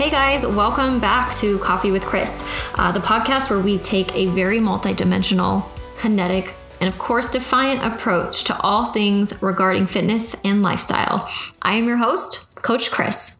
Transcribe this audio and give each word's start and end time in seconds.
Hey 0.00 0.08
guys, 0.08 0.46
welcome 0.46 0.98
back 0.98 1.34
to 1.34 1.58
Coffee 1.58 1.90
with 1.90 2.06
Chris, 2.06 2.42
uh, 2.76 2.90
the 2.90 3.00
podcast 3.00 3.50
where 3.50 3.58
we 3.58 3.76
take 3.76 4.14
a 4.14 4.28
very 4.28 4.58
multidimensional, 4.58 5.62
kinetic, 5.98 6.54
and 6.80 6.88
of 6.88 6.98
course, 6.98 7.28
defiant 7.28 7.84
approach 7.84 8.44
to 8.44 8.58
all 8.62 8.94
things 8.94 9.42
regarding 9.42 9.86
fitness 9.86 10.34
and 10.42 10.62
lifestyle. 10.62 11.28
I 11.60 11.74
am 11.74 11.86
your 11.86 11.98
host, 11.98 12.46
Coach 12.54 12.90
Chris. 12.90 13.39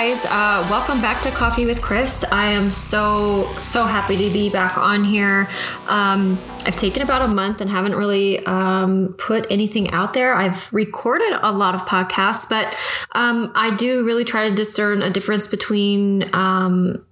Guys, 0.00 0.24
uh, 0.26 0.64
welcome 0.70 1.00
back 1.00 1.20
to 1.20 1.28
Coffee 1.32 1.66
with 1.66 1.82
Chris. 1.82 2.24
I 2.30 2.52
am 2.52 2.70
so, 2.70 3.52
so 3.58 3.84
happy 3.84 4.16
to 4.16 4.30
be 4.32 4.48
back 4.48 4.78
on 4.78 5.02
here. 5.02 5.48
Um, 5.88 6.38
I've 6.64 6.76
taken 6.76 7.02
about 7.02 7.22
a 7.22 7.26
month 7.26 7.60
and 7.60 7.68
haven't 7.68 7.96
really 7.96 8.38
um, 8.46 9.16
put 9.18 9.44
anything 9.50 9.90
out 9.90 10.12
there. 10.12 10.36
I've 10.36 10.72
recorded 10.72 11.32
a 11.42 11.50
lot 11.50 11.74
of 11.74 11.84
podcasts, 11.84 12.48
but 12.48 12.76
um, 13.16 13.50
I 13.56 13.74
do 13.74 14.04
really 14.06 14.22
try 14.22 14.48
to 14.48 14.54
discern 14.54 15.02
a 15.02 15.10
difference 15.10 15.48
between 15.48 16.32
um, 16.32 17.04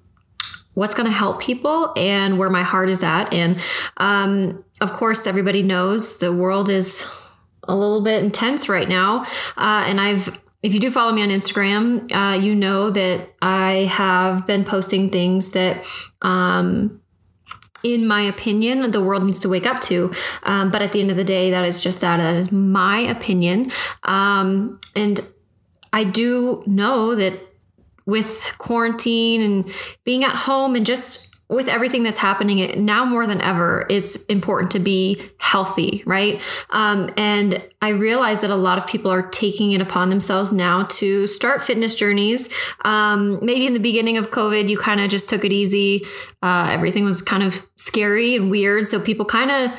what's 0.74 0.94
going 0.94 1.08
to 1.08 1.12
help 1.12 1.40
people 1.40 1.92
and 1.96 2.38
where 2.38 2.50
my 2.50 2.62
heart 2.62 2.88
is 2.88 3.02
at. 3.02 3.34
And 3.34 3.60
um, 3.96 4.64
of 4.80 4.92
course, 4.92 5.26
everybody 5.26 5.64
knows 5.64 6.20
the 6.20 6.32
world 6.32 6.70
is 6.70 7.04
a 7.64 7.74
little 7.74 8.04
bit 8.04 8.22
intense 8.22 8.68
right 8.68 8.88
now. 8.88 9.22
Uh, 9.56 9.82
and 9.88 10.00
I've 10.00 10.38
if 10.62 10.74
you 10.74 10.80
do 10.80 10.90
follow 10.90 11.12
me 11.12 11.22
on 11.22 11.28
Instagram, 11.28 12.10
uh, 12.12 12.38
you 12.38 12.54
know 12.54 12.90
that 12.90 13.28
I 13.42 13.88
have 13.90 14.46
been 14.46 14.64
posting 14.64 15.10
things 15.10 15.50
that, 15.50 15.86
um, 16.22 17.00
in 17.84 18.06
my 18.06 18.22
opinion, 18.22 18.90
the 18.90 19.02
world 19.02 19.24
needs 19.24 19.40
to 19.40 19.48
wake 19.48 19.66
up 19.66 19.80
to. 19.82 20.12
Um, 20.42 20.70
but 20.70 20.82
at 20.82 20.92
the 20.92 21.00
end 21.00 21.10
of 21.10 21.16
the 21.16 21.24
day, 21.24 21.50
that 21.50 21.64
is 21.64 21.80
just 21.80 22.00
that. 22.00 22.16
That 22.16 22.36
is 22.36 22.50
my 22.50 23.00
opinion. 23.00 23.70
Um, 24.02 24.80
and 24.96 25.20
I 25.92 26.04
do 26.04 26.64
know 26.66 27.14
that 27.14 27.34
with 28.06 28.54
quarantine 28.58 29.42
and 29.42 29.72
being 30.04 30.24
at 30.24 30.34
home 30.34 30.74
and 30.74 30.86
just 30.86 31.35
with 31.48 31.68
everything 31.68 32.02
that's 32.02 32.18
happening 32.18 32.84
now 32.84 33.04
more 33.04 33.26
than 33.26 33.40
ever, 33.40 33.86
it's 33.88 34.16
important 34.24 34.72
to 34.72 34.80
be 34.80 35.22
healthy, 35.38 36.02
right? 36.04 36.42
Um, 36.70 37.12
and 37.16 37.64
I 37.80 37.90
realize 37.90 38.40
that 38.40 38.50
a 38.50 38.56
lot 38.56 38.78
of 38.78 38.86
people 38.86 39.12
are 39.12 39.22
taking 39.22 39.70
it 39.72 39.80
upon 39.80 40.10
themselves 40.10 40.52
now 40.52 40.84
to 40.84 41.28
start 41.28 41.62
fitness 41.62 41.94
journeys. 41.94 42.48
Um, 42.84 43.38
maybe 43.44 43.66
in 43.66 43.74
the 43.74 43.80
beginning 43.80 44.16
of 44.16 44.30
COVID, 44.30 44.68
you 44.68 44.76
kind 44.76 45.00
of 45.00 45.08
just 45.08 45.28
took 45.28 45.44
it 45.44 45.52
easy. 45.52 46.04
Uh, 46.42 46.68
everything 46.72 47.04
was 47.04 47.22
kind 47.22 47.44
of 47.44 47.64
scary 47.76 48.34
and 48.34 48.50
weird. 48.50 48.88
So 48.88 49.00
people 49.00 49.24
kind 49.24 49.50
of 49.50 49.70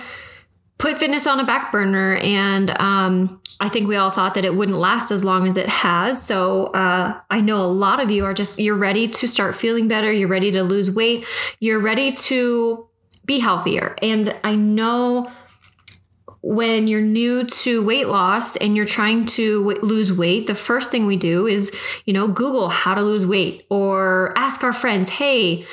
put 0.77 0.97
fitness 0.97 1.25
on 1.25 1.39
a 1.39 1.45
back 1.45 1.71
burner 1.71 2.15
and 2.17 2.69
um, 2.79 3.39
I 3.59 3.69
think 3.69 3.87
we 3.87 3.95
all 3.95 4.11
thought 4.11 4.35
that 4.35 4.45
it 4.45 4.55
wouldn't 4.55 4.77
last 4.77 5.09
as 5.09 5.23
long 5.23 5.47
as 5.47 5.57
it 5.57 5.67
has. 5.67 6.21
So 6.21 6.67
uh, 6.67 7.19
I 7.29 7.41
know 7.41 7.63
a 7.63 7.67
lot 7.67 7.99
of 7.99 8.11
you 8.11 8.25
are 8.25 8.33
just, 8.33 8.59
you're 8.59 8.75
ready 8.75 9.07
to 9.07 9.27
start 9.27 9.55
feeling 9.55 9.87
better. 9.87 10.11
You're 10.11 10.27
ready 10.27 10.51
to 10.51 10.63
lose 10.63 10.91
weight. 10.91 11.25
You're 11.59 11.79
ready 11.79 12.11
to 12.11 12.87
be 13.25 13.39
healthier. 13.39 13.95
And 14.01 14.35
I 14.43 14.55
know 14.55 15.31
when 16.41 16.87
you're 16.87 17.01
new 17.01 17.43
to 17.45 17.83
weight 17.83 18.07
loss 18.07 18.55
and 18.57 18.75
you're 18.75 18.85
trying 18.85 19.25
to 19.25 19.59
w- 19.67 19.81
lose 19.81 20.13
weight, 20.13 20.45
the 20.45 20.55
first 20.55 20.91
thing 20.91 21.07
we 21.07 21.17
do 21.17 21.47
is, 21.47 21.75
you 22.05 22.13
know, 22.13 22.27
Google 22.27 22.69
how 22.69 22.93
to 22.93 23.01
lose 23.01 23.25
weight 23.25 23.65
or 23.69 24.37
ask 24.37 24.63
our 24.63 24.71
friends, 24.71 25.09
hey, 25.09 25.65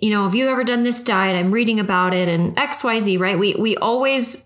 you 0.00 0.10
know, 0.10 0.24
have 0.24 0.34
you 0.34 0.48
ever 0.48 0.64
done 0.64 0.82
this 0.82 1.02
diet? 1.02 1.36
I'm 1.36 1.52
reading 1.52 1.78
about 1.78 2.12
it 2.12 2.28
and 2.28 2.56
XYZ, 2.56 3.18
right? 3.18 3.38
We 3.38 3.54
we 3.54 3.76
always 3.76 4.45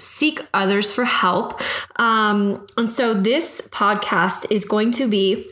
seek 0.00 0.46
others 0.54 0.92
for 0.92 1.04
help. 1.04 1.60
Um, 2.00 2.66
and 2.76 2.88
so 2.88 3.14
this 3.14 3.68
podcast 3.72 4.50
is 4.50 4.64
going 4.64 4.92
to 4.92 5.08
be 5.08 5.46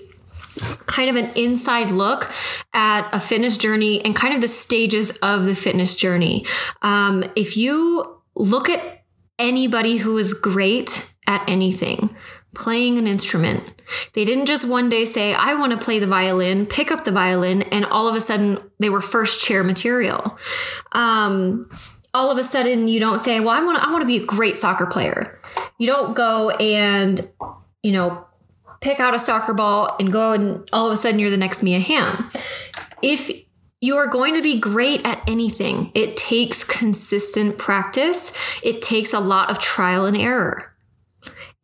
kind 0.86 1.10
of 1.10 1.16
an 1.16 1.30
inside 1.36 1.90
look 1.90 2.30
at 2.72 3.08
a 3.12 3.20
fitness 3.20 3.58
journey 3.58 4.02
and 4.04 4.16
kind 4.16 4.34
of 4.34 4.40
the 4.40 4.48
stages 4.48 5.10
of 5.22 5.44
the 5.44 5.54
fitness 5.54 5.96
journey. 5.96 6.46
Um, 6.82 7.24
if 7.34 7.56
you 7.56 8.20
look 8.34 8.68
at 8.68 9.04
anybody 9.38 9.98
who 9.98 10.16
is 10.16 10.32
great 10.32 11.14
at 11.26 11.46
anything, 11.48 12.14
playing 12.54 12.98
an 12.98 13.06
instrument, 13.06 13.62
they 14.14 14.24
didn't 14.24 14.46
just 14.46 14.66
one 14.66 14.88
day 14.88 15.04
say, 15.04 15.34
I 15.34 15.54
want 15.54 15.72
to 15.72 15.78
play 15.78 15.98
the 15.98 16.06
violin, 16.06 16.66
pick 16.66 16.90
up 16.90 17.04
the 17.04 17.12
violin, 17.12 17.62
and 17.62 17.84
all 17.84 18.08
of 18.08 18.14
a 18.14 18.20
sudden 18.20 18.58
they 18.78 18.88
were 18.88 19.00
first 19.00 19.44
chair 19.44 19.62
material. 19.62 20.38
Um, 20.92 21.68
all 22.16 22.30
of 22.30 22.38
a 22.38 22.42
sudden 22.42 22.88
you 22.88 22.98
don't 22.98 23.18
say, 23.18 23.40
"Well, 23.40 23.50
I 23.50 23.62
want 23.62 23.78
I 23.78 23.90
want 23.92 24.00
to 24.00 24.06
be 24.06 24.16
a 24.16 24.24
great 24.24 24.56
soccer 24.56 24.86
player." 24.86 25.38
You 25.78 25.86
don't 25.86 26.16
go 26.16 26.50
and, 26.50 27.28
you 27.82 27.92
know, 27.92 28.24
pick 28.80 28.98
out 29.00 29.14
a 29.14 29.18
soccer 29.18 29.52
ball 29.52 29.94
and 30.00 30.10
go 30.10 30.32
and 30.32 30.66
all 30.72 30.86
of 30.86 30.92
a 30.92 30.96
sudden 30.96 31.20
you're 31.20 31.30
the 31.30 31.36
next 31.36 31.62
Mia 31.62 31.78
Hamm. 31.78 32.30
If 33.02 33.30
you 33.82 33.96
are 33.98 34.06
going 34.06 34.34
to 34.34 34.40
be 34.40 34.58
great 34.58 35.06
at 35.06 35.22
anything, 35.28 35.92
it 35.94 36.16
takes 36.16 36.64
consistent 36.64 37.58
practice. 37.58 38.36
It 38.62 38.80
takes 38.80 39.12
a 39.12 39.20
lot 39.20 39.50
of 39.50 39.58
trial 39.58 40.06
and 40.06 40.16
error. 40.16 40.72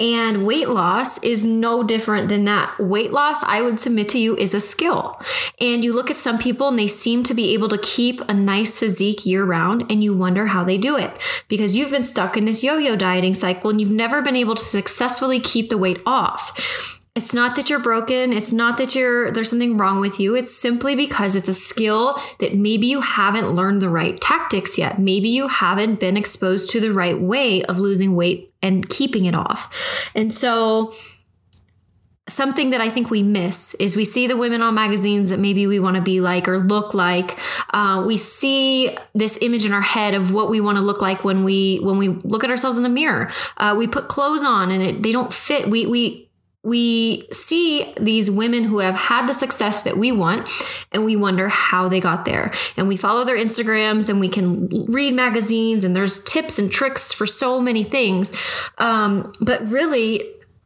And 0.02 0.44
weight 0.44 0.68
loss 0.68 1.22
is 1.22 1.46
no 1.46 1.84
different 1.84 2.28
than 2.28 2.44
that. 2.46 2.76
Weight 2.80 3.12
loss, 3.12 3.40
I 3.44 3.62
would 3.62 3.78
submit 3.78 4.08
to 4.08 4.18
you, 4.18 4.36
is 4.36 4.52
a 4.52 4.58
skill. 4.58 5.22
And 5.60 5.84
you 5.84 5.94
look 5.94 6.10
at 6.10 6.16
some 6.16 6.38
people 6.38 6.66
and 6.66 6.76
they 6.76 6.88
seem 6.88 7.22
to 7.22 7.34
be 7.34 7.54
able 7.54 7.68
to 7.68 7.78
keep 7.78 8.20
a 8.22 8.34
nice 8.34 8.80
physique 8.80 9.24
year 9.24 9.44
round, 9.44 9.86
and 9.88 10.02
you 10.02 10.12
wonder 10.12 10.46
how 10.46 10.64
they 10.64 10.76
do 10.76 10.96
it 10.96 11.16
because 11.46 11.76
you've 11.76 11.92
been 11.92 12.02
stuck 12.02 12.36
in 12.36 12.46
this 12.46 12.64
yo 12.64 12.78
yo 12.78 12.96
dieting 12.96 13.34
cycle 13.34 13.70
and 13.70 13.80
you've 13.80 13.92
never 13.92 14.20
been 14.22 14.34
able 14.34 14.56
to 14.56 14.64
successfully 14.64 15.38
keep 15.38 15.70
the 15.70 15.78
weight 15.78 16.02
off. 16.04 17.00
It's 17.14 17.34
not 17.34 17.56
that 17.56 17.68
you're 17.68 17.78
broken. 17.78 18.32
It's 18.32 18.54
not 18.54 18.78
that 18.78 18.94
you're 18.94 19.30
there's 19.30 19.50
something 19.50 19.76
wrong 19.76 20.00
with 20.00 20.18
you. 20.18 20.34
It's 20.34 20.54
simply 20.54 20.96
because 20.96 21.36
it's 21.36 21.48
a 21.48 21.54
skill 21.54 22.18
that 22.40 22.54
maybe 22.54 22.86
you 22.86 23.02
haven't 23.02 23.50
learned 23.50 23.82
the 23.82 23.90
right 23.90 24.18
tactics 24.18 24.78
yet. 24.78 24.98
Maybe 24.98 25.28
you 25.28 25.48
haven't 25.48 26.00
been 26.00 26.16
exposed 26.16 26.70
to 26.70 26.80
the 26.80 26.92
right 26.92 27.20
way 27.20 27.62
of 27.64 27.78
losing 27.78 28.16
weight 28.16 28.54
and 28.62 28.88
keeping 28.88 29.26
it 29.26 29.34
off. 29.34 30.10
And 30.14 30.32
so 30.32 30.94
something 32.28 32.70
that 32.70 32.80
I 32.80 32.88
think 32.88 33.10
we 33.10 33.22
miss 33.22 33.74
is 33.74 33.94
we 33.94 34.06
see 34.06 34.26
the 34.26 34.36
women 34.36 34.62
on 34.62 34.74
magazines 34.74 35.28
that 35.28 35.38
maybe 35.38 35.66
we 35.66 35.78
want 35.78 35.96
to 35.96 36.02
be 36.02 36.22
like 36.22 36.48
or 36.48 36.58
look 36.60 36.94
like. 36.94 37.38
Uh, 37.74 38.04
we 38.06 38.16
see 38.16 38.96
this 39.14 39.38
image 39.42 39.66
in 39.66 39.72
our 39.74 39.82
head 39.82 40.14
of 40.14 40.32
what 40.32 40.48
we 40.48 40.62
want 40.62 40.78
to 40.78 40.82
look 40.82 41.02
like 41.02 41.24
when 41.24 41.44
we 41.44 41.76
when 41.80 41.98
we 41.98 42.08
look 42.08 42.42
at 42.42 42.48
ourselves 42.48 42.78
in 42.78 42.84
the 42.84 42.88
mirror. 42.88 43.30
Uh, 43.58 43.74
we 43.76 43.86
put 43.86 44.08
clothes 44.08 44.42
on 44.42 44.70
and 44.70 44.82
it, 44.82 45.02
they 45.02 45.12
don't 45.12 45.34
fit. 45.34 45.68
We 45.68 45.84
we 45.84 46.30
we 46.64 47.26
see 47.32 47.92
these 47.98 48.30
women 48.30 48.64
who 48.64 48.78
have 48.78 48.94
had 48.94 49.26
the 49.26 49.32
success 49.32 49.82
that 49.82 49.98
we 49.98 50.12
want 50.12 50.48
and 50.92 51.04
we 51.04 51.16
wonder 51.16 51.48
how 51.48 51.88
they 51.88 51.98
got 51.98 52.24
there. 52.24 52.52
And 52.76 52.86
we 52.86 52.96
follow 52.96 53.24
their 53.24 53.36
Instagrams 53.36 54.08
and 54.08 54.20
we 54.20 54.28
can 54.28 54.68
read 54.86 55.14
magazines 55.14 55.84
and 55.84 55.96
there's 55.96 56.22
tips 56.22 56.58
and 56.58 56.70
tricks 56.70 57.12
for 57.12 57.26
so 57.26 57.60
many 57.60 57.82
things. 57.82 58.32
Um, 58.78 59.32
but 59.40 59.68
really, 59.68 60.22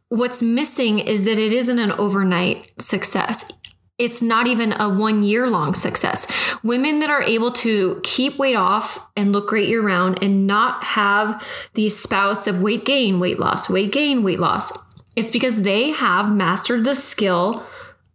what's 0.09 0.41
missing 0.43 0.99
is 0.99 1.23
that 1.23 1.39
it 1.39 1.51
isn't 1.51 1.79
an 1.79 1.91
overnight 1.93 2.71
success. 2.79 3.51
It's 3.97 4.21
not 4.21 4.45
even 4.45 4.79
a 4.79 4.87
one 4.87 5.23
year 5.23 5.47
long 5.47 5.73
success. 5.73 6.31
Women 6.61 6.99
that 6.99 7.09
are 7.09 7.23
able 7.23 7.51
to 7.53 7.99
keep 8.03 8.37
weight 8.37 8.55
off 8.55 9.09
and 9.17 9.33
look 9.33 9.47
great 9.47 9.67
year 9.67 9.81
round 9.81 10.21
and 10.21 10.45
not 10.45 10.83
have 10.83 11.43
these 11.73 11.97
spouts 11.97 12.45
of 12.45 12.61
weight 12.61 12.85
gain, 12.85 13.19
weight 13.19 13.39
loss, 13.39 13.67
weight 13.67 13.91
gain, 13.91 14.21
weight 14.21 14.39
loss 14.39 14.71
it's 15.17 15.31
because 15.31 15.63
they 15.63 15.89
have 15.91 16.33
mastered 16.33 16.83
the 16.83 16.95
skill 16.95 17.63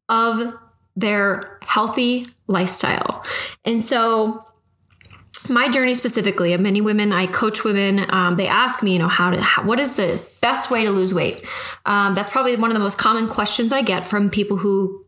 of 0.09 0.55
their 0.95 1.59
healthy 1.63 2.29
lifestyle. 2.47 3.25
And 3.65 3.83
so, 3.83 4.47
my 5.49 5.69
journey 5.69 5.93
specifically 5.93 6.53
of 6.53 6.61
many 6.61 6.81
women 6.81 7.13
i 7.13 7.27
coach 7.27 7.65
women 7.65 8.07
um, 8.11 8.37
they 8.37 8.47
ask 8.47 8.81
me 8.81 8.93
you 8.93 8.99
know 9.01 9.09
how 9.09 9.29
to 9.29 9.43
how, 9.43 9.65
what 9.65 9.81
is 9.81 9.97
the 9.97 10.25
best 10.41 10.71
way 10.71 10.85
to 10.85 10.91
lose 10.93 11.13
weight 11.13 11.45
um, 11.85 12.15
that's 12.15 12.31
probably 12.31 12.55
one 12.55 12.71
of 12.71 12.75
the 12.75 12.81
most 12.81 12.97
common 12.97 13.27
questions 13.29 13.73
i 13.73 13.83
get 13.83 14.07
from 14.07 14.31
people 14.31 14.59
who 14.59 15.05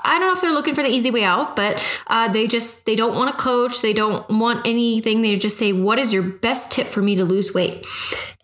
I 0.00 0.18
don't 0.18 0.28
know 0.28 0.32
if 0.32 0.40
they're 0.40 0.52
looking 0.52 0.74
for 0.74 0.82
the 0.82 0.90
easy 0.90 1.10
way 1.10 1.24
out, 1.24 1.56
but 1.56 1.82
uh, 2.08 2.30
they 2.30 2.46
just 2.46 2.84
they 2.84 2.94
don't 2.94 3.14
want 3.14 3.30
to 3.30 3.42
coach. 3.42 3.80
They 3.80 3.94
don't 3.94 4.28
want 4.28 4.66
anything. 4.66 5.22
They 5.22 5.34
just 5.36 5.56
say, 5.56 5.72
"What 5.72 5.98
is 5.98 6.12
your 6.12 6.22
best 6.22 6.72
tip 6.72 6.86
for 6.86 7.00
me 7.00 7.16
to 7.16 7.24
lose 7.24 7.54
weight?" 7.54 7.86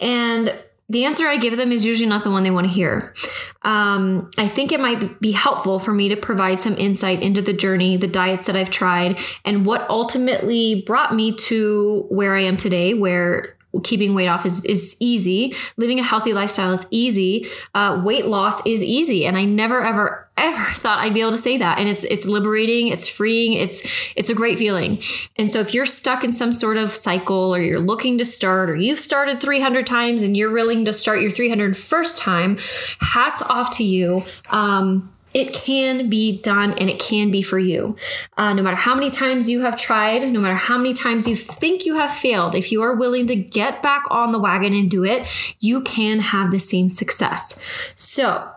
And 0.00 0.58
the 0.89 1.05
answer 1.05 1.27
I 1.27 1.37
give 1.37 1.57
them 1.57 1.73
is 1.73 1.85
usually 1.85 2.09
not 2.09 2.25
the 2.25 2.31
one 2.31 2.43
they 2.43 2.51
want 2.51 2.67
to 2.67 2.73
hear. 2.73 3.15
Um, 3.63 4.31
I 4.37 4.47
think 4.47 4.71
it 4.71 4.81
might 4.81 5.19
be 5.21 5.33
helpful 5.33 5.79
for 5.79 5.93
me 5.93 6.11
to 6.11 6.17
provide 6.17 6.61
some 6.61 6.77
insight 6.77 7.23
into 7.23 7.41
the 7.41 7.55
journey, 7.55 7.97
the 7.97 8.07
diets 8.07 8.47
that 8.47 8.57
I've 8.57 8.71
tried, 8.71 9.19
and 9.45 9.65
what 9.65 9.89
ultimately 9.89 10.83
brought 10.83 11.15
me 11.15 11.33
to 11.37 12.07
where 12.11 12.37
I 12.37 12.43
am 12.43 12.57
today, 12.59 12.93
where 12.93 13.57
keeping 13.82 14.15
weight 14.15 14.29
off 14.29 14.47
is, 14.47 14.65
is 14.65 14.97
easy. 15.00 15.55
Living 15.76 15.99
a 15.99 16.03
healthy 16.03 16.32
lifestyle 16.32 16.73
is 16.73 16.87
easy. 16.91 17.47
Uh, 17.75 18.00
weight 18.05 18.26
loss 18.26 18.65
is 18.67 18.82
easy. 18.82 19.26
And 19.26 19.37
I 19.37 19.44
never, 19.44 19.82
ever, 19.82 20.29
ever 20.37 20.65
thought 20.75 20.99
I'd 20.99 21.15
be 21.15 21.21
able 21.21 21.32
to 21.32 21.38
say 21.38 21.59
that. 21.59 21.79
And 21.79 21.88
it's, 21.88 22.05
it's 22.05 22.26
liberating. 22.26 22.88
It's 22.88 23.09
freeing. 23.09 23.55
It's, 23.55 23.82
it's 24.17 24.31
a 24.31 24.35
great 24.35 24.59
feeling. 24.59 25.03
And 25.37 25.50
so 25.50 25.61
if 25.61 25.75
you're 25.75 25.87
stuck 25.87 26.25
in 26.25 26.32
some 26.32 26.53
sort 26.53 26.76
of 26.76 26.91
cycle 26.91 27.55
or 27.55 27.61
you're 27.61 27.81
looking 27.81 28.19
to 28.19 28.25
start 28.25 28.71
or 28.71 28.76
you've 28.76 28.99
started 28.99 29.41
300 29.41 29.87
times 29.87 30.23
and 30.23 30.37
you're 30.37 30.53
willing 30.53 30.85
to 30.85 30.93
start 30.93 31.20
your 31.20 31.31
301st 31.31 32.20
time, 32.20 32.59
hats 33.00 33.43
off 33.43 33.77
to 33.77 33.85
you. 33.85 34.25
Um, 34.50 35.14
it 35.35 35.53
can 35.53 36.09
be 36.09 36.33
done 36.33 36.73
and 36.79 36.89
it 36.89 37.01
can 37.01 37.31
be 37.31 37.43
for 37.43 37.59
you. 37.59 37.97
Uh, 38.37 38.55
no 38.55 38.63
matter 38.63 38.77
how 38.77 38.95
many 38.95 39.11
times 39.11 39.51
you 39.51 39.63
have 39.63 39.77
tried, 39.77 40.23
no 40.33 40.41
matter 40.41 40.55
how 40.55 40.79
many 40.79 40.95
times 40.95 41.27
you 41.27 41.35
think 41.35 41.85
you 41.85 41.97
have 41.97 42.15
failed, 42.15 42.55
if 42.55 42.71
you 42.71 42.81
are 42.83 42.95
willing 42.95 43.27
to 43.27 43.35
get 43.35 43.83
back 43.83 44.05
on 44.11 44.31
the 44.31 44.39
wagon 44.39 44.73
and 44.73 44.89
do 44.89 45.05
it, 45.05 45.27
you 45.59 45.83
can 45.83 46.21
have 46.21 46.53
the 46.53 46.61
same 46.61 46.89
success. 46.89 47.93
So, 47.97 48.49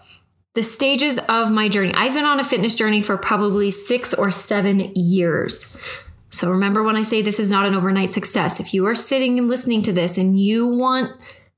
the 0.53 0.63
stages 0.63 1.19
of 1.29 1.51
my 1.51 1.69
journey. 1.69 1.93
I've 1.93 2.15
been 2.15 2.25
on 2.25 2.39
a 2.39 2.43
fitness 2.43 2.75
journey 2.75 2.99
for 2.99 3.15
probably 3.15 3.69
six 3.69 4.11
or 4.11 4.31
seven 4.31 4.91
years. 4.95 5.77
So 6.29 6.49
remember 6.49 6.81
when 6.81 6.95
I 6.95 7.03
say 7.03 7.21
this 7.21 7.39
is 7.39 7.51
not 7.51 7.67
an 7.67 7.75
overnight 7.75 8.11
success. 8.11 8.59
If 8.59 8.73
you 8.73 8.85
are 8.87 8.95
sitting 8.95 9.37
and 9.37 9.47
listening 9.47 9.83
to 9.83 9.93
this 9.93 10.17
and 10.17 10.39
you 10.39 10.67
want, 10.67 11.11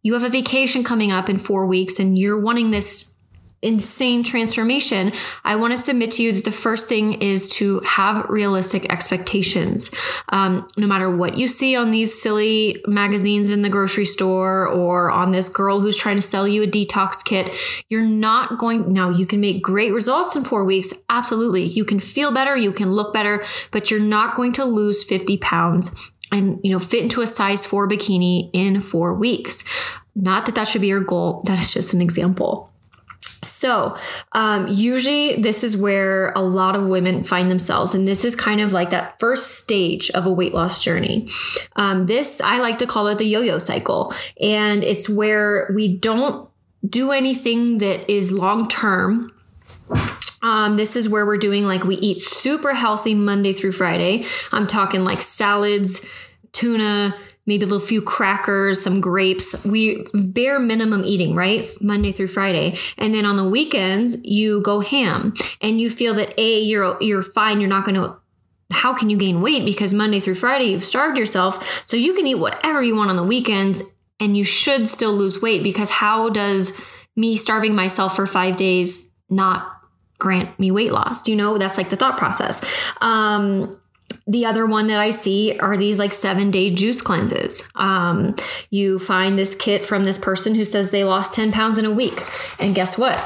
you 0.04 0.14
have 0.16 0.24
a 0.24 0.30
vacation 0.30 0.84
coming 0.84 1.14
up 1.14 1.30
in 1.30 1.38
four 1.38 1.66
weeks 1.66 1.98
and 1.98 2.18
you're 2.18 2.42
wanting 2.42 2.72
this 2.72 3.16
insane 3.62 4.24
transformation, 4.24 5.12
I 5.44 5.56
want 5.56 5.72
to 5.72 5.78
submit 5.78 6.12
to 6.14 6.24
you 6.24 6.32
that 6.34 6.46
the 6.46 6.52
first 6.52 6.88
thing 6.88 7.22
is 7.22 7.50
to 7.56 7.80
have 7.82 8.26
realistic 8.30 8.92
expectations. 8.92 9.92
Um, 10.30 10.66
no 10.78 10.88
matter 10.88 11.10
what 11.10 11.38
you 11.38 11.48
see 11.48 11.76
on 11.76 11.92
these 11.92 12.22
silly 12.22 12.82
magazines 12.88 13.52
in 13.52 13.62
the 13.62 13.70
grocery 13.70 14.06
store 14.06 14.68
or 14.68 15.12
on 15.12 15.32
this 15.32 15.50
girl 15.50 15.82
who's 15.82 15.98
trying 15.98 16.16
to 16.16 16.22
sell 16.22 16.48
you 16.48 16.64
a 16.64 16.68
detox 16.68 17.24
kit, 17.24 17.54
you're 17.90 18.06
not 18.06 18.58
going. 18.58 18.94
Now, 18.94 19.10
you 19.10 19.26
can 19.26 19.40
make 19.40 19.62
great 19.62 19.94
results 19.94 20.36
in 20.36 20.44
four 20.44 20.64
weeks. 20.64 20.94
Absolutely. 21.10 21.64
You 21.64 21.84
can 21.84 22.00
feel 22.00 22.32
better, 22.32 22.56
you 22.56 22.72
can 22.72 22.92
look 22.92 23.14
better, 23.14 23.44
but 23.72 23.92
you're 23.92 24.00
not 24.00 24.36
going 24.36 24.54
to 24.54 24.66
lose 24.66 25.04
50 25.04 25.38
pounds 25.38 25.94
and 26.32 26.60
you 26.64 26.72
know 26.72 26.80
fit 26.80 27.02
into 27.02 27.22
a 27.22 27.28
size 27.28 27.66
4 27.66 27.88
bikini 27.88 28.50
in 28.54 28.82
4 28.82 29.14
weeks. 29.16 29.64
Not 30.16 30.46
that 30.46 30.56
that 30.56 30.68
should 30.68 30.82
be 30.82 30.88
your 30.88 31.02
goal. 31.02 31.44
That 31.46 31.60
is 31.60 31.74
just 31.74 31.94
an 31.94 32.02
example. 32.02 32.69
So, 33.44 33.96
um, 34.34 34.68
usually 34.68 35.36
this 35.42 35.64
is 35.64 35.78
where 35.78 36.32
a 36.36 36.42
lot 36.42 36.76
of 36.76 36.88
women 36.88 37.24
find 37.24 37.50
themselves, 37.50 37.96
and 37.96 38.08
this 38.08 38.26
is 38.26 38.36
kind 38.36 38.62
of 38.62 38.74
like 38.74 38.90
that 38.90 39.20
first 39.20 39.56
stage 39.58 40.10
of 40.12 40.26
a 40.26 40.32
weight 40.32 40.54
loss 40.54 40.84
journey. 40.84 41.30
Um, 41.76 42.06
this, 42.06 42.42
I 42.42 42.60
like 42.60 42.80
to 42.80 42.88
call 42.88 43.08
it 43.08 43.18
the 43.18 43.26
yo 43.26 43.42
yo 43.42 43.60
cycle, 43.60 44.14
and 44.42 44.84
it's 44.84 45.08
where 45.08 45.72
we 45.74 45.88
don't 45.88 46.50
do 46.88 47.12
anything 47.12 47.80
that 47.80 48.10
is 48.12 48.32
long 48.32 48.68
term. 48.68 49.32
Um, 50.42 50.78
this 50.78 50.96
is 50.96 51.10
where 51.10 51.26
we're 51.26 51.38
doing 51.38 51.66
like 51.66 51.84
we 51.84 51.96
eat 51.96 52.20
super 52.20 52.74
healthy 52.74 53.14
Monday 53.14 53.54
through 53.54 53.74
Friday. 53.74 54.26
I'm 54.52 54.68
talking 54.68 55.04
like 55.04 55.22
salads, 55.22 56.06
tuna, 56.52 57.16
maybe 57.50 57.66
a 57.66 57.68
little 57.68 57.86
few 57.86 58.00
crackers, 58.00 58.80
some 58.80 59.02
grapes. 59.02 59.66
We 59.66 60.06
bare 60.14 60.60
minimum 60.60 61.04
eating, 61.04 61.34
right? 61.34 61.68
Monday 61.82 62.12
through 62.12 62.28
Friday. 62.28 62.78
And 62.96 63.14
then 63.14 63.26
on 63.26 63.38
the 63.38 63.44
weekends, 63.44 64.18
you 64.24 64.62
go 64.62 64.82
ham 64.82 65.34
and 65.60 65.82
you 65.82 65.90
feel 65.90 66.14
that 66.14 66.32
A, 66.38 66.60
you're 66.60 66.96
you're 67.02 67.24
fine, 67.24 67.60
you're 67.60 67.70
not 67.70 67.86
going 67.86 67.96
to 67.96 68.16
how 68.72 68.94
can 68.94 69.10
you 69.10 69.18
gain 69.18 69.42
weight 69.42 69.66
because 69.66 69.96
Monday 69.96 70.20
through 70.20 70.36
Friday 70.36 70.66
you've 70.66 70.86
starved 70.86 71.18
yourself. 71.18 71.84
So 71.88 71.98
you 71.98 72.14
can 72.14 72.28
eat 72.28 72.36
whatever 72.36 72.84
you 72.84 72.96
want 72.96 73.10
on 73.10 73.16
the 73.16 73.24
weekends 73.24 73.82
and 74.20 74.38
you 74.38 74.44
should 74.44 74.88
still 74.88 75.14
lose 75.14 75.42
weight 75.42 75.64
because 75.64 75.90
how 75.90 76.30
does 76.30 76.80
me 77.16 77.36
starving 77.36 77.74
myself 77.74 78.16
for 78.16 78.28
5 78.28 78.58
days 78.58 79.08
not 79.28 79.68
grant 80.20 80.60
me 80.60 80.70
weight 80.70 80.92
loss? 80.92 81.28
You 81.28 81.36
know 81.36 81.58
that's 81.58 81.80
like 81.80 81.90
the 81.90 81.96
thought 81.96 82.20
process. 82.20 82.64
Um 83.02 83.82
the 84.28 84.46
other 84.46 84.66
one 84.66 84.88
that 84.88 85.00
I 85.00 85.12
see 85.12 85.58
are 85.60 85.76
these 85.76 85.98
like 85.98 86.14
seven 86.14 86.52
day 86.52 86.74
juice 86.74 87.02
cleanses. 87.02 87.64
Um, 87.76 88.36
you 88.70 89.00
find 89.00 89.38
this 89.38 89.56
kit 89.56 89.84
from 89.84 90.06
this 90.06 90.18
person 90.18 90.56
who 90.56 90.66
says 90.66 90.92
they 90.92 91.04
lost 91.04 91.34
10 91.34 91.52
pounds 91.52 91.78
in 91.78 91.86
a 91.86 91.92
week. 91.92 92.22
And 92.60 92.76
guess 92.76 92.98
what? 92.98 93.20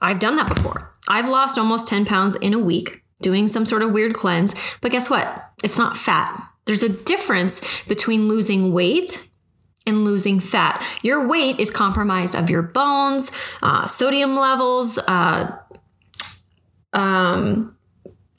I've 0.00 0.20
done 0.20 0.36
that 0.36 0.54
before. 0.54 0.94
I've 1.08 1.28
lost 1.28 1.58
almost 1.58 1.88
10 1.88 2.04
pounds 2.04 2.36
in 2.36 2.52
a 2.52 2.58
week 2.58 3.02
doing 3.20 3.48
some 3.48 3.64
sort 3.64 3.82
of 3.82 3.92
weird 3.92 4.14
cleanse. 4.14 4.54
But 4.80 4.92
guess 4.92 5.08
what? 5.08 5.50
It's 5.64 5.78
not 5.78 5.96
fat. 5.96 6.42
There's 6.66 6.82
a 6.82 6.88
difference 6.88 7.62
between 7.84 8.28
losing 8.28 8.72
weight 8.72 9.28
and 9.86 10.04
losing 10.04 10.40
fat. 10.40 10.84
Your 11.02 11.26
weight 11.26 11.60
is 11.60 11.70
compromised 11.70 12.34
of 12.34 12.50
your 12.50 12.62
bones, 12.62 13.30
uh, 13.62 13.86
sodium 13.86 14.36
levels, 14.36 14.98
uh, 14.98 15.56
um, 16.92 17.75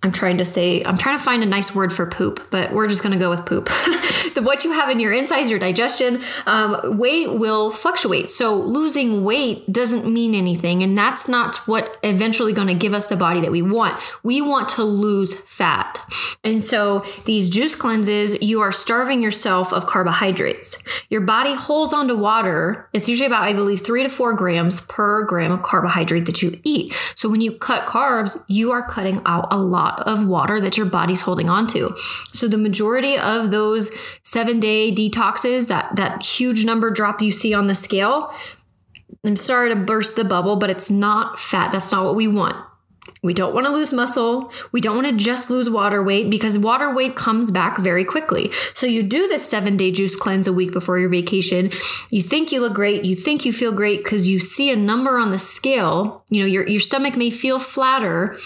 I'm 0.03 0.11
trying 0.11 0.37
to 0.37 0.45
say, 0.45 0.83
I'm 0.83 0.97
trying 0.97 1.17
to 1.17 1.23
find 1.23 1.41
a 1.41 1.47
nice 1.47 1.73
word 1.73 1.91
for 1.91 2.05
poop, 2.05 2.49
but 2.51 2.71
we're 2.71 2.87
just 2.87 3.01
going 3.01 3.13
to 3.13 3.19
go 3.19 3.31
with 3.31 3.47
poop. 3.47 3.65
the, 4.35 4.41
what 4.43 4.63
you 4.63 4.71
have 4.73 4.91
in 4.91 4.99
your 4.99 5.11
insides, 5.11 5.49
your 5.49 5.57
digestion, 5.57 6.23
um, 6.45 6.99
weight 6.99 7.33
will 7.33 7.71
fluctuate. 7.71 8.29
So 8.29 8.55
losing 8.55 9.23
weight 9.23 9.69
doesn't 9.71 10.11
mean 10.11 10.35
anything. 10.35 10.83
And 10.83 10.95
that's 10.95 11.27
not 11.27 11.55
what 11.67 11.97
eventually 12.03 12.53
going 12.53 12.67
to 12.67 12.75
give 12.75 12.93
us 12.93 13.07
the 13.07 13.15
body 13.15 13.41
that 13.41 13.51
we 13.51 13.63
want. 13.63 13.99
We 14.21 14.39
want 14.39 14.69
to 14.69 14.83
lose 14.83 15.33
fat. 15.33 16.05
And 16.43 16.63
so 16.63 17.03
these 17.25 17.49
juice 17.49 17.73
cleanses, 17.73 18.39
you 18.39 18.61
are 18.61 18.71
starving 18.71 19.23
yourself 19.23 19.73
of 19.73 19.87
carbohydrates. 19.87 20.77
Your 21.09 21.21
body 21.21 21.55
holds 21.55 21.91
onto 21.91 22.15
water. 22.15 22.87
It's 22.93 23.09
usually 23.09 23.27
about, 23.27 23.43
I 23.43 23.53
believe, 23.53 23.81
three 23.81 24.03
to 24.03 24.09
four 24.09 24.33
grams 24.33 24.81
per 24.81 25.23
gram 25.23 25.51
of 25.51 25.63
carbohydrate 25.63 26.27
that 26.27 26.43
you 26.43 26.59
eat. 26.63 26.93
So 27.15 27.29
when 27.29 27.41
you 27.41 27.51
cut 27.51 27.87
carbs, 27.87 28.43
you 28.47 28.71
are 28.71 28.87
cutting 28.87 29.23
out 29.25 29.47
a 29.51 29.57
lot 29.57 29.86
of 30.01 30.27
water 30.27 30.59
that 30.61 30.77
your 30.77 30.85
body's 30.85 31.21
holding 31.21 31.49
on 31.49 31.67
to. 31.67 31.95
So 32.31 32.47
the 32.47 32.57
majority 32.57 33.17
of 33.17 33.51
those 33.51 33.91
seven 34.23 34.59
day 34.59 34.91
detoxes, 34.91 35.67
that, 35.67 35.95
that 35.95 36.23
huge 36.23 36.65
number 36.65 36.89
drop 36.91 37.21
you 37.21 37.31
see 37.31 37.53
on 37.53 37.67
the 37.67 37.75
scale, 37.75 38.33
I'm 39.25 39.35
sorry 39.35 39.69
to 39.69 39.75
burst 39.75 40.15
the 40.15 40.23
bubble, 40.23 40.55
but 40.55 40.69
it's 40.69 40.89
not 40.89 41.39
fat. 41.39 41.71
That's 41.71 41.91
not 41.91 42.05
what 42.05 42.15
we 42.15 42.27
want. 42.27 42.55
We 43.23 43.33
don't 43.33 43.53
want 43.53 43.65
to 43.65 43.71
lose 43.71 43.93
muscle. 43.93 44.51
We 44.71 44.79
don't 44.79 44.95
want 44.95 45.07
to 45.07 45.15
just 45.15 45.49
lose 45.49 45.69
water 45.69 46.03
weight 46.03 46.29
because 46.29 46.59
water 46.59 46.93
weight 46.93 47.15
comes 47.15 47.51
back 47.51 47.77
very 47.77 48.05
quickly. 48.05 48.51
So 48.73 48.85
you 48.85 49.03
do 49.03 49.27
this 49.27 49.47
seven 49.47 49.75
day 49.75 49.91
juice 49.91 50.15
cleanse 50.15 50.47
a 50.47 50.53
week 50.53 50.71
before 50.71 50.99
your 50.99 51.09
vacation. 51.09 51.71
You 52.09 52.21
think 52.21 52.51
you 52.51 52.61
look 52.61 52.73
great. 52.73 53.05
You 53.05 53.15
think 53.15 53.43
you 53.43 53.51
feel 53.51 53.71
great 53.71 54.03
because 54.03 54.27
you 54.27 54.39
see 54.39 54.71
a 54.71 54.75
number 54.75 55.17
on 55.17 55.31
the 55.31 55.39
scale. 55.39 56.23
You 56.29 56.41
know, 56.41 56.47
your, 56.47 56.67
your 56.67 56.79
stomach 56.79 57.17
may 57.17 57.29
feel 57.29 57.59
flatter 57.59 58.37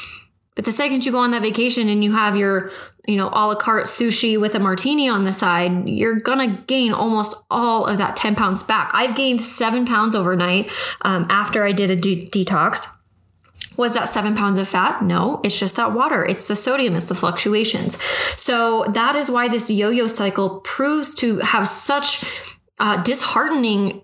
but 0.61 0.65
the 0.67 0.71
second 0.71 1.03
you 1.03 1.11
go 1.11 1.17
on 1.17 1.31
that 1.31 1.41
vacation 1.41 1.89
and 1.89 2.03
you 2.03 2.11
have 2.11 2.37
your, 2.37 2.69
you 3.07 3.15
know, 3.15 3.29
a 3.29 3.47
la 3.47 3.55
carte 3.55 3.85
sushi 3.85 4.39
with 4.39 4.53
a 4.53 4.59
martini 4.59 5.09
on 5.09 5.23
the 5.23 5.33
side, 5.33 5.89
you're 5.89 6.19
gonna 6.19 6.63
gain 6.67 6.93
almost 6.93 7.35
all 7.49 7.87
of 7.87 7.97
that 7.97 8.15
10 8.15 8.35
pounds 8.35 8.61
back. 8.61 8.91
I've 8.93 9.15
gained 9.15 9.41
seven 9.41 9.87
pounds 9.87 10.13
overnight 10.13 10.69
um, 11.01 11.25
after 11.31 11.65
I 11.65 11.71
did 11.71 11.89
a 11.89 11.95
de- 11.95 12.29
detox. 12.29 12.85
Was 13.75 13.93
that 13.93 14.07
seven 14.07 14.35
pounds 14.35 14.59
of 14.59 14.69
fat? 14.69 15.03
No, 15.03 15.41
it's 15.43 15.57
just 15.57 15.77
that 15.77 15.93
water. 15.93 16.23
It's 16.23 16.47
the 16.47 16.55
sodium, 16.55 16.95
it's 16.95 17.07
the 17.07 17.15
fluctuations. 17.15 17.99
So 18.39 18.83
that 18.93 19.15
is 19.15 19.31
why 19.31 19.47
this 19.47 19.67
yo 19.71 19.89
yo 19.89 20.05
cycle 20.05 20.59
proves 20.59 21.15
to 21.15 21.39
have 21.39 21.65
such 21.65 22.23
uh, 22.77 23.01
disheartening 23.01 24.03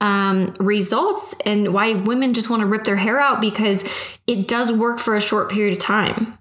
um, 0.00 0.54
results 0.58 1.34
and 1.44 1.74
why 1.74 1.92
women 1.92 2.32
just 2.32 2.48
want 2.48 2.60
to 2.60 2.66
rip 2.66 2.84
their 2.84 2.96
hair 2.96 3.20
out 3.20 3.40
because 3.40 3.88
it 4.26 4.48
does 4.48 4.72
work 4.72 4.98
for 4.98 5.14
a 5.14 5.20
short 5.20 5.50
period 5.50 5.72
of 5.72 5.78
time, 5.78 6.38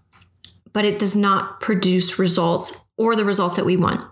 but 0.71 0.85
it 0.85 0.99
does 0.99 1.15
not 1.15 1.59
produce 1.59 2.17
results 2.17 2.85
or 2.97 3.15
the 3.15 3.25
results 3.25 3.55
that 3.55 3.65
we 3.65 3.77
want. 3.77 4.05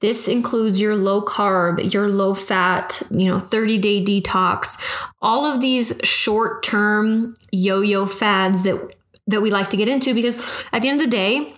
This 0.00 0.26
includes 0.26 0.80
your 0.80 0.96
low 0.96 1.22
carb, 1.22 1.92
your 1.92 2.08
low 2.08 2.34
fat, 2.34 3.02
you 3.10 3.30
know, 3.30 3.38
30 3.38 3.78
day 3.78 4.02
detox, 4.02 4.80
all 5.20 5.44
of 5.44 5.60
these 5.60 5.98
short 6.02 6.62
term 6.62 7.36
yo 7.52 7.80
yo 7.80 8.06
fads 8.06 8.62
that, 8.64 8.94
that 9.26 9.42
we 9.42 9.50
like 9.50 9.68
to 9.70 9.76
get 9.76 9.88
into 9.88 10.14
because 10.14 10.36
at 10.72 10.82
the 10.82 10.88
end 10.88 11.00
of 11.00 11.04
the 11.04 11.10
day, 11.10 11.54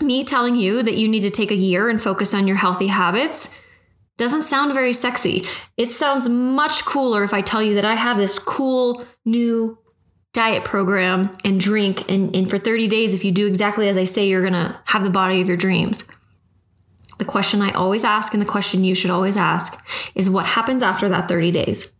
me 0.00 0.24
telling 0.24 0.56
you 0.56 0.82
that 0.82 0.96
you 0.96 1.08
need 1.08 1.22
to 1.22 1.30
take 1.30 1.50
a 1.50 1.54
year 1.54 1.88
and 1.88 2.00
focus 2.00 2.34
on 2.34 2.46
your 2.46 2.56
healthy 2.56 2.88
habits 2.88 3.55
doesn't 4.16 4.44
sound 4.44 4.72
very 4.72 4.92
sexy. 4.92 5.44
It 5.76 5.92
sounds 5.92 6.28
much 6.28 6.84
cooler 6.84 7.22
if 7.24 7.34
I 7.34 7.40
tell 7.40 7.62
you 7.62 7.74
that 7.74 7.84
I 7.84 7.94
have 7.94 8.16
this 8.16 8.38
cool 8.38 9.04
new 9.24 9.78
diet 10.32 10.64
program 10.64 11.32
and 11.44 11.60
drink. 11.60 12.10
And, 12.10 12.34
and 12.34 12.48
for 12.48 12.58
30 12.58 12.88
days, 12.88 13.14
if 13.14 13.24
you 13.24 13.32
do 13.32 13.46
exactly 13.46 13.88
as 13.88 13.96
I 13.96 14.04
say, 14.04 14.28
you're 14.28 14.42
going 14.42 14.52
to 14.52 14.78
have 14.84 15.02
the 15.02 15.10
body 15.10 15.40
of 15.40 15.48
your 15.48 15.56
dreams. 15.56 16.04
The 17.18 17.24
question 17.24 17.62
I 17.62 17.70
always 17.72 18.04
ask 18.04 18.34
and 18.34 18.42
the 18.42 18.46
question 18.46 18.84
you 18.84 18.94
should 18.94 19.10
always 19.10 19.36
ask 19.36 19.82
is 20.14 20.28
what 20.28 20.44
happens 20.44 20.82
after 20.82 21.08
that 21.08 21.28
30 21.28 21.50
days? 21.50 21.90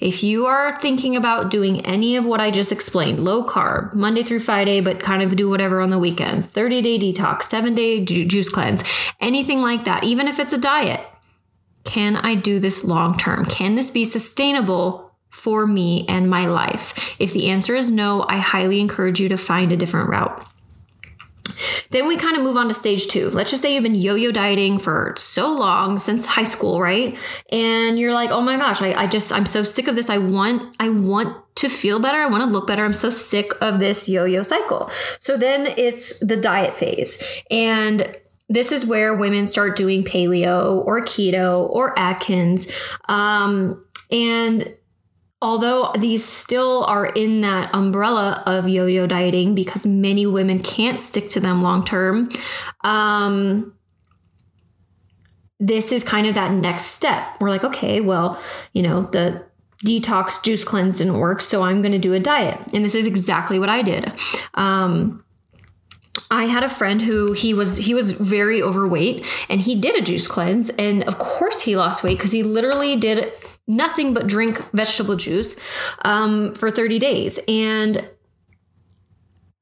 If 0.00 0.22
you 0.22 0.46
are 0.46 0.78
thinking 0.78 1.16
about 1.16 1.50
doing 1.50 1.84
any 1.84 2.16
of 2.16 2.24
what 2.24 2.40
I 2.40 2.50
just 2.50 2.72
explained, 2.72 3.20
low 3.20 3.44
carb, 3.44 3.92
Monday 3.92 4.22
through 4.22 4.40
Friday, 4.40 4.80
but 4.80 5.00
kind 5.00 5.22
of 5.22 5.36
do 5.36 5.50
whatever 5.50 5.80
on 5.80 5.90
the 5.90 5.98
weekends, 5.98 6.48
30 6.48 6.80
day 6.80 6.98
detox, 6.98 7.42
seven 7.42 7.74
day 7.74 8.04
juice 8.04 8.48
cleanse, 8.48 8.84
anything 9.20 9.60
like 9.60 9.84
that, 9.84 10.04
even 10.04 10.28
if 10.28 10.38
it's 10.38 10.52
a 10.52 10.58
diet, 10.58 11.00
can 11.84 12.16
I 12.16 12.34
do 12.34 12.58
this 12.58 12.84
long 12.84 13.16
term? 13.16 13.44
Can 13.44 13.74
this 13.74 13.90
be 13.90 14.04
sustainable 14.04 15.12
for 15.30 15.66
me 15.66 16.06
and 16.08 16.28
my 16.28 16.46
life? 16.46 17.14
If 17.18 17.32
the 17.32 17.48
answer 17.48 17.74
is 17.74 17.90
no, 17.90 18.24
I 18.28 18.38
highly 18.38 18.80
encourage 18.80 19.20
you 19.20 19.28
to 19.28 19.36
find 19.36 19.70
a 19.70 19.76
different 19.76 20.08
route. 20.08 20.46
Then 21.90 22.08
we 22.08 22.16
kind 22.16 22.36
of 22.36 22.42
move 22.42 22.56
on 22.56 22.68
to 22.68 22.74
stage 22.74 23.06
two. 23.06 23.30
Let's 23.30 23.50
just 23.50 23.62
say 23.62 23.74
you've 23.74 23.82
been 23.82 23.94
yo 23.94 24.14
yo 24.14 24.32
dieting 24.32 24.78
for 24.78 25.14
so 25.16 25.52
long 25.52 25.98
since 25.98 26.26
high 26.26 26.44
school, 26.44 26.80
right? 26.80 27.16
And 27.50 27.98
you're 27.98 28.14
like, 28.14 28.30
oh 28.30 28.40
my 28.40 28.56
gosh, 28.56 28.82
I, 28.82 28.94
I 28.94 29.06
just, 29.06 29.30
I'm 29.30 29.46
so 29.46 29.62
sick 29.62 29.86
of 29.86 29.94
this. 29.94 30.10
I 30.10 30.18
want, 30.18 30.74
I 30.80 30.88
want 30.88 31.36
to 31.56 31.68
feel 31.68 32.00
better. 32.00 32.18
I 32.18 32.26
want 32.26 32.42
to 32.42 32.50
look 32.50 32.66
better. 32.66 32.84
I'm 32.84 32.94
so 32.94 33.10
sick 33.10 33.52
of 33.60 33.78
this 33.78 34.08
yo 34.08 34.24
yo 34.24 34.42
cycle. 34.42 34.90
So 35.18 35.36
then 35.36 35.66
it's 35.76 36.18
the 36.20 36.36
diet 36.36 36.74
phase. 36.74 37.42
And 37.50 38.16
this 38.54 38.72
is 38.72 38.86
where 38.86 39.14
women 39.14 39.46
start 39.46 39.76
doing 39.76 40.04
paleo 40.04 40.84
or 40.86 41.00
keto 41.00 41.68
or 41.70 41.98
Atkins. 41.98 42.70
Um, 43.08 43.84
and 44.10 44.74
although 45.42 45.92
these 45.98 46.24
still 46.24 46.84
are 46.84 47.06
in 47.06 47.42
that 47.42 47.68
umbrella 47.74 48.42
of 48.46 48.68
yo-yo 48.68 49.06
dieting 49.06 49.54
because 49.54 49.86
many 49.86 50.26
women 50.26 50.58
can't 50.58 50.98
stick 50.98 51.28
to 51.30 51.40
them 51.40 51.60
long 51.62 51.84
term 51.84 52.30
um, 52.82 53.74
this 55.60 55.92
is 55.92 56.02
kind 56.02 56.26
of 56.26 56.34
that 56.34 56.50
next 56.50 56.86
step. 56.86 57.26
We're 57.40 57.50
like 57.50 57.64
okay 57.64 58.00
well 58.00 58.40
you 58.72 58.82
know 58.82 59.02
the 59.02 59.44
detox 59.84 60.42
juice 60.42 60.64
cleanse 60.64 60.96
didn't 60.98 61.18
work 61.18 61.42
so 61.42 61.62
i'm 61.62 61.82
going 61.82 61.92
to 61.92 61.98
do 61.98 62.14
a 62.14 62.20
diet. 62.20 62.58
And 62.72 62.84
this 62.84 62.94
is 62.94 63.06
exactly 63.06 63.58
what 63.58 63.68
i 63.68 63.82
did. 63.82 64.12
Um, 64.54 65.23
I 66.30 66.44
had 66.44 66.62
a 66.62 66.68
friend 66.68 67.02
who 67.02 67.32
he 67.32 67.54
was 67.54 67.76
he 67.76 67.94
was 67.94 68.12
very 68.12 68.62
overweight 68.62 69.26
and 69.48 69.60
he 69.60 69.74
did 69.74 69.96
a 69.96 70.00
juice 70.00 70.28
cleanse 70.28 70.70
and 70.70 71.02
of 71.04 71.18
course 71.18 71.62
he 71.62 71.76
lost 71.76 72.04
weight 72.04 72.18
because 72.18 72.32
he 72.32 72.42
literally 72.42 72.96
did 72.96 73.32
nothing 73.66 74.14
but 74.14 74.26
drink 74.26 74.62
vegetable 74.72 75.16
juice 75.16 75.56
um, 76.04 76.54
for 76.54 76.70
30 76.70 76.98
days. 76.98 77.38
And 77.48 78.08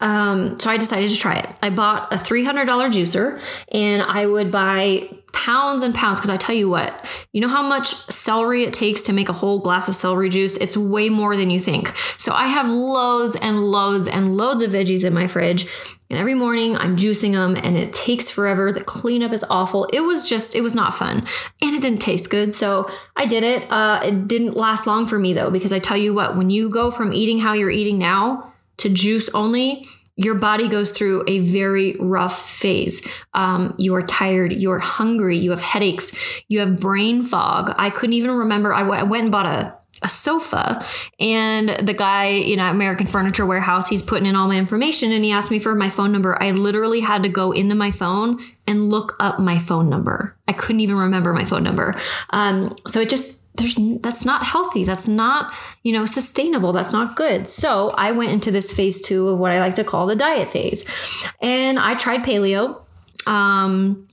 um, 0.01 0.59
so 0.59 0.69
I 0.69 0.79
decided 0.79 1.11
to 1.11 1.17
try 1.17 1.37
it. 1.37 1.49
I 1.63 1.71
bought 1.71 2.13
a 2.13 2.17
$300 2.17 2.67
juicer 2.67 3.41
and 3.71 4.03
I 4.03 4.27
would 4.27 4.51
buy 4.51 5.09
pounds 5.33 5.85
and 5.85 5.95
pounds 5.95 6.19
because 6.19 6.31
I 6.31 6.37
tell 6.37 6.57
you 6.57 6.69
what, 6.69 6.93
you 7.33 7.41
know 7.41 7.49
how 7.49 7.63
much 7.63 7.95
celery 8.11 8.65
it 8.65 8.75
takes 8.75 9.03
to 9.03 9.13
make 9.13 9.29
a 9.29 9.33
whole 9.33 9.61
glass 9.61 9.89
of 9.89 9.95
celery 9.95 10.29
juice? 10.29 10.57
It's 10.57 10.77
way 10.77 11.09
more 11.09 11.37
than 11.37 11.51
you 11.51 11.61
think. 11.61 11.97
So 12.19 12.33
I 12.33 12.49
have 12.49 12.69
loads 12.69 13.37
and 13.37 13.71
loads 13.71 14.09
and 14.09 14.37
loads 14.37 14.63
of 14.63 14.73
veggies 14.73 15.05
in 15.05 15.15
my 15.15 15.29
fridge 15.29 15.69
and 16.13 16.21
every 16.21 16.35
morning 16.35 16.77
I'm 16.77 16.97
juicing 16.97 17.33
them 17.33 17.57
and 17.57 17.77
it 17.77 17.95
takes 17.95 18.29
forever. 18.29 18.71
The 18.71 18.85
cleanup 18.85 19.33
is 19.33 19.45
awful. 19.49 19.87
It 19.95 20.01
was 20.01 20.29
just, 20.29 20.55
it 20.55 20.61
was 20.61 20.75
not 20.75 20.93
fun. 20.93 21.27
And 21.63 21.75
it 21.75 21.81
didn't 21.81 22.01
taste 22.01 22.29
good. 22.29 22.55
So 22.55 22.91
I 23.17 23.25
did 23.25 23.43
it. 23.43 23.69
Uh, 23.71 24.01
it 24.05 24.29
didn't 24.29 24.55
last 24.55 24.87
long 24.87 25.07
for 25.07 25.19
me 25.19 25.33
though, 25.33 25.51
because 25.51 25.73
I 25.73 25.79
tell 25.79 25.97
you 25.97 26.13
what, 26.13 26.37
when 26.37 26.51
you 26.51 26.69
go 26.69 26.91
from 26.91 27.15
eating 27.15 27.39
how 27.39 27.55
you're 27.55 27.71
eating 27.71 27.97
now 27.99 28.53
to 28.77 28.91
juice 28.91 29.31
only, 29.31 29.89
your 30.17 30.35
body 30.35 30.69
goes 30.69 30.91
through 30.91 31.25
a 31.27 31.39
very 31.39 31.97
rough 31.99 32.47
phase. 32.47 33.07
Um, 33.33 33.75
you 33.79 33.95
are 33.95 34.03
tired, 34.03 34.53
you're 34.53 34.79
hungry, 34.79 35.39
you 35.39 35.51
have 35.53 35.63
headaches, 35.63 36.15
you 36.49 36.61
have 36.61 36.79
brain 36.79 37.25
fog. 37.25 37.75
I 37.79 37.89
couldn't 37.89 38.13
even 38.13 38.33
remember. 38.33 38.75
I, 38.75 38.81
w- 38.81 39.01
I 39.01 39.05
went 39.05 39.23
and 39.23 39.33
bought 39.33 39.47
a 39.47 39.75
a 40.03 40.09
sofa 40.09 40.85
and 41.21 41.69
the 41.69 41.95
guy 41.95 42.29
you 42.29 42.57
know 42.57 42.69
american 42.69 43.07
furniture 43.07 43.47
warehouse 43.47 43.89
he's 43.89 44.03
putting 44.03 44.27
in 44.27 44.35
all 44.35 44.49
my 44.49 44.57
information 44.57 45.13
and 45.13 45.25
he 45.25 45.33
asked 45.33 45.51
me 45.51 45.59
for 45.59 45.75
my 45.75 45.91
phone 45.91 46.13
number. 46.13 46.41
I 46.43 46.51
literally 46.51 47.01
had 47.01 47.23
to 47.23 47.29
go 47.29 47.53
into 47.53 47.75
my 47.75 47.91
phone 47.91 48.39
and 48.67 48.91
look 48.91 49.17
up 49.21 49.39
my 49.39 49.59
phone 49.59 49.89
number. 49.89 50.37
I 50.49 50.53
couldn't 50.53 50.81
even 50.81 50.97
remember 50.97 51.33
my 51.33 51.45
phone 51.45 51.63
number. 51.63 51.95
Um, 52.31 52.75
so 52.87 53.01
it 53.01 53.09
just 53.09 53.41
there's 53.57 53.79
that's 54.01 54.25
not 54.25 54.45
healthy. 54.45 54.85
That's 54.85 55.07
not 55.07 55.55
you 55.83 55.93
know 55.93 56.07
sustainable. 56.07 56.73
That's 56.73 56.93
not 56.93 57.17
good. 57.17 57.49
So 57.49 57.91
i 57.97 58.13
went 58.13 58.33
into 58.33 58.51
this 58.51 58.73
phase 58.73 59.01
two 59.01 59.29
of 59.29 59.39
what 59.39 59.53
i 59.53 59.61
like 59.61 59.75
to 59.77 59.85
call 59.85 60.07
the 60.07 60.17
diet 60.17 60.51
phase. 60.51 60.85
And 61.41 61.79
i 61.79 61.95
tried 61.95 62.23
paleo. 62.23 62.81
Um, 63.27 64.09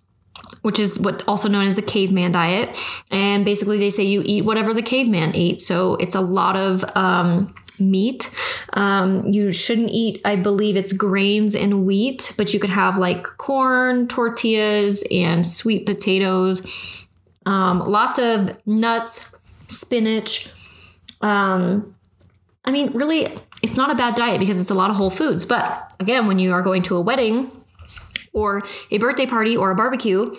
which 0.61 0.79
is 0.79 0.99
what 0.99 1.27
also 1.27 1.47
known 1.47 1.65
as 1.65 1.75
the 1.75 1.81
caveman 1.81 2.31
diet. 2.31 2.77
And 3.11 3.45
basically, 3.45 3.77
they 3.77 3.89
say 3.89 4.03
you 4.03 4.21
eat 4.25 4.45
whatever 4.45 4.73
the 4.73 4.81
caveman 4.81 5.35
ate. 5.35 5.61
So 5.61 5.95
it's 5.95 6.15
a 6.15 6.21
lot 6.21 6.55
of 6.55 6.83
um, 6.95 7.53
meat. 7.79 8.33
Um, 8.73 9.27
you 9.27 9.51
shouldn't 9.51 9.89
eat, 9.89 10.21
I 10.25 10.35
believe 10.35 10.77
it's 10.77 10.93
grains 10.93 11.55
and 11.55 11.85
wheat, 11.85 12.33
but 12.37 12.53
you 12.53 12.59
could 12.59 12.69
have 12.69 12.97
like 12.97 13.23
corn, 13.37 14.07
tortillas, 14.07 15.03
and 15.11 15.45
sweet 15.45 15.85
potatoes. 15.85 17.07
Um, 17.45 17.79
lots 17.79 18.19
of 18.19 18.55
nuts, 18.65 19.35
spinach. 19.67 20.49
Um, 21.21 21.95
I 22.65 22.71
mean, 22.71 22.91
really, 22.93 23.27
it's 23.63 23.77
not 23.77 23.91
a 23.91 23.95
bad 23.95 24.15
diet 24.15 24.39
because 24.39 24.59
it's 24.59 24.69
a 24.69 24.75
lot 24.75 24.89
of 24.89 24.95
whole 24.95 25.09
foods. 25.09 25.45
But 25.45 25.91
again, 25.99 26.27
when 26.27 26.39
you 26.39 26.51
are 26.53 26.61
going 26.61 26.81
to 26.83 26.95
a 26.95 27.01
wedding, 27.01 27.51
or 28.39 28.63
a 28.91 28.97
birthday 28.97 29.25
party 29.25 29.55
or 29.55 29.71
a 29.71 29.75
barbecue 29.75 30.35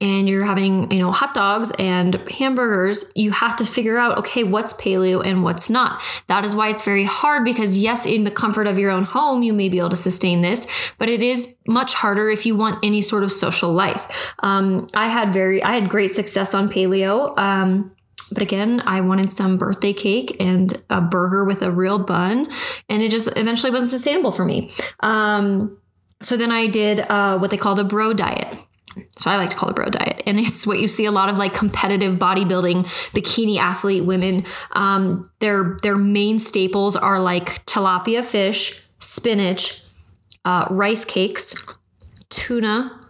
and 0.00 0.28
you're 0.28 0.44
having, 0.44 0.90
you 0.92 1.00
know, 1.00 1.10
hot 1.10 1.34
dogs 1.34 1.72
and 1.78 2.14
hamburgers, 2.30 3.10
you 3.16 3.32
have 3.32 3.56
to 3.56 3.66
figure 3.66 3.98
out, 3.98 4.16
okay, 4.18 4.44
what's 4.44 4.72
paleo 4.74 5.24
and 5.24 5.42
what's 5.42 5.68
not. 5.68 6.00
That 6.28 6.44
is 6.44 6.54
why 6.54 6.68
it's 6.68 6.84
very 6.84 7.04
hard 7.04 7.44
because 7.44 7.76
yes, 7.76 8.06
in 8.06 8.22
the 8.24 8.30
comfort 8.30 8.68
of 8.68 8.78
your 8.78 8.90
own 8.90 9.04
home, 9.04 9.42
you 9.42 9.52
may 9.52 9.68
be 9.68 9.78
able 9.78 9.88
to 9.90 9.96
sustain 9.96 10.40
this, 10.40 10.68
but 10.98 11.08
it 11.08 11.22
is 11.22 11.56
much 11.66 11.94
harder 11.94 12.30
if 12.30 12.46
you 12.46 12.54
want 12.54 12.78
any 12.84 13.02
sort 13.02 13.24
of 13.24 13.32
social 13.32 13.72
life. 13.72 14.34
Um, 14.38 14.86
I 14.94 15.08
had 15.08 15.32
very, 15.32 15.62
I 15.62 15.74
had 15.74 15.88
great 15.88 16.12
success 16.12 16.54
on 16.54 16.68
paleo. 16.68 17.36
Um, 17.36 17.92
but 18.30 18.42
again, 18.42 18.82
I 18.86 19.00
wanted 19.00 19.32
some 19.32 19.56
birthday 19.56 19.94
cake 19.94 20.36
and 20.38 20.80
a 20.90 21.00
burger 21.00 21.44
with 21.44 21.62
a 21.62 21.72
real 21.72 21.98
bun, 21.98 22.46
and 22.88 23.02
it 23.02 23.10
just 23.10 23.34
eventually 23.36 23.72
wasn't 23.72 23.90
sustainable 23.90 24.32
for 24.32 24.44
me. 24.44 24.70
Um, 25.00 25.78
so 26.22 26.36
then 26.36 26.50
I 26.50 26.66
did 26.66 27.00
uh, 27.00 27.38
what 27.38 27.50
they 27.50 27.56
call 27.56 27.74
the 27.74 27.84
bro 27.84 28.12
diet. 28.12 28.58
So 29.18 29.30
I 29.30 29.36
like 29.36 29.50
to 29.50 29.56
call 29.56 29.68
the 29.68 29.74
bro 29.74 29.86
diet, 29.86 30.22
and 30.26 30.40
it's 30.40 30.66
what 30.66 30.80
you 30.80 30.88
see 30.88 31.04
a 31.04 31.12
lot 31.12 31.28
of 31.28 31.38
like 31.38 31.52
competitive 31.52 32.16
bodybuilding 32.16 32.84
bikini 33.12 33.56
athlete 33.56 34.04
women. 34.04 34.44
Um, 34.72 35.30
their 35.40 35.76
their 35.82 35.96
main 35.96 36.38
staples 36.38 36.96
are 36.96 37.20
like 37.20 37.64
tilapia 37.66 38.24
fish, 38.24 38.82
spinach, 38.98 39.82
uh, 40.44 40.66
rice 40.70 41.04
cakes, 41.04 41.54
tuna, 42.30 43.06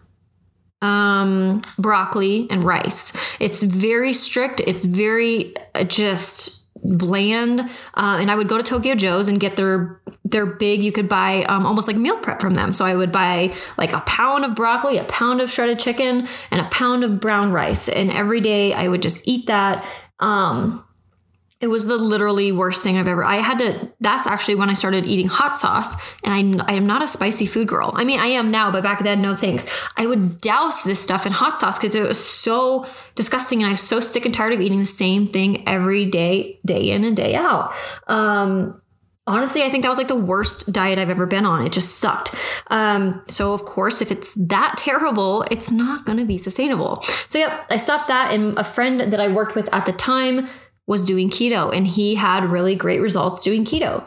um, 0.82 1.62
broccoli, 1.78 2.46
and 2.50 2.62
rice. 2.64 3.12
It's 3.40 3.62
very 3.62 4.12
strict. 4.12 4.60
It's 4.60 4.84
very 4.84 5.54
uh, 5.74 5.84
just 5.84 6.57
bland. 6.82 7.60
Uh, 7.60 8.18
and 8.20 8.30
I 8.30 8.36
would 8.36 8.48
go 8.48 8.56
to 8.56 8.62
Tokyo 8.62 8.94
Joe's 8.94 9.28
and 9.28 9.40
get 9.40 9.56
their 9.56 10.00
their 10.24 10.46
big. 10.46 10.82
You 10.82 10.92
could 10.92 11.08
buy 11.08 11.44
um, 11.44 11.66
almost 11.66 11.86
like 11.86 11.96
meal 11.96 12.18
prep 12.18 12.40
from 12.40 12.54
them. 12.54 12.72
So 12.72 12.84
I 12.84 12.94
would 12.94 13.12
buy 13.12 13.54
like 13.76 13.92
a 13.92 14.00
pound 14.00 14.44
of 14.44 14.54
broccoli, 14.54 14.98
a 14.98 15.04
pound 15.04 15.40
of 15.40 15.50
shredded 15.50 15.78
chicken, 15.78 16.28
and 16.50 16.60
a 16.60 16.68
pound 16.70 17.04
of 17.04 17.20
brown 17.20 17.52
rice. 17.52 17.88
And 17.88 18.10
every 18.10 18.40
day 18.40 18.72
I 18.72 18.88
would 18.88 19.02
just 19.02 19.26
eat 19.26 19.46
that. 19.46 19.84
Um, 20.20 20.84
it 21.60 21.66
was 21.66 21.86
the 21.86 21.96
literally 21.96 22.52
worst 22.52 22.84
thing 22.84 22.96
I've 22.96 23.08
ever. 23.08 23.24
I 23.24 23.36
had 23.36 23.58
to. 23.58 23.90
That's 24.00 24.28
actually 24.28 24.54
when 24.54 24.70
I 24.70 24.74
started 24.74 25.06
eating 25.06 25.26
hot 25.26 25.56
sauce, 25.56 25.92
and 26.22 26.32
I'm 26.32 26.68
I 26.68 26.74
am 26.74 26.86
not 26.86 27.02
a 27.02 27.08
spicy 27.08 27.46
food 27.46 27.66
girl. 27.66 27.92
I 27.94 28.04
mean, 28.04 28.20
I 28.20 28.26
am 28.26 28.52
now, 28.52 28.70
but 28.70 28.84
back 28.84 29.02
then, 29.02 29.20
no 29.20 29.34
thanks. 29.34 29.66
I 29.96 30.06
would 30.06 30.40
douse 30.40 30.84
this 30.84 31.00
stuff 31.00 31.26
in 31.26 31.32
hot 31.32 31.56
sauce 31.56 31.76
because 31.76 31.96
it 31.96 32.02
was 32.02 32.24
so 32.24 32.86
disgusting, 33.16 33.62
and 33.62 33.70
I'm 33.70 33.76
so 33.76 33.98
sick 33.98 34.24
and 34.24 34.32
tired 34.32 34.52
of 34.52 34.60
eating 34.60 34.78
the 34.78 34.86
same 34.86 35.26
thing 35.26 35.66
every 35.66 36.06
day, 36.06 36.60
day 36.64 36.90
in 36.92 37.02
and 37.02 37.16
day 37.16 37.34
out. 37.34 37.74
Um, 38.06 38.80
honestly, 39.26 39.64
I 39.64 39.68
think 39.68 39.82
that 39.82 39.90
was 39.90 39.98
like 39.98 40.06
the 40.06 40.14
worst 40.14 40.72
diet 40.72 41.00
I've 41.00 41.10
ever 41.10 41.26
been 41.26 41.44
on. 41.44 41.66
It 41.66 41.72
just 41.72 41.98
sucked. 41.98 42.36
Um, 42.68 43.20
so 43.26 43.52
of 43.52 43.64
course, 43.64 44.00
if 44.00 44.12
it's 44.12 44.32
that 44.34 44.76
terrible, 44.78 45.42
it's 45.50 45.72
not 45.72 46.06
going 46.06 46.18
to 46.18 46.24
be 46.24 46.38
sustainable. 46.38 47.02
So 47.26 47.40
yep, 47.40 47.66
I 47.68 47.78
stopped 47.78 48.06
that, 48.06 48.32
and 48.32 48.56
a 48.56 48.64
friend 48.64 49.00
that 49.00 49.18
I 49.18 49.26
worked 49.26 49.56
with 49.56 49.68
at 49.72 49.86
the 49.86 49.92
time 49.92 50.48
was 50.88 51.04
doing 51.04 51.28
keto 51.28 51.72
and 51.72 51.86
he 51.86 52.16
had 52.16 52.50
really 52.50 52.74
great 52.74 53.00
results 53.00 53.38
doing 53.40 53.64
keto. 53.64 54.02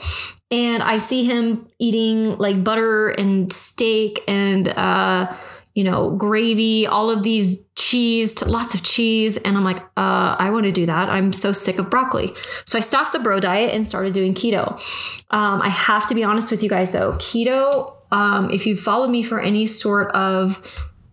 And 0.49 0.83
I 0.83 0.97
see 0.97 1.23
him 1.23 1.69
eating 1.79 2.37
like 2.37 2.63
butter 2.63 3.09
and 3.09 3.53
steak 3.53 4.21
and, 4.27 4.67
uh, 4.67 5.33
you 5.75 5.83
know, 5.85 6.09
gravy, 6.09 6.87
all 6.87 7.09
of 7.09 7.23
these 7.23 7.65
cheese, 7.75 8.41
lots 8.41 8.73
of 8.73 8.83
cheese. 8.83 9.37
And 9.37 9.55
I'm 9.55 9.63
like, 9.63 9.77
uh, 9.95 10.35
I 10.37 10.49
want 10.49 10.65
to 10.65 10.71
do 10.71 10.87
that. 10.87 11.07
I'm 11.07 11.31
so 11.31 11.53
sick 11.53 11.77
of 11.77 11.89
broccoli. 11.89 12.33
So 12.65 12.77
I 12.79 12.81
stopped 12.81 13.13
the 13.13 13.19
bro 13.19 13.39
diet 13.39 13.73
and 13.73 13.87
started 13.87 14.13
doing 14.13 14.33
keto. 14.33 14.73
Um, 15.29 15.61
I 15.61 15.69
have 15.69 16.09
to 16.09 16.15
be 16.15 16.23
honest 16.23 16.49
with 16.49 16.63
you 16.63 16.69
guys 16.69 16.91
though, 16.91 17.13
keto, 17.13 17.95
um, 18.11 18.49
if 18.49 18.65
you've 18.65 18.79
followed 18.79 19.11
me 19.11 19.21
for 19.21 19.39
any 19.39 19.67
sort 19.67 20.11
of 20.13 20.67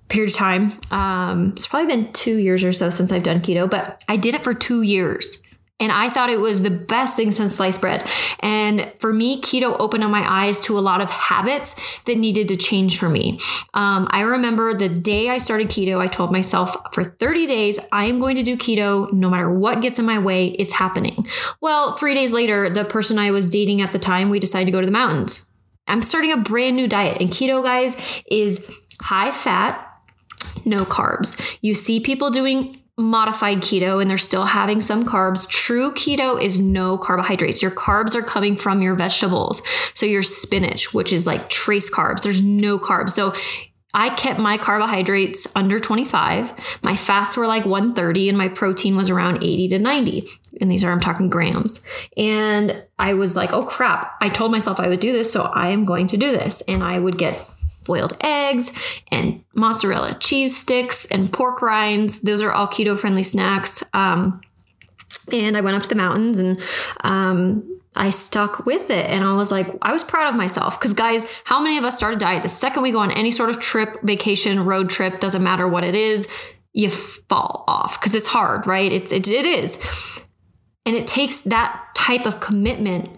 period 0.08 0.30
of 0.30 0.36
time, 0.36 0.80
um, 0.90 1.52
it's 1.54 1.66
probably 1.66 1.94
been 1.94 2.10
two 2.12 2.38
years 2.38 2.64
or 2.64 2.72
so 2.72 2.88
since 2.88 3.12
I've 3.12 3.22
done 3.22 3.40
keto, 3.42 3.70
but 3.70 4.02
I 4.08 4.16
did 4.16 4.34
it 4.34 4.42
for 4.42 4.54
two 4.54 4.80
years 4.80 5.42
And 5.80 5.92
I 5.92 6.10
thought 6.10 6.28
it 6.28 6.40
was 6.40 6.62
the 6.62 6.70
best 6.70 7.14
thing 7.14 7.30
since 7.30 7.56
sliced 7.56 7.80
bread. 7.80 8.08
And 8.40 8.92
for 8.98 9.12
me, 9.12 9.40
keto 9.40 9.76
opened 9.78 10.02
up 10.02 10.10
my 10.10 10.28
eyes 10.28 10.58
to 10.60 10.76
a 10.76 10.80
lot 10.80 11.00
of 11.00 11.10
habits 11.10 11.76
that 12.02 12.18
needed 12.18 12.48
to 12.48 12.56
change 12.56 12.98
for 12.98 13.08
me. 13.08 13.38
Um, 13.74 14.08
I 14.10 14.22
remember 14.22 14.74
the 14.74 14.88
day 14.88 15.28
I 15.28 15.38
started 15.38 15.68
keto, 15.68 16.00
I 16.00 16.08
told 16.08 16.32
myself 16.32 16.76
for 16.92 17.04
30 17.04 17.46
days, 17.46 17.78
I 17.92 18.06
am 18.06 18.18
going 18.18 18.36
to 18.36 18.42
do 18.42 18.56
keto 18.56 19.12
no 19.12 19.30
matter 19.30 19.50
what 19.50 19.80
gets 19.80 19.98
in 20.00 20.04
my 20.04 20.18
way, 20.18 20.48
it's 20.48 20.72
happening. 20.72 21.26
Well, 21.60 21.92
three 21.92 22.14
days 22.14 22.32
later, 22.32 22.68
the 22.68 22.84
person 22.84 23.18
I 23.18 23.30
was 23.30 23.48
dating 23.48 23.80
at 23.80 23.92
the 23.92 23.98
time, 24.00 24.30
we 24.30 24.40
decided 24.40 24.66
to 24.66 24.72
go 24.72 24.80
to 24.80 24.86
the 24.86 24.92
mountains. 24.92 25.46
I'm 25.86 26.02
starting 26.02 26.32
a 26.32 26.36
brand 26.36 26.76
new 26.76 26.88
diet. 26.88 27.20
And 27.20 27.30
keto, 27.30 27.62
guys, 27.62 27.96
is 28.30 28.70
high 29.00 29.30
fat, 29.30 29.84
no 30.64 30.84
carbs. 30.84 31.56
You 31.60 31.74
see 31.74 32.00
people 32.00 32.30
doing 32.30 32.82
modified 32.98 33.58
keto 33.58 34.02
and 34.02 34.10
they're 34.10 34.18
still 34.18 34.46
having 34.46 34.80
some 34.80 35.04
carbs. 35.04 35.48
True 35.48 35.92
keto 35.92 36.42
is 36.42 36.58
no 36.58 36.98
carbohydrates. 36.98 37.62
Your 37.62 37.70
carbs 37.70 38.14
are 38.14 38.22
coming 38.22 38.56
from 38.56 38.82
your 38.82 38.96
vegetables. 38.96 39.62
So 39.94 40.04
your 40.04 40.24
spinach, 40.24 40.92
which 40.92 41.12
is 41.12 41.26
like 41.26 41.48
trace 41.48 41.88
carbs, 41.88 42.22
there's 42.22 42.42
no 42.42 42.78
carbs. 42.78 43.10
So 43.10 43.34
I 43.94 44.10
kept 44.10 44.38
my 44.38 44.58
carbohydrates 44.58 45.46
under 45.56 45.78
25. 45.78 46.52
My 46.82 46.96
fats 46.96 47.36
were 47.36 47.46
like 47.46 47.64
130 47.64 48.28
and 48.28 48.36
my 48.36 48.48
protein 48.48 48.96
was 48.96 49.08
around 49.08 49.42
80 49.42 49.68
to 49.68 49.78
90. 49.78 50.28
And 50.60 50.70
these 50.70 50.84
are, 50.84 50.92
I'm 50.92 51.00
talking 51.00 51.30
grams. 51.30 51.82
And 52.16 52.84
I 52.98 53.14
was 53.14 53.34
like, 53.34 53.52
oh 53.52 53.64
crap. 53.64 54.16
I 54.20 54.28
told 54.28 54.52
myself 54.52 54.78
I 54.78 54.88
would 54.88 55.00
do 55.00 55.12
this. 55.12 55.32
So 55.32 55.44
I 55.44 55.68
am 55.68 55.84
going 55.84 56.08
to 56.08 56.16
do 56.16 56.32
this. 56.32 56.62
And 56.62 56.84
I 56.84 56.98
would 56.98 57.16
get 57.16 57.48
boiled 57.88 58.16
eggs 58.20 58.72
and 59.10 59.42
mozzarella 59.54 60.16
cheese 60.20 60.56
sticks 60.56 61.06
and 61.06 61.32
pork 61.32 61.60
rinds. 61.60 62.20
Those 62.20 62.42
are 62.42 62.52
all 62.52 62.68
keto 62.68 62.96
friendly 62.96 63.24
snacks. 63.24 63.82
Um, 63.92 64.40
and 65.32 65.56
I 65.56 65.60
went 65.60 65.76
up 65.76 65.82
to 65.82 65.88
the 65.88 65.94
mountains 65.96 66.38
and 66.38 66.60
um, 67.00 67.80
I 67.96 68.10
stuck 68.10 68.64
with 68.66 68.90
it. 68.90 69.06
And 69.06 69.24
I 69.24 69.32
was 69.32 69.50
like, 69.50 69.66
I 69.82 69.92
was 69.92 70.04
proud 70.04 70.28
of 70.28 70.36
myself. 70.36 70.78
Because, 70.78 70.92
guys, 70.92 71.26
how 71.44 71.60
many 71.60 71.78
of 71.78 71.84
us 71.84 71.96
start 71.96 72.14
a 72.14 72.16
diet 72.16 72.42
the 72.42 72.48
second 72.48 72.82
we 72.82 72.92
go 72.92 72.98
on 72.98 73.10
any 73.10 73.30
sort 73.30 73.50
of 73.50 73.58
trip, 73.58 74.00
vacation, 74.02 74.64
road 74.64 74.88
trip, 74.88 75.18
doesn't 75.18 75.42
matter 75.42 75.66
what 75.66 75.82
it 75.82 75.94
is, 75.94 76.28
you 76.72 76.90
fall 76.90 77.64
off 77.66 77.98
because 77.98 78.14
it's 78.14 78.28
hard, 78.28 78.66
right? 78.66 78.92
It, 78.92 79.10
it, 79.10 79.26
it 79.26 79.46
is. 79.46 79.78
And 80.86 80.94
it 80.94 81.06
takes 81.06 81.40
that 81.40 81.86
type 81.94 82.24
of 82.24 82.40
commitment 82.40 83.17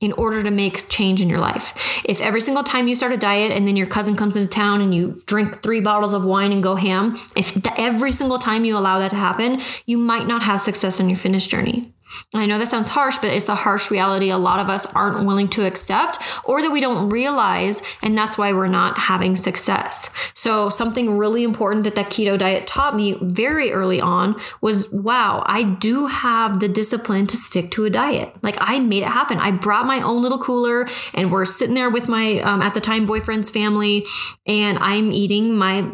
in 0.00 0.12
order 0.12 0.42
to 0.42 0.50
make 0.50 0.88
change 0.88 1.20
in 1.20 1.28
your 1.28 1.40
life. 1.40 2.00
If 2.04 2.20
every 2.22 2.40
single 2.40 2.62
time 2.62 2.86
you 2.86 2.94
start 2.94 3.12
a 3.12 3.16
diet 3.16 3.50
and 3.50 3.66
then 3.66 3.76
your 3.76 3.86
cousin 3.86 4.16
comes 4.16 4.36
into 4.36 4.48
town 4.48 4.80
and 4.80 4.94
you 4.94 5.20
drink 5.26 5.60
three 5.60 5.80
bottles 5.80 6.12
of 6.12 6.24
wine 6.24 6.52
and 6.52 6.62
go 6.62 6.76
ham, 6.76 7.18
if 7.36 7.56
every 7.76 8.12
single 8.12 8.38
time 8.38 8.64
you 8.64 8.76
allow 8.76 9.00
that 9.00 9.10
to 9.10 9.16
happen, 9.16 9.60
you 9.86 9.98
might 9.98 10.26
not 10.26 10.42
have 10.42 10.60
success 10.60 11.00
on 11.00 11.08
your 11.08 11.18
fitness 11.18 11.46
journey. 11.46 11.92
And 12.32 12.42
I 12.42 12.46
know 12.46 12.58
that 12.58 12.68
sounds 12.68 12.88
harsh, 12.88 13.18
but 13.18 13.30
it's 13.30 13.48
a 13.48 13.54
harsh 13.54 13.90
reality 13.90 14.30
a 14.30 14.38
lot 14.38 14.60
of 14.60 14.68
us 14.68 14.86
aren't 14.86 15.26
willing 15.26 15.48
to 15.48 15.66
accept 15.66 16.18
or 16.44 16.62
that 16.62 16.70
we 16.70 16.80
don't 16.80 17.08
realize. 17.10 17.82
And 18.02 18.16
that's 18.16 18.38
why 18.38 18.52
we're 18.52 18.68
not 18.68 18.98
having 18.98 19.36
success. 19.36 20.10
So, 20.34 20.68
something 20.68 21.16
really 21.16 21.44
important 21.44 21.84
that 21.84 21.94
that 21.94 22.10
keto 22.10 22.38
diet 22.38 22.66
taught 22.66 22.96
me 22.96 23.18
very 23.20 23.72
early 23.72 24.00
on 24.00 24.40
was 24.60 24.88
wow, 24.92 25.42
I 25.46 25.62
do 25.62 26.06
have 26.06 26.60
the 26.60 26.68
discipline 26.68 27.26
to 27.28 27.36
stick 27.36 27.70
to 27.72 27.84
a 27.84 27.90
diet. 27.90 28.32
Like, 28.42 28.56
I 28.58 28.78
made 28.78 29.02
it 29.02 29.08
happen. 29.08 29.38
I 29.38 29.50
brought 29.50 29.86
my 29.86 30.00
own 30.00 30.22
little 30.22 30.38
cooler 30.38 30.86
and 31.14 31.30
we're 31.30 31.44
sitting 31.44 31.74
there 31.74 31.90
with 31.90 32.08
my, 32.08 32.40
um, 32.40 32.62
at 32.62 32.74
the 32.74 32.80
time, 32.80 33.06
boyfriend's 33.06 33.50
family, 33.50 34.06
and 34.46 34.78
I'm 34.78 35.12
eating 35.12 35.56
my 35.56 35.90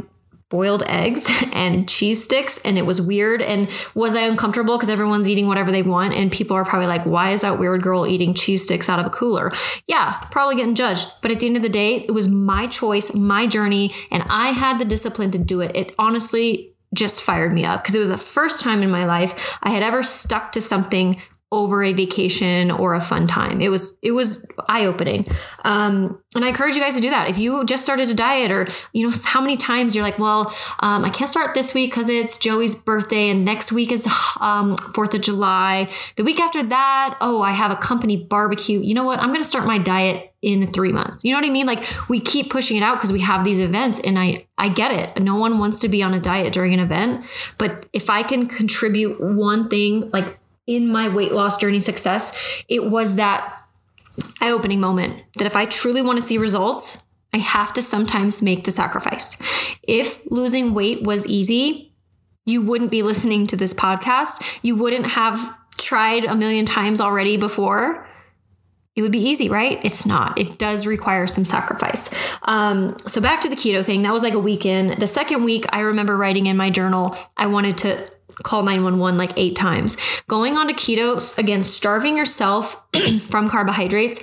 boiled 0.54 0.84
eggs 0.86 1.28
and 1.52 1.88
cheese 1.88 2.22
sticks 2.22 2.58
and 2.64 2.78
it 2.78 2.86
was 2.86 3.02
weird. 3.02 3.42
And 3.42 3.68
was 3.94 4.14
i 4.14 4.20
uncomfortable 4.20 4.78
because 4.78 4.88
everyone's 4.88 5.28
eating 5.28 5.48
whatever 5.48 5.72
they 5.72 5.82
want? 5.82 6.14
And 6.14 6.30
people 6.30 6.56
are 6.56 6.64
probably 6.64 6.86
like 6.86 7.04
why 7.04 7.32
is 7.32 7.40
that 7.40 7.58
weird 7.58 7.82
girl 7.82 8.06
eating 8.06 8.34
cheese 8.34 8.62
sticks 8.62 8.88
out 8.88 9.00
of 9.00 9.06
a 9.06 9.10
cooler? 9.10 9.50
Yeah 9.88 10.20
probably 10.30 10.54
getting 10.54 10.76
judged. 10.76 11.08
But 11.22 11.32
at 11.32 11.40
the 11.40 11.46
end 11.46 11.56
of 11.56 11.62
the 11.62 11.68
day 11.68 12.04
it 12.08 12.12
was 12.12 12.28
my 12.28 12.68
choice 12.68 13.12
my 13.14 13.46
journey 13.46 13.92
and 14.12 14.22
i 14.28 14.50
had 14.50 14.78
the 14.78 14.84
discipline 14.84 15.32
to 15.32 15.38
do 15.38 15.60
it. 15.60 15.72
It 15.74 15.94
honestly 15.98 16.70
just 16.94 17.22
fired 17.22 17.52
me 17.52 17.64
up 17.64 17.82
because 17.82 17.96
it 17.96 17.98
was 17.98 18.08
the 18.08 18.16
first 18.16 18.62
time 18.62 18.82
in 18.82 18.90
my 18.90 19.04
life 19.04 19.58
I 19.62 19.70
had 19.70 19.82
ever 19.82 20.02
stuck 20.02 20.52
to 20.52 20.60
something 20.60 21.20
over 21.54 21.82
a 21.82 21.92
vacation 21.92 22.70
or 22.70 22.94
a 22.94 23.00
fun 23.00 23.26
time. 23.26 23.60
It 23.60 23.68
was 23.68 23.98
it 24.02 24.12
was 24.12 24.44
eye 24.68 24.86
opening, 24.86 25.26
um, 25.64 26.20
and 26.34 26.44
I 26.44 26.48
encourage 26.48 26.74
you 26.74 26.80
guys 26.80 26.94
to 26.94 27.00
do 27.00 27.10
that. 27.10 27.28
If 27.28 27.38
you 27.38 27.64
just 27.64 27.82
started 27.82 28.08
a 28.08 28.14
diet, 28.14 28.50
or 28.50 28.68
you 28.92 29.06
know 29.06 29.14
how 29.24 29.40
many 29.40 29.56
times 29.56 29.94
you're 29.94 30.04
like, 30.04 30.18
well, 30.18 30.54
um, 30.80 31.04
I 31.04 31.10
can't 31.10 31.30
start 31.30 31.54
this 31.54 31.74
week 31.74 31.90
because 31.90 32.08
it's 32.08 32.38
Joey's 32.38 32.74
birthday, 32.74 33.28
and 33.28 33.44
next 33.44 33.72
week 33.72 33.92
is 33.92 34.08
um, 34.40 34.76
Fourth 34.94 35.14
of 35.14 35.20
July. 35.20 35.90
The 36.16 36.24
week 36.24 36.40
after 36.40 36.62
that, 36.62 37.16
oh, 37.20 37.42
I 37.42 37.52
have 37.52 37.70
a 37.70 37.76
company 37.76 38.16
barbecue. 38.16 38.80
You 38.80 38.94
know 38.94 39.04
what? 39.04 39.18
I'm 39.20 39.28
going 39.28 39.42
to 39.42 39.48
start 39.48 39.66
my 39.66 39.78
diet 39.78 40.34
in 40.44 40.66
three 40.66 40.92
months. 40.92 41.24
You 41.24 41.32
know 41.32 41.40
what 41.40 41.46
I 41.46 41.50
mean? 41.50 41.66
Like 41.66 41.82
we 42.08 42.20
keep 42.20 42.50
pushing 42.50 42.76
it 42.76 42.82
out 42.82 42.98
because 42.98 43.12
we 43.12 43.20
have 43.20 43.44
these 43.44 43.58
events, 43.58 43.98
and 44.00 44.18
I 44.18 44.46
I 44.58 44.68
get 44.68 44.92
it. 44.92 45.22
No 45.22 45.36
one 45.36 45.58
wants 45.58 45.80
to 45.80 45.88
be 45.88 46.02
on 46.02 46.12
a 46.12 46.20
diet 46.20 46.52
during 46.52 46.74
an 46.74 46.80
event, 46.80 47.24
but 47.58 47.86
if 47.92 48.10
I 48.10 48.22
can 48.22 48.46
contribute 48.46 49.20
one 49.20 49.68
thing, 49.68 50.10
like 50.10 50.38
in 50.66 50.88
my 50.88 51.08
weight 51.08 51.32
loss 51.32 51.56
journey 51.56 51.80
success, 51.80 52.62
it 52.68 52.90
was 52.90 53.16
that 53.16 53.62
eye 54.40 54.50
opening 54.50 54.80
moment 54.80 55.22
that 55.36 55.46
if 55.46 55.56
I 55.56 55.66
truly 55.66 56.02
want 56.02 56.18
to 56.18 56.22
see 56.22 56.38
results, 56.38 57.04
I 57.32 57.38
have 57.38 57.72
to 57.74 57.82
sometimes 57.82 58.42
make 58.42 58.64
the 58.64 58.70
sacrifice. 58.70 59.36
If 59.82 60.20
losing 60.30 60.72
weight 60.72 61.02
was 61.02 61.26
easy, 61.26 61.92
you 62.46 62.62
wouldn't 62.62 62.90
be 62.90 63.02
listening 63.02 63.46
to 63.48 63.56
this 63.56 63.74
podcast. 63.74 64.42
You 64.62 64.76
wouldn't 64.76 65.06
have 65.06 65.56
tried 65.76 66.24
a 66.24 66.36
million 66.36 66.66
times 66.66 67.00
already 67.00 67.36
before. 67.36 68.06
It 68.94 69.02
would 69.02 69.10
be 69.10 69.18
easy, 69.18 69.48
right? 69.48 69.84
It's 69.84 70.06
not. 70.06 70.38
It 70.38 70.58
does 70.58 70.86
require 70.86 71.26
some 71.26 71.44
sacrifice. 71.44 72.14
Um, 72.42 72.96
so 72.98 73.20
back 73.20 73.40
to 73.40 73.48
the 73.48 73.56
keto 73.56 73.84
thing. 73.84 74.02
That 74.02 74.12
was 74.12 74.22
like 74.22 74.34
a 74.34 74.38
weekend. 74.38 75.00
The 75.00 75.08
second 75.08 75.42
week, 75.42 75.64
I 75.70 75.80
remember 75.80 76.16
writing 76.16 76.46
in 76.46 76.56
my 76.56 76.70
journal, 76.70 77.16
I 77.36 77.46
wanted 77.46 77.76
to 77.78 78.08
call 78.42 78.62
911 78.62 79.18
like 79.18 79.32
eight 79.36 79.56
times. 79.56 79.96
Going 80.26 80.56
on 80.56 80.66
to 80.68 80.74
keto, 80.74 81.36
again, 81.38 81.64
starving 81.64 82.16
yourself 82.16 82.82
from 83.28 83.48
carbohydrates. 83.48 84.20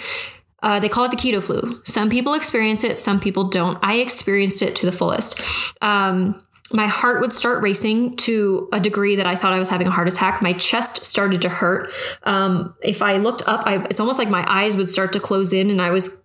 Uh, 0.64 0.80
they 0.80 0.90
call 0.90 1.06
it 1.06 1.12
the 1.12 1.18
keto 1.18 1.44
flu. 1.44 1.82
Some 1.86 2.10
people 2.10 2.34
experience 2.34 2.84
it, 2.84 3.00
some 3.00 3.20
people 3.20 3.46
don't. 3.46 3.80
I 3.82 3.96
experienced 3.96 4.62
it 4.62 4.76
to 4.78 4.86
the 4.86 4.92
fullest. 4.92 5.42
Um, 5.82 6.44
my 6.74 6.88
heart 6.88 7.22
would 7.22 7.34
start 7.34 7.62
racing 7.62 8.16
to 8.18 8.70
a 8.72 8.80
degree 8.80 9.16
that 9.16 9.26
I 9.26 9.36
thought 9.36 9.54
I 9.54 9.60
was 9.60 9.70
having 9.70 9.88
a 9.88 9.92
heart 9.92 10.08
attack. 10.08 10.42
My 10.42 10.54
chest 10.54 11.06
started 11.06 11.42
to 11.42 11.50
hurt. 11.50 11.92
Um, 12.24 12.76
if 12.82 13.02
I 13.02 13.18
looked 13.18 13.48
up, 13.48 13.64
I, 13.66 13.84
it's 13.90 14.00
almost 14.00 14.20
like 14.20 14.30
my 14.30 14.46
eyes 14.48 14.78
would 14.78 14.90
start 14.90 15.14
to 15.14 15.20
close 15.20 15.54
in, 15.54 15.70
and 15.70 15.82
I 15.82 15.92
was 15.92 16.21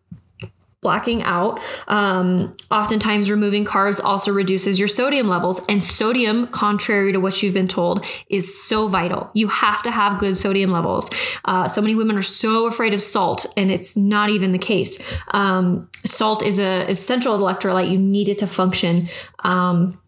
blacking 0.87 1.21
out. 1.25 1.59
Um, 1.89 2.57
oftentimes, 2.71 3.29
removing 3.29 3.65
carbs 3.65 4.01
also 4.01 4.31
reduces 4.31 4.79
your 4.79 4.87
sodium 4.87 5.27
levels. 5.27 5.61
And 5.69 5.83
sodium, 5.83 6.47
contrary 6.47 7.11
to 7.11 7.19
what 7.19 7.43
you've 7.43 7.55
been 7.55 7.67
told, 7.67 8.07
is 8.29 8.47
so 8.69 8.87
vital. 8.87 9.29
You 9.35 9.49
have 9.49 9.83
to 9.83 9.91
have 9.91 10.21
good 10.21 10.39
sodium 10.39 10.71
levels. 10.71 11.11
Uh, 11.45 11.67
so 11.67 11.81
many 11.81 11.97
women 11.97 12.17
are 12.17 12.23
so 12.23 12.69
afraid 12.69 12.95
of 12.95 13.03
salt, 13.03 13.47
and 13.57 13.73
it's 13.73 13.97
not 13.97 14.31
even 14.31 14.53
the 14.53 14.59
case. 14.59 15.03
Um, 15.33 15.89
salt 16.05 16.41
is 16.45 16.61
a 16.61 16.89
essential 16.89 17.37
electrolyte. 17.37 17.91
You 17.91 17.99
need 17.99 18.29
it 18.29 18.39
to 18.39 18.47
function. 18.47 19.09
Um, 19.41 20.01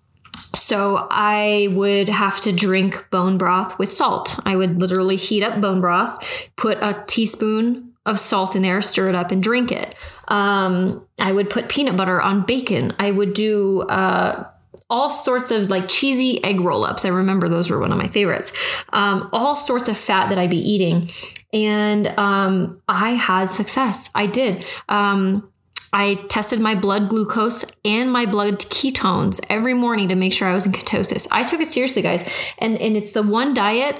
so 0.54 1.08
I 1.10 1.70
would 1.72 2.08
have 2.08 2.40
to 2.42 2.52
drink 2.52 3.10
bone 3.10 3.36
broth 3.36 3.76
with 3.80 3.90
salt. 3.90 4.38
I 4.44 4.54
would 4.54 4.78
literally 4.78 5.16
heat 5.16 5.42
up 5.42 5.60
bone 5.60 5.80
broth, 5.80 6.24
put 6.54 6.78
a 6.80 7.02
teaspoon 7.08 7.94
of 8.06 8.18
salt 8.18 8.56
in 8.56 8.62
there, 8.62 8.80
stir 8.80 9.08
it 9.08 9.14
up, 9.14 9.30
and 9.30 9.42
drink 9.42 9.70
it. 9.70 9.94
Um, 10.28 11.06
I 11.18 11.32
would 11.32 11.50
put 11.50 11.68
peanut 11.68 11.96
butter 11.96 12.20
on 12.20 12.44
bacon. 12.46 12.94
I 12.98 13.10
would 13.10 13.34
do 13.34 13.82
uh, 13.82 14.44
all 14.90 15.10
sorts 15.10 15.50
of 15.50 15.70
like 15.70 15.88
cheesy 15.88 16.42
egg 16.44 16.60
roll 16.60 16.84
ups. 16.84 17.04
I 17.04 17.08
remember 17.08 17.48
those 17.48 17.70
were 17.70 17.78
one 17.78 17.92
of 17.92 17.98
my 17.98 18.08
favorites. 18.08 18.52
Um, 18.90 19.28
all 19.32 19.56
sorts 19.56 19.88
of 19.88 19.98
fat 19.98 20.28
that 20.28 20.38
I'd 20.38 20.50
be 20.50 20.58
eating. 20.58 21.10
And 21.52 22.08
um, 22.18 22.80
I 22.88 23.10
had 23.10 23.46
success. 23.46 24.10
I 24.14 24.26
did. 24.26 24.64
Um, 24.88 25.50
I 25.92 26.16
tested 26.28 26.60
my 26.60 26.74
blood 26.74 27.08
glucose 27.08 27.64
and 27.84 28.12
my 28.12 28.26
blood 28.26 28.58
ketones 28.58 29.40
every 29.48 29.74
morning 29.74 30.08
to 30.08 30.14
make 30.14 30.32
sure 30.32 30.46
I 30.46 30.54
was 30.54 30.66
in 30.66 30.72
ketosis. 30.72 31.26
I 31.30 31.44
took 31.44 31.60
it 31.60 31.68
seriously, 31.68 32.02
guys. 32.02 32.28
And, 32.58 32.76
and 32.78 32.96
it's 32.96 33.12
the 33.12 33.22
one 33.22 33.54
diet 33.54 33.96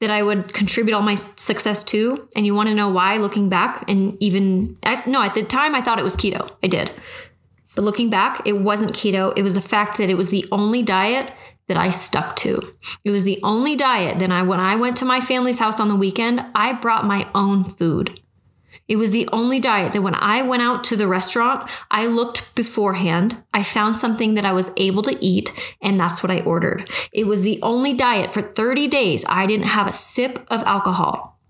that 0.00 0.10
I 0.10 0.22
would 0.22 0.52
contribute 0.52 0.94
all 0.94 1.02
my 1.02 1.14
success 1.14 1.84
to. 1.84 2.28
And 2.36 2.46
you 2.46 2.54
want 2.54 2.68
to 2.68 2.74
know 2.74 2.90
why 2.90 3.16
looking 3.16 3.48
back 3.48 3.88
and 3.88 4.16
even 4.20 4.76
at, 4.82 5.06
no, 5.06 5.22
at 5.22 5.34
the 5.34 5.42
time 5.42 5.74
I 5.74 5.80
thought 5.80 5.98
it 5.98 6.04
was 6.04 6.16
keto. 6.16 6.50
I 6.62 6.66
did. 6.66 6.90
But 7.74 7.84
looking 7.84 8.10
back, 8.10 8.42
it 8.44 8.58
wasn't 8.58 8.92
keto. 8.92 9.32
It 9.36 9.42
was 9.42 9.54
the 9.54 9.60
fact 9.60 9.98
that 9.98 10.10
it 10.10 10.16
was 10.16 10.30
the 10.30 10.46
only 10.52 10.82
diet 10.82 11.32
that 11.68 11.76
I 11.76 11.90
stuck 11.90 12.36
to. 12.36 12.74
It 13.04 13.10
was 13.10 13.24
the 13.24 13.40
only 13.42 13.74
diet 13.76 14.18
that 14.18 14.30
I 14.30 14.42
when 14.42 14.60
I 14.60 14.76
went 14.76 14.96
to 14.98 15.04
my 15.04 15.20
family's 15.20 15.58
house 15.58 15.80
on 15.80 15.88
the 15.88 15.96
weekend, 15.96 16.44
I 16.54 16.72
brought 16.74 17.06
my 17.06 17.28
own 17.34 17.64
food. 17.64 18.20
It 18.86 18.96
was 18.96 19.10
the 19.10 19.28
only 19.32 19.60
diet 19.60 19.92
that 19.92 20.02
when 20.02 20.14
I 20.14 20.42
went 20.42 20.62
out 20.62 20.84
to 20.84 20.96
the 20.96 21.06
restaurant, 21.06 21.70
I 21.90 22.06
looked 22.06 22.54
beforehand. 22.54 23.42
I 23.52 23.62
found 23.62 23.98
something 23.98 24.34
that 24.34 24.44
I 24.44 24.52
was 24.52 24.70
able 24.76 25.02
to 25.04 25.24
eat, 25.24 25.52
and 25.80 25.98
that's 25.98 26.22
what 26.22 26.30
I 26.30 26.40
ordered. 26.42 26.90
It 27.12 27.26
was 27.26 27.42
the 27.42 27.58
only 27.62 27.94
diet 27.94 28.34
for 28.34 28.42
30 28.42 28.88
days. 28.88 29.24
I 29.28 29.46
didn't 29.46 29.66
have 29.66 29.86
a 29.86 29.92
sip 29.92 30.46
of 30.48 30.62
alcohol. 30.64 31.40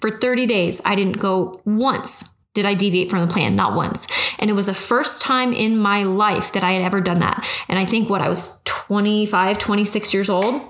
For 0.00 0.10
30 0.10 0.46
days, 0.46 0.80
I 0.84 0.94
didn't 0.94 1.18
go 1.18 1.60
once 1.64 2.32
did 2.58 2.66
I 2.66 2.74
deviate 2.74 3.08
from 3.08 3.24
the 3.24 3.32
plan? 3.32 3.54
Not 3.54 3.76
once. 3.76 4.08
And 4.40 4.50
it 4.50 4.54
was 4.54 4.66
the 4.66 4.74
first 4.74 5.22
time 5.22 5.52
in 5.52 5.78
my 5.78 6.02
life 6.02 6.52
that 6.54 6.64
I 6.64 6.72
had 6.72 6.82
ever 6.82 7.00
done 7.00 7.20
that. 7.20 7.46
And 7.68 7.78
I 7.78 7.84
think 7.84 8.10
what 8.10 8.20
I 8.20 8.28
was 8.28 8.60
25, 8.64 9.58
26 9.58 10.12
years 10.12 10.28
old. 10.28 10.60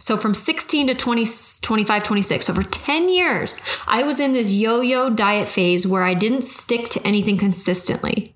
So 0.00 0.16
from 0.16 0.34
16 0.34 0.88
to 0.88 0.94
20, 0.94 1.24
25, 1.60 2.02
26. 2.02 2.46
So 2.46 2.52
for 2.52 2.62
10 2.64 3.08
years, 3.08 3.60
I 3.86 4.02
was 4.02 4.18
in 4.18 4.32
this 4.32 4.50
yo 4.50 4.80
yo 4.80 5.10
diet 5.10 5.48
phase 5.48 5.86
where 5.86 6.02
I 6.02 6.14
didn't 6.14 6.42
stick 6.42 6.88
to 6.90 7.06
anything 7.06 7.38
consistently. 7.38 8.34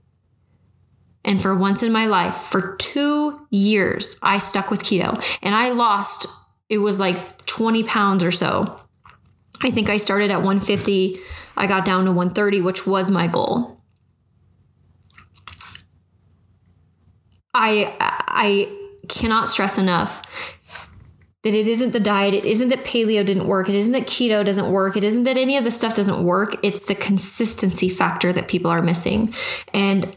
And 1.24 1.40
for 1.42 1.55
once 1.55 1.83
in 1.83 1.90
my 1.90 2.07
life, 2.07 2.37
for 2.37 2.77
two 2.77 3.46
years, 3.50 4.16
I 4.22 4.38
stuck 4.38 4.70
with 4.70 4.83
keto 4.83 5.20
and 5.42 5.55
I 5.55 5.70
lost, 5.70 6.27
it 6.68 6.79
was 6.79 7.00
like 7.00 7.44
20 7.46 7.83
pounds 7.83 8.22
or 8.22 8.31
so. 8.31 8.77
I 9.62 9.70
think 9.70 9.88
I 9.88 9.96
started 9.96 10.31
at 10.31 10.42
150 10.42 11.18
I 11.57 11.66
got 11.66 11.85
down 11.85 12.05
to 12.05 12.12
130, 12.12 12.61
which 12.61 12.87
was 12.87 13.11
my 13.11 13.27
goal. 13.27 13.81
I 17.53 17.94
I 18.00 18.68
cannot 19.09 19.48
stress 19.48 19.79
enough 19.79 20.22
that 21.45 21.55
it 21.55 21.67
isn't 21.69 21.93
the 21.93 22.01
diet, 22.01 22.35
it 22.35 22.45
isn't 22.45 22.71
that 22.71 22.85
paleo 22.85 23.25
didn't 23.25 23.47
work, 23.47 23.69
it 23.69 23.75
isn't 23.75 23.93
that 23.93 24.07
keto 24.07 24.45
doesn't 24.45 24.73
work, 24.73 24.97
it 24.97 25.05
isn't 25.05 25.25
that 25.25 25.37
any 25.37 25.57
of 25.57 25.65
the 25.65 25.71
stuff 25.71 25.95
doesn't 25.95 26.25
work. 26.25 26.57
It's 26.63 26.87
the 26.87 26.95
consistency 26.95 27.91
factor 27.91 28.33
that 28.33 28.49
people 28.49 28.71
are 28.71 28.83
missing. 28.83 29.35
And 29.73 30.17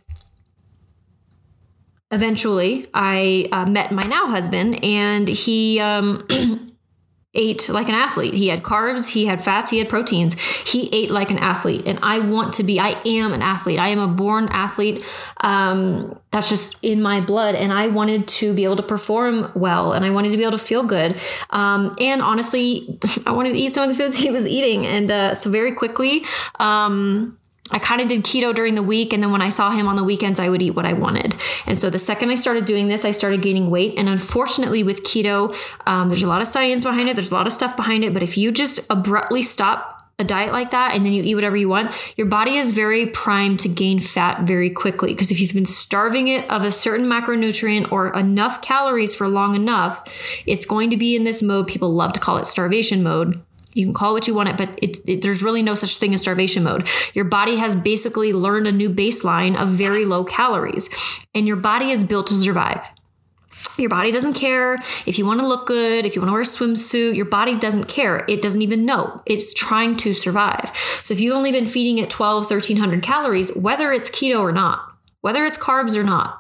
eventually, 2.12 2.88
I 2.94 3.48
uh, 3.52 3.66
met 3.66 3.92
my 3.92 4.04
now 4.04 4.28
husband, 4.28 4.84
and 4.84 5.28
he 5.28 5.82
um, 5.82 6.26
ate 7.38 7.70
like 7.70 7.88
an 7.88 7.96
athlete. 7.96 8.34
He 8.34 8.48
had 8.48 8.64
carbs, 8.64 9.10
he 9.10 9.26
had 9.26 9.42
fats, 9.44 9.72
he 9.72 9.78
had 9.78 9.88
proteins. 9.88 10.34
He 10.40 10.90
ate 10.92 11.12
like 11.12 11.32
an 11.32 11.38
athlete. 11.38 11.84
And 11.86 12.00
I 12.02 12.20
want 12.20 12.56
to 12.56 12.64
be, 12.64 12.80
I 12.80 13.00
am 13.06 13.32
an 13.32 13.42
athlete. 13.42 13.80
I 13.80 13.90
am 13.90 14.00
a 14.00 14.08
born 14.08 14.50
athlete. 14.52 15.04
Um, 15.42 16.20
that's 16.32 16.50
just 16.50 16.78
in 16.82 17.02
my 17.02 17.22
blood. 17.22 17.56
And 17.56 17.72
I 17.72 17.88
wanted 17.88 18.28
to 18.28 18.54
be 18.54 18.64
able 18.64 18.76
to 18.78 18.84
perform 18.84 19.52
well 19.56 19.94
and 19.94 20.04
I 20.04 20.10
wanted 20.10 20.32
to 20.32 20.38
be 20.38 20.44
able 20.44 20.58
to 20.58 20.58
feel 20.58 20.84
good. 20.84 21.20
Um, 21.52 21.96
and 22.00 22.22
honestly, 22.22 23.00
I 23.26 23.32
wanted 23.32 23.54
to 23.54 23.58
eat 23.58 23.74
some 23.74 23.90
of 23.90 23.96
the 23.96 24.04
foods 24.04 24.18
he 24.18 24.32
was 24.32 24.46
eating. 24.46 24.86
And 24.86 25.12
uh, 25.12 25.36
so 25.36 25.50
very 25.50 25.74
quickly, 25.74 26.26
um, 26.60 27.38
I 27.72 27.80
kind 27.80 28.02
of 28.02 28.08
did 28.08 28.24
keto 28.24 28.54
during 28.54 28.76
the 28.76 28.84
week. 28.84 29.14
And 29.14 29.22
then 29.22 29.32
when 29.32 29.42
I 29.42 29.50
saw 29.50 29.72
him 29.72 29.88
on 29.88 29.96
the 29.96 30.04
weekends, 30.04 30.40
I 30.40 30.50
would 30.50 30.62
eat 30.62 30.72
what 30.76 30.86
I 30.86 30.94
wanted. 30.94 31.36
And 31.66 31.80
so 31.80 31.90
the 31.90 32.00
second 32.00 32.30
I 32.30 32.36
started 32.36 32.66
doing 32.66 32.88
this, 32.88 33.06
I 33.06 33.12
started 33.12 33.42
gaining 33.42 33.70
weight. 33.70 33.96
And 33.98 34.08
unfortunately, 34.10 34.84
with 34.84 35.04
keto, 35.04 35.56
um, 35.86 36.10
there's 36.10 36.24
a 36.24 36.28
lot 36.28 36.42
of 36.42 36.48
science 36.48 36.84
behind 36.84 37.10
it, 37.10 37.16
there's 37.16 37.32
a 37.32 37.36
lot 37.36 37.48
of 37.48 37.54
stuff 37.54 37.76
behind 37.76 38.04
it. 38.04 38.14
But 38.14 38.24
if 38.24 38.38
you 38.38 38.52
just 38.52 38.80
abruptly 38.90 39.42
stop 39.42 39.94
a 40.20 40.24
diet 40.24 40.52
like 40.52 40.72
that 40.72 40.96
and 40.96 41.06
then 41.06 41.14
you 41.14 41.22
eat 41.22 41.36
whatever 41.36 41.56
you 41.56 41.70
want, 41.70 41.94
your 42.16 42.26
body 42.26 42.56
is 42.56 42.72
very 42.72 43.06
primed 43.08 43.60
to 43.60 43.70
gain 43.70 44.00
fat 44.00 44.42
very 44.48 44.70
quickly. 44.70 45.14
Because 45.14 45.30
if 45.30 45.40
you've 45.40 45.54
been 45.54 45.66
starving 45.66 46.28
it 46.28 46.50
of 46.50 46.64
a 46.64 46.72
certain 46.72 47.06
macronutrient 47.06 47.92
or 47.92 48.12
enough 48.18 48.62
calories 48.62 49.14
for 49.14 49.28
long 49.28 49.56
enough, 49.56 50.04
it's 50.48 50.66
going 50.66 50.90
to 50.90 50.98
be 50.98 51.16
in 51.16 51.24
this 51.24 51.44
mode. 51.44 51.68
People 51.68 51.94
love 51.94 52.14
to 52.14 52.20
call 52.20 52.38
it 52.38 52.48
starvation 52.48 53.04
mode 53.04 53.44
you 53.78 53.86
can 53.86 53.94
call 53.94 54.12
it 54.12 54.14
what 54.14 54.28
you 54.28 54.34
want 54.34 54.50
it, 54.50 54.58
but 54.58 54.70
it, 54.82 54.98
it, 55.06 55.22
there's 55.22 55.44
really 55.44 55.62
no 55.62 55.76
such 55.76 55.98
thing 55.98 56.14
as 56.14 56.22
starvation 56.22 56.64
mode. 56.64 56.88
Your 57.14 57.26
body 57.26 57.58
has 57.58 57.76
basically 57.76 58.34
learned 58.34 58.68
a 58.68 58.72
new 58.72 58.90
baseline 58.90 59.56
of 59.56 59.70
very 59.70 60.04
low 60.04 60.24
calories, 60.24 60.90
and 61.36 61.48
your 61.48 61.58
body 61.58 61.92
is 61.92 62.04
built 62.04 62.28
to 62.28 62.36
survive. 62.36 62.90
Your 63.78 63.90
body 63.90 64.12
doesn't 64.12 64.34
care 64.34 64.76
if 65.06 65.20
you 65.20 65.26
want 65.26 65.40
to 65.40 65.48
look 65.48 65.68
good, 65.68 66.06
if 66.06 66.16
you 66.16 66.22
want 66.22 66.30
to 66.30 66.34
wear 66.34 66.42
a 66.42 66.46
swimsuit, 66.46 67.16
your 67.16 67.26
body 67.26 67.58
doesn't 67.58 67.88
care. 67.88 68.26
It 68.28 68.42
doesn't 68.42 68.62
even 68.62 68.86
know. 68.86 69.22
It's 69.26 69.54
trying 69.54 69.96
to 69.98 70.14
survive. 70.16 70.72
So 71.04 71.14
if 71.14 71.20
you've 71.20 71.36
only 71.36 71.52
been 71.52 71.68
feeding 71.68 72.00
it 72.00 72.10
12, 72.10 72.50
1300 72.50 73.04
calories, 73.04 73.56
whether 73.56 73.92
it's 73.92 74.10
keto 74.10 74.40
or 74.40 74.52
not, 74.52 74.82
whether 75.22 75.46
it's 75.46 75.58
carbs 75.58 75.96
or 75.96 76.04
not, 76.04 76.37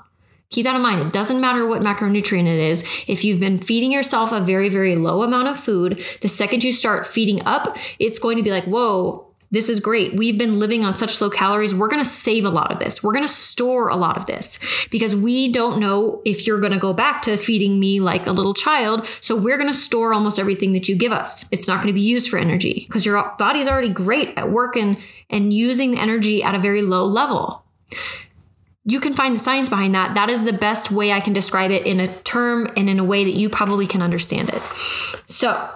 Keep 0.49 0.63
that 0.63 0.75
in 0.75 0.81
mind. 0.81 1.01
It 1.01 1.11
doesn't 1.11 1.41
matter 1.41 1.67
what 1.67 1.81
macronutrient 1.81 2.47
it 2.47 2.59
is. 2.59 2.83
If 3.05 3.25
you've 3.25 3.39
been 3.39 3.59
feeding 3.59 3.91
yourself 3.91 4.31
a 4.31 4.39
very, 4.39 4.69
very 4.69 4.95
low 4.95 5.23
amount 5.23 5.49
of 5.49 5.59
food, 5.59 6.03
the 6.21 6.29
second 6.29 6.63
you 6.63 6.71
start 6.71 7.05
feeding 7.05 7.45
up, 7.45 7.77
it's 7.99 8.17
going 8.17 8.37
to 8.37 8.43
be 8.43 8.51
like, 8.51 8.63
whoa, 8.63 9.27
this 9.51 9.69
is 9.69 9.79
great. 9.79 10.13
We've 10.15 10.37
been 10.37 10.59
living 10.59 10.83
on 10.83 10.95
such 10.95 11.21
low 11.21 11.29
calories. 11.29 11.73
We're 11.73 11.87
going 11.87 12.03
to 12.03 12.09
save 12.09 12.43
a 12.45 12.49
lot 12.49 12.71
of 12.71 12.79
this. 12.79 13.01
We're 13.01 13.13
going 13.13 13.25
to 13.25 13.31
store 13.31 13.89
a 13.89 13.95
lot 13.95 14.17
of 14.17 14.25
this 14.25 14.59
because 14.89 15.15
we 15.15 15.51
don't 15.51 15.79
know 15.79 16.21
if 16.25 16.45
you're 16.45 16.59
going 16.59 16.73
to 16.73 16.79
go 16.79 16.93
back 16.93 17.21
to 17.23 17.37
feeding 17.37 17.79
me 17.79 17.99
like 17.99 18.27
a 18.27 18.31
little 18.31 18.53
child. 18.53 19.07
So 19.21 19.35
we're 19.35 19.57
going 19.57 19.71
to 19.71 19.77
store 19.77 20.13
almost 20.13 20.37
everything 20.37 20.73
that 20.73 20.89
you 20.89 20.97
give 20.97 21.13
us. 21.13 21.45
It's 21.51 21.67
not 21.67 21.77
going 21.77 21.87
to 21.87 21.93
be 21.93 22.01
used 22.01 22.29
for 22.29 22.37
energy 22.37 22.85
because 22.87 23.05
your 23.05 23.35
body's 23.37 23.69
already 23.69 23.89
great 23.89 24.37
at 24.37 24.51
working 24.51 24.97
and 25.29 25.53
using 25.53 25.91
the 25.91 25.99
energy 25.99 26.43
at 26.43 26.55
a 26.55 26.59
very 26.59 26.81
low 26.81 27.05
level 27.05 27.63
you 28.87 29.01
can 29.01 29.11
find 29.11 29.35
the 29.35 29.39
science 29.39 29.67
behind 29.67 29.93
that. 29.95 30.15
That 30.15 30.29
is 30.29 30.45
the 30.45 30.53
best 30.53 30.91
way 30.91 31.11
I 31.11 31.19
can 31.19 31.33
describe 31.33 31.71
it 31.71 31.85
in 31.85 31.99
a 31.99 32.07
term 32.07 32.71
and 32.77 32.89
in 32.89 32.99
a 32.99 33.03
way 33.03 33.25
that 33.25 33.35
you 33.35 33.49
probably 33.49 33.85
can 33.85 34.01
understand 34.01 34.47
it. 34.47 34.61
So 35.25 35.69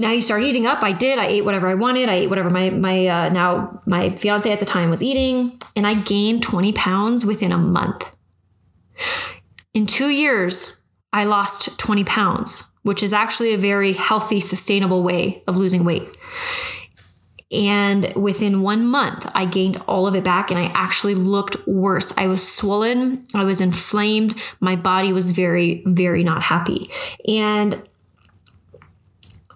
now 0.00 0.10
you 0.10 0.20
start 0.20 0.42
eating 0.42 0.66
up. 0.66 0.82
I 0.82 0.92
did. 0.92 1.20
I 1.20 1.26
ate 1.26 1.44
whatever 1.44 1.68
I 1.68 1.74
wanted. 1.74 2.08
I 2.08 2.14
ate 2.14 2.28
whatever 2.28 2.50
my 2.50 2.70
my 2.70 3.06
uh, 3.06 3.28
now 3.28 3.80
my 3.86 4.10
fiance 4.10 4.50
at 4.50 4.58
the 4.58 4.64
time 4.64 4.90
was 4.90 5.00
eating, 5.00 5.60
and 5.76 5.86
I 5.86 5.94
gained 5.94 6.42
20 6.42 6.72
pounds 6.72 7.24
within 7.24 7.52
a 7.52 7.58
month. 7.58 8.10
In 9.72 9.86
two 9.86 10.08
years, 10.08 10.78
I 11.12 11.22
lost 11.22 11.78
20 11.78 12.02
pounds, 12.02 12.64
which 12.82 13.04
is 13.04 13.12
actually 13.12 13.54
a 13.54 13.58
very 13.58 13.92
healthy, 13.92 14.40
sustainable 14.40 15.04
way 15.04 15.44
of 15.46 15.56
losing 15.56 15.84
weight. 15.84 16.08
And 17.54 18.12
within 18.14 18.62
one 18.62 18.84
month, 18.86 19.30
I 19.32 19.44
gained 19.44 19.80
all 19.86 20.06
of 20.06 20.14
it 20.16 20.24
back 20.24 20.50
and 20.50 20.58
I 20.58 20.66
actually 20.74 21.14
looked 21.14 21.66
worse. 21.68 22.12
I 22.18 22.26
was 22.26 22.46
swollen, 22.46 23.26
I 23.32 23.44
was 23.44 23.60
inflamed, 23.60 24.34
my 24.60 24.74
body 24.74 25.12
was 25.12 25.30
very, 25.30 25.82
very 25.86 26.24
not 26.24 26.42
happy. 26.42 26.90
And 27.28 27.82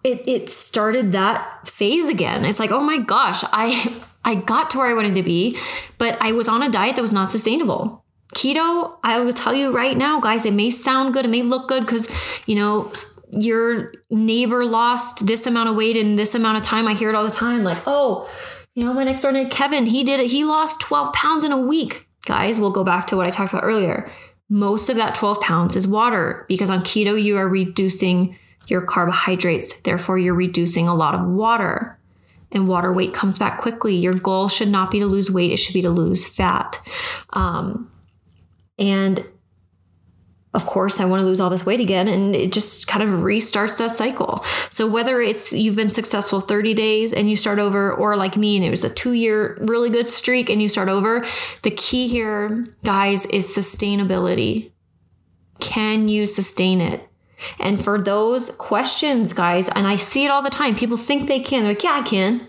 it, 0.05 0.27
it 0.29 0.49
started 0.49 1.11
that 1.13 1.67
phase 1.67 2.09
again. 2.09 2.45
It's 2.45 2.61
like, 2.61 2.71
oh 2.71 2.83
my 2.83 2.99
gosh, 2.99 3.43
I 3.53 4.01
I 4.25 4.35
got 4.35 4.71
to 4.71 4.79
where 4.79 4.87
I 4.87 4.95
wanted 4.95 5.15
to 5.15 5.23
be, 5.23 5.59
but 5.97 6.17
I 6.21 6.33
was 6.33 6.49
on 6.49 6.63
a 6.63 6.69
diet 6.69 6.97
that 6.97 7.03
was 7.03 7.13
not 7.13 7.31
sustainable. 7.31 8.05
Keto, 8.35 8.97
I 9.03 9.19
will 9.21 9.33
tell 9.33 9.55
you 9.55 9.75
right 9.75 9.97
now, 9.97 10.21
guys, 10.21 10.45
it 10.45 10.53
may 10.53 10.71
sound 10.71 11.15
good, 11.15 11.25
it 11.25 11.29
may 11.29 11.43
look 11.43 11.67
good 11.67 11.87
because, 11.87 12.15
you 12.47 12.55
know, 12.55 12.93
your 13.31 13.93
neighbor 14.11 14.65
lost 14.65 15.27
this 15.27 15.47
amount 15.47 15.69
of 15.69 15.77
weight 15.77 15.97
in 15.97 16.17
this 16.17 16.35
amount 16.35 16.57
of 16.57 16.63
time. 16.63 16.87
I 16.87 16.95
hear 16.95 17.09
it 17.09 17.15
all 17.15 17.25
the 17.25 17.31
time 17.31 17.65
like, 17.65 17.83
oh, 17.87 18.29
you 18.75 18.85
know, 18.85 18.93
my 18.93 19.05
next 19.05 19.23
door 19.23 19.33
neighbor, 19.33 19.51
Kevin, 19.51 19.87
he 19.87 20.05
did 20.05 20.21
it. 20.21 20.31
He 20.31 20.45
lost 20.45 20.81
12 20.81 21.13
pounds 21.13 21.45
in 21.45 21.53
a 21.53 21.59
week. 21.59 22.07
Guys, 22.27 22.61
we'll 22.61 22.71
go 22.71 22.85
back 22.85 23.07
to 23.09 23.17
what 23.17 23.27
I 23.27 23.31
talked 23.31 23.53
about 23.53 23.65
earlier. 23.65 24.11
Most 24.49 24.89
of 24.89 24.97
that 24.97 25.15
12 25.15 25.41
pounds 25.41 25.77
is 25.77 25.87
water 25.87 26.47
because 26.49 26.71
on 26.71 26.81
keto, 26.81 27.21
you 27.21 27.37
are 27.37 27.49
reducing 27.49 28.37
your 28.67 28.83
carbohydrates. 28.83 29.81
Therefore, 29.81 30.19
you're 30.19 30.35
reducing 30.35 30.89
a 30.89 30.95
lot 30.95 31.15
of 31.15 31.27
water. 31.27 31.99
And 32.51 32.67
water 32.67 32.93
weight 32.93 33.13
comes 33.13 33.39
back 33.39 33.61
quickly. 33.61 33.95
Your 33.95 34.15
goal 34.15 34.49
should 34.49 34.69
not 34.69 34.91
be 34.91 35.01
to 35.01 35.07
lose 35.07 35.31
weight, 35.31 35.53
it 35.53 35.59
should 35.59 35.75
be 35.75 35.83
to 35.83 35.91
lose 35.91 36.27
fat. 36.27 36.81
Um, 37.35 37.91
and 38.79 39.27
of 40.55 40.65
course, 40.65 40.99
I 40.99 41.05
want 41.05 41.21
to 41.21 41.27
lose 41.27 41.41
all 41.41 41.51
this 41.51 41.67
weight 41.67 41.81
again. 41.81 42.09
And 42.09 42.35
it 42.35 42.53
just 42.53 42.87
kind 42.87 43.03
of 43.03 43.11
restarts 43.21 43.77
that 43.79 43.95
cycle. 43.95 44.45
So, 44.71 44.87
whether 44.87 45.21
it's 45.21 45.53
you've 45.53 45.77
been 45.77 45.91
successful 45.91 46.41
30 46.41 46.73
days 46.75 47.13
and 47.13 47.29
you 47.29 47.37
start 47.37 47.59
over, 47.59 47.93
or 47.93 48.17
like 48.17 48.37
me, 48.37 48.57
and 48.57 48.65
it 48.65 48.71
was 48.71 48.85
a 48.85 48.91
two 48.91 49.13
year 49.13 49.59
really 49.61 49.91
good 49.91 50.09
streak 50.09 50.49
and 50.49 50.63
you 50.63 50.69
start 50.69 50.89
over, 50.89 51.25
the 51.63 51.71
key 51.71 52.09
here, 52.09 52.67
guys, 52.83 53.27
is 53.27 53.47
sustainability. 53.47 54.73
Can 55.61 56.09
you 56.09 56.25
sustain 56.25 56.81
it? 56.81 57.07
And 57.61 57.83
for 57.83 58.01
those 58.01 58.51
questions, 58.53 59.33
guys, 59.33 59.69
and 59.69 59.87
I 59.87 59.97
see 59.97 60.25
it 60.25 60.29
all 60.29 60.43
the 60.43 60.51
time, 60.51 60.75
people 60.75 60.97
think 60.97 61.29
they 61.29 61.41
can. 61.41 61.63
They're 61.63 61.73
like, 61.73 61.85
yeah, 61.85 62.01
I 62.01 62.03
can. 62.03 62.49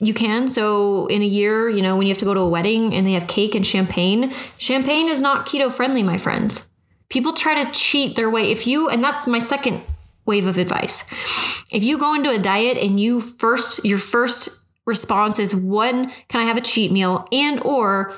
You 0.00 0.14
can. 0.14 0.48
So, 0.48 1.06
in 1.06 1.22
a 1.22 1.26
year, 1.26 1.70
you 1.70 1.80
know, 1.80 1.96
when 1.96 2.08
you 2.08 2.12
have 2.12 2.18
to 2.18 2.24
go 2.24 2.34
to 2.34 2.40
a 2.40 2.48
wedding 2.48 2.92
and 2.92 3.06
they 3.06 3.12
have 3.12 3.28
cake 3.28 3.54
and 3.54 3.64
champagne, 3.64 4.34
champagne 4.58 5.08
is 5.08 5.22
not 5.22 5.46
keto 5.46 5.72
friendly, 5.72 6.02
my 6.02 6.18
friends. 6.18 6.68
People 7.12 7.34
try 7.34 7.62
to 7.62 7.70
cheat 7.72 8.16
their 8.16 8.30
way. 8.30 8.50
If 8.50 8.66
you, 8.66 8.88
and 8.88 9.04
that's 9.04 9.26
my 9.26 9.38
second 9.38 9.82
wave 10.24 10.46
of 10.46 10.56
advice. 10.56 11.06
If 11.70 11.82
you 11.82 11.98
go 11.98 12.14
into 12.14 12.30
a 12.30 12.38
diet 12.38 12.78
and 12.78 12.98
you 12.98 13.20
first, 13.20 13.84
your 13.84 13.98
first 13.98 14.64
response 14.86 15.38
is, 15.38 15.54
when 15.54 16.10
can 16.28 16.40
I 16.40 16.44
have 16.44 16.56
a 16.56 16.62
cheat 16.62 16.90
meal? 16.90 17.28
And 17.30 17.60
or 17.60 18.16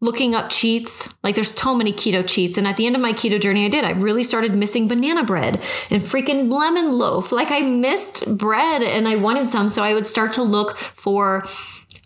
looking 0.00 0.34
up 0.34 0.48
cheats. 0.48 1.14
Like 1.22 1.34
there's 1.34 1.50
so 1.50 1.74
many 1.74 1.92
keto 1.92 2.26
cheats. 2.26 2.56
And 2.56 2.66
at 2.66 2.78
the 2.78 2.86
end 2.86 2.96
of 2.96 3.02
my 3.02 3.12
keto 3.12 3.38
journey, 3.38 3.66
I 3.66 3.68
did. 3.68 3.84
I 3.84 3.90
really 3.90 4.24
started 4.24 4.54
missing 4.54 4.88
banana 4.88 5.24
bread 5.24 5.62
and 5.90 6.00
freaking 6.00 6.50
lemon 6.50 6.96
loaf. 6.96 7.32
Like 7.32 7.50
I 7.50 7.60
missed 7.60 8.38
bread 8.38 8.82
and 8.82 9.06
I 9.06 9.16
wanted 9.16 9.50
some. 9.50 9.68
So 9.68 9.84
I 9.84 9.92
would 9.92 10.06
start 10.06 10.32
to 10.34 10.42
look 10.42 10.78
for 10.78 11.46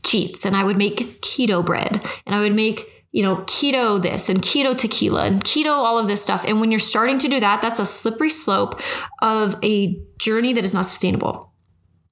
cheats 0.05 0.45
and 0.45 0.57
I 0.57 0.65
would 0.65 0.77
make 0.77 1.23
keto 1.23 1.65
bread 1.65 2.05
and 2.27 2.35
I 2.35 2.41
would 2.41 2.55
make 2.57 2.96
you 3.17 3.23
know, 3.23 3.37
keto 3.47 4.01
this 4.01 4.29
and 4.29 4.43
keto 4.43 4.77
tequila 4.77 5.25
and 5.25 5.43
keto 5.43 5.71
all 5.71 5.99
of 5.99 6.07
this 6.07 6.21
stuff. 6.21 6.45
And 6.47 6.61
when 6.61 6.71
you're 6.71 6.79
starting 6.79 7.19
to 7.21 7.29
do 7.29 7.41
that, 7.41 7.63
that's 7.63 7.81
a 7.81 7.87
slippery 7.87 8.29
slope 8.29 8.79
of 9.23 9.59
a 9.65 9.99
journey 10.19 10.53
that 10.53 10.67
is 10.67 10.75
not 10.75 10.85
sustainable. 10.85 11.51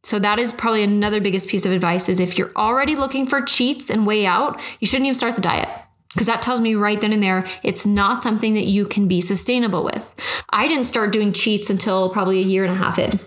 So 0.02 0.18
that 0.18 0.38
is 0.38 0.50
probably 0.50 0.82
another 0.82 1.20
biggest 1.20 1.46
piece 1.46 1.66
of 1.66 1.72
advice 1.72 2.08
is 2.08 2.20
if 2.20 2.38
you're 2.38 2.52
already 2.56 2.96
looking 2.96 3.26
for 3.26 3.42
cheats 3.42 3.90
and 3.90 4.06
way 4.06 4.24
out, 4.24 4.58
you 4.80 4.86
shouldn't 4.86 5.04
even 5.04 5.14
start 5.14 5.34
the 5.34 5.42
diet. 5.42 5.68
Because 6.14 6.26
that 6.26 6.40
tells 6.40 6.62
me 6.62 6.74
right 6.74 6.98
then 6.98 7.12
and 7.12 7.22
there, 7.22 7.44
it's 7.62 7.84
not 7.84 8.22
something 8.22 8.54
that 8.54 8.66
you 8.66 8.86
can 8.86 9.06
be 9.06 9.20
sustainable 9.20 9.84
with. 9.84 10.14
I 10.48 10.68
didn't 10.68 10.86
start 10.86 11.12
doing 11.12 11.34
cheats 11.34 11.68
until 11.68 12.08
probably 12.08 12.38
a 12.38 12.44
year 12.44 12.64
and 12.64 12.72
a 12.72 12.78
half 12.78 12.98
in 12.98 13.20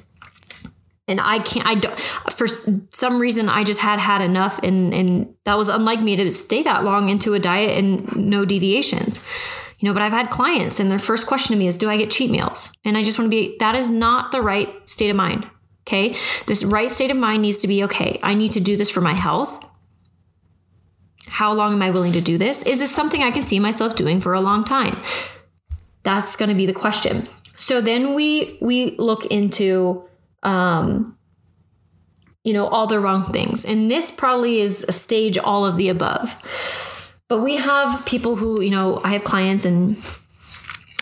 and 1.07 1.21
I 1.21 1.39
can't. 1.39 1.65
I 1.65 1.75
don't. 1.75 1.99
For 1.99 2.47
some 2.47 3.19
reason, 3.19 3.49
I 3.49 3.63
just 3.63 3.79
had 3.79 3.99
had 3.99 4.21
enough, 4.21 4.59
and 4.61 4.93
and 4.93 5.33
that 5.45 5.57
was 5.57 5.69
unlike 5.69 6.01
me 6.01 6.15
to 6.17 6.31
stay 6.31 6.63
that 6.63 6.83
long 6.83 7.09
into 7.09 7.33
a 7.33 7.39
diet 7.39 7.77
and 7.77 8.15
no 8.15 8.45
deviations. 8.45 9.21
You 9.79 9.87
know, 9.87 9.93
but 9.93 10.01
I've 10.01 10.11
had 10.11 10.29
clients, 10.29 10.79
and 10.79 10.91
their 10.91 10.99
first 10.99 11.27
question 11.27 11.53
to 11.53 11.59
me 11.59 11.67
is, 11.67 11.77
"Do 11.77 11.89
I 11.89 11.97
get 11.97 12.11
cheat 12.11 12.29
meals?" 12.29 12.71
And 12.83 12.97
I 12.97 13.03
just 13.03 13.17
want 13.17 13.27
to 13.27 13.29
be. 13.29 13.55
That 13.59 13.75
is 13.75 13.89
not 13.89 14.31
the 14.31 14.41
right 14.41 14.69
state 14.87 15.09
of 15.09 15.15
mind. 15.15 15.47
Okay, 15.87 16.17
this 16.45 16.63
right 16.63 16.91
state 16.91 17.11
of 17.11 17.17
mind 17.17 17.41
needs 17.41 17.57
to 17.57 17.67
be 17.67 17.83
okay. 17.85 18.19
I 18.21 18.33
need 18.33 18.51
to 18.51 18.59
do 18.59 18.75
this 18.75 18.89
for 18.89 19.01
my 19.01 19.13
health. 19.13 19.63
How 21.29 21.53
long 21.53 21.73
am 21.73 21.81
I 21.81 21.91
willing 21.91 22.13
to 22.13 22.21
do 22.21 22.37
this? 22.37 22.63
Is 22.63 22.79
this 22.79 22.93
something 22.93 23.21
I 23.21 23.31
can 23.31 23.43
see 23.43 23.59
myself 23.59 23.95
doing 23.95 24.19
for 24.19 24.33
a 24.33 24.41
long 24.41 24.63
time? 24.63 24.97
That's 26.03 26.35
going 26.35 26.49
to 26.49 26.55
be 26.55 26.65
the 26.65 26.73
question. 26.73 27.27
So 27.55 27.79
then 27.79 28.13
we 28.13 28.57
we 28.61 28.95
look 28.97 29.25
into 29.27 30.06
um, 30.43 31.17
you 32.43 32.53
know, 32.53 32.67
all 32.67 32.87
the 32.87 32.99
wrong 32.99 33.25
things. 33.31 33.65
And 33.65 33.91
this 33.91 34.09
probably 34.09 34.61
is 34.61 34.85
a 34.87 34.93
stage 34.93 35.37
all 35.37 35.65
of 35.65 35.75
the 35.75 35.89
above. 35.89 36.41
But 37.27 37.39
we 37.39 37.57
have 37.57 38.05
people 38.05 38.37
who, 38.37 38.61
you 38.61 38.69
know, 38.69 39.01
I 39.03 39.09
have 39.09 39.25
clients 39.25 39.65
and 39.65 40.01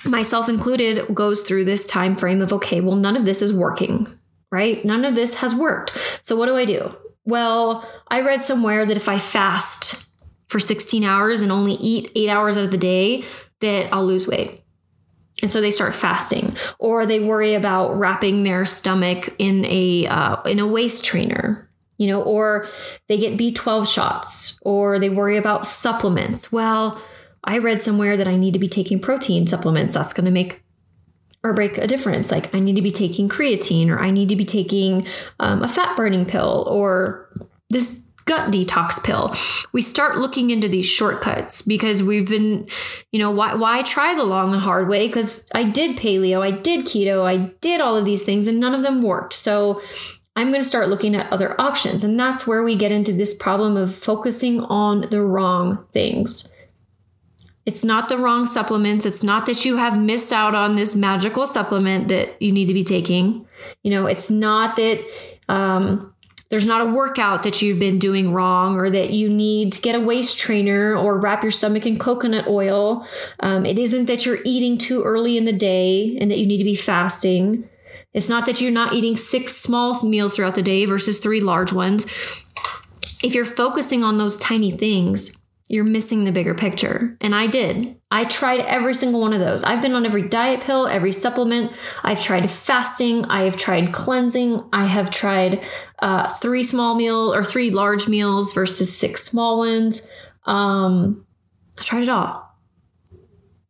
myself 0.03 0.49
included 0.49 1.13
goes 1.13 1.43
through 1.43 1.65
this 1.65 1.85
time 1.85 2.15
frame 2.15 2.41
of 2.41 2.51
okay, 2.51 2.81
well 2.81 2.95
none 2.95 3.15
of 3.15 3.25
this 3.25 3.43
is 3.43 3.53
working, 3.53 4.07
right? 4.51 4.83
None 4.83 5.05
of 5.05 5.13
this 5.13 5.35
has 5.35 5.53
worked. 5.53 5.95
So 6.23 6.35
what 6.35 6.47
do 6.47 6.55
I 6.55 6.65
do? 6.65 6.95
Well, 7.25 7.87
I 8.07 8.21
read 8.21 8.43
somewhere 8.43 8.85
that 8.85 8.97
if 8.97 9.07
I 9.07 9.19
fast 9.19 10.09
for 10.47 10.59
16 10.59 11.03
hours 11.03 11.41
and 11.41 11.51
only 11.51 11.73
eat 11.73 12.11
8 12.15 12.29
hours 12.29 12.57
out 12.57 12.65
of 12.65 12.71
the 12.71 12.77
day, 12.77 13.23
that 13.61 13.89
I'll 13.93 14.05
lose 14.05 14.27
weight 14.27 14.64
and 15.41 15.51
so 15.51 15.59
they 15.61 15.71
start 15.71 15.93
fasting 15.93 16.55
or 16.79 17.05
they 17.05 17.19
worry 17.19 17.53
about 17.53 17.97
wrapping 17.97 18.43
their 18.43 18.65
stomach 18.65 19.33
in 19.37 19.65
a 19.65 20.07
uh, 20.07 20.41
in 20.43 20.59
a 20.59 20.67
waist 20.67 21.03
trainer 21.03 21.69
you 21.97 22.07
know 22.07 22.21
or 22.21 22.67
they 23.07 23.17
get 23.17 23.37
b12 23.37 23.91
shots 23.91 24.59
or 24.61 24.99
they 24.99 25.09
worry 25.09 25.37
about 25.37 25.65
supplements. 25.65 26.51
Well 26.51 27.01
i 27.43 27.57
read 27.57 27.81
somewhere 27.81 28.17
that 28.17 28.27
i 28.27 28.35
need 28.35 28.53
to 28.53 28.59
be 28.59 28.67
taking 28.67 28.99
protein 28.99 29.47
supplements. 29.47 29.93
That's 29.93 30.13
going 30.13 30.25
to 30.25 30.31
make 30.31 30.63
or 31.43 31.53
break 31.53 31.77
a 31.77 31.87
difference. 31.87 32.31
Like 32.31 32.53
i 32.55 32.59
need 32.59 32.75
to 32.75 32.81
be 32.81 32.91
taking 32.91 33.27
creatine 33.29 33.89
or 33.89 33.99
i 33.99 34.11
need 34.11 34.29
to 34.29 34.35
be 34.35 34.45
taking 34.45 35.05
um, 35.39 35.63
a 35.63 35.67
fat 35.67 35.95
burning 35.97 36.25
pill 36.25 36.65
or 36.69 37.29
this 37.69 38.04
gut 38.25 38.51
detox 38.51 39.03
pill. 39.03 39.33
We 39.71 39.81
start 39.81 40.17
looking 40.17 40.49
into 40.49 40.67
these 40.67 40.85
shortcuts 40.85 41.61
because 41.61 42.03
we've 42.03 42.27
been, 42.27 42.67
you 43.11 43.19
know, 43.19 43.31
why 43.31 43.55
why 43.55 43.81
try 43.83 44.13
the 44.15 44.23
long 44.23 44.53
and 44.53 44.61
hard 44.61 44.87
way? 44.87 45.07
Because 45.07 45.45
I 45.53 45.63
did 45.63 45.97
paleo, 45.97 46.41
I 46.41 46.51
did 46.51 46.85
keto, 46.85 47.23
I 47.23 47.53
did 47.61 47.81
all 47.81 47.95
of 47.95 48.05
these 48.05 48.23
things 48.23 48.47
and 48.47 48.59
none 48.59 48.75
of 48.75 48.81
them 48.81 49.01
worked. 49.01 49.33
So 49.33 49.81
I'm 50.35 50.49
going 50.49 50.61
to 50.61 50.67
start 50.67 50.89
looking 50.89 51.15
at 51.15 51.31
other 51.31 51.59
options. 51.59 52.03
And 52.03 52.19
that's 52.19 52.45
where 52.45 52.63
we 52.63 52.75
get 52.75 52.91
into 52.91 53.13
this 53.13 53.33
problem 53.33 53.77
of 53.77 53.95
focusing 53.95 54.61
on 54.63 55.07
the 55.09 55.21
wrong 55.21 55.85
things. 55.93 56.49
It's 57.65 57.83
not 57.83 58.09
the 58.09 58.17
wrong 58.17 58.45
supplements. 58.45 59.05
It's 59.05 59.23
not 59.23 59.45
that 59.47 59.65
you 59.65 59.77
have 59.77 59.99
missed 59.99 60.31
out 60.33 60.53
on 60.53 60.75
this 60.75 60.95
magical 60.95 61.47
supplement 61.47 62.09
that 62.09 62.39
you 62.41 62.51
need 62.51 62.65
to 62.65 62.73
be 62.73 62.83
taking. 62.83 63.47
You 63.81 63.91
know, 63.91 64.05
it's 64.05 64.29
not 64.29 64.75
that 64.75 65.03
um, 65.47 66.13
there's 66.55 66.65
not 66.65 66.79
a 66.79 66.85
workout 66.85 67.43
that 67.43 67.61
you've 67.61 67.79
been 67.79 67.99
doing 67.99 68.31
wrong 68.31 68.79
or 68.79 68.89
that 68.89 69.09
you 69.09 69.27
need 69.27 69.73
to 69.73 69.81
get 69.81 69.93
a 69.93 69.99
waist 69.99 70.39
trainer 70.39 70.95
or 70.95 71.19
wrap 71.19 71.43
your 71.43 71.51
stomach 71.51 71.85
in 71.85 71.99
coconut 71.99 72.47
oil. 72.47 73.05
Um, 73.41 73.65
it 73.65 73.77
isn't 73.77 74.05
that 74.05 74.25
you're 74.25 74.39
eating 74.45 74.77
too 74.77 75.03
early 75.03 75.35
in 75.35 75.43
the 75.43 75.51
day 75.51 76.17
and 76.17 76.31
that 76.31 76.37
you 76.37 76.45
need 76.45 76.59
to 76.59 76.63
be 76.63 76.73
fasting. 76.73 77.67
It's 78.13 78.29
not 78.29 78.45
that 78.45 78.61
you're 78.61 78.71
not 78.71 78.93
eating 78.93 79.17
six 79.17 79.53
small 79.57 80.01
meals 80.01 80.33
throughout 80.33 80.55
the 80.55 80.61
day 80.61 80.85
versus 80.85 81.17
three 81.17 81.41
large 81.41 81.73
ones. 81.73 82.05
If 83.21 83.33
you're 83.33 83.43
focusing 83.43 84.01
on 84.01 84.17
those 84.17 84.37
tiny 84.37 84.71
things, 84.71 85.37
you're 85.67 85.83
missing 85.83 86.23
the 86.23 86.31
bigger 86.31 86.53
picture. 86.53 87.17
And 87.21 87.33
I 87.33 87.47
did. 87.47 87.99
I 88.11 88.25
tried 88.25 88.59
every 88.61 88.93
single 88.93 89.19
one 89.19 89.33
of 89.33 89.39
those. 89.39 89.63
I've 89.63 89.81
been 89.81 89.93
on 89.93 90.05
every 90.05 90.27
diet 90.27 90.61
pill, 90.61 90.87
every 90.87 91.11
supplement. 91.11 91.71
I've 92.03 92.21
tried 92.21 92.51
fasting. 92.51 93.25
I 93.25 93.45
have 93.45 93.57
tried 93.57 93.91
cleansing. 93.91 94.63
I 94.71 94.85
have 94.85 95.09
tried 95.09 95.65
uh, 95.99 96.29
three 96.29 96.61
small 96.61 96.95
meal 96.95 97.33
or 97.33 97.43
three 97.43 97.71
large 97.71 98.07
meals 98.07 98.53
versus 98.53 98.95
six 98.95 99.23
small 99.23 99.57
ones. 99.57 100.07
Um, 100.45 101.25
I 101.79 101.83
tried 101.83 102.03
it 102.03 102.09
all. 102.09 102.43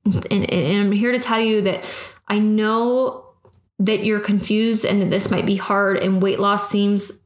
And, 0.03 0.25
and, 0.29 0.51
and 0.51 0.81
I'm 0.83 0.91
here 0.91 1.13
to 1.13 1.19
tell 1.19 1.39
you 1.39 1.61
that 1.61 1.83
I 2.27 2.39
know 2.39 3.25
that 3.79 4.03
you're 4.03 4.19
confused 4.19 4.85
and 4.85 5.01
that 5.01 5.09
this 5.09 5.31
might 5.31 5.45
be 5.45 5.55
hard 5.55 5.97
and 5.97 6.21
weight 6.21 6.39
loss 6.39 6.69
seems 6.69 7.21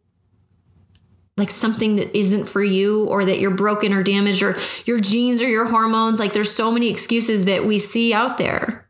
like 1.40 1.50
something 1.50 1.96
that 1.96 2.16
isn't 2.18 2.46
for 2.46 2.64
you 2.64 3.06
or 3.06 3.26
that 3.26 3.40
you're 3.40 3.52
broken 3.52 3.94
or 3.94 4.04
damaged 4.04 4.44
or 4.44 4.58
your 4.86 5.00
genes 5.00 5.42
or 5.42 5.48
your 5.48 5.66
hormones. 5.66 6.20
Like 6.20 6.34
there's 6.34 6.52
so 6.52 6.72
many 6.72 6.90
excuses 6.90 7.46
that 7.46 7.66
we 7.66 7.80
see 7.80 8.14
out 8.14 8.38
there. 8.38 8.88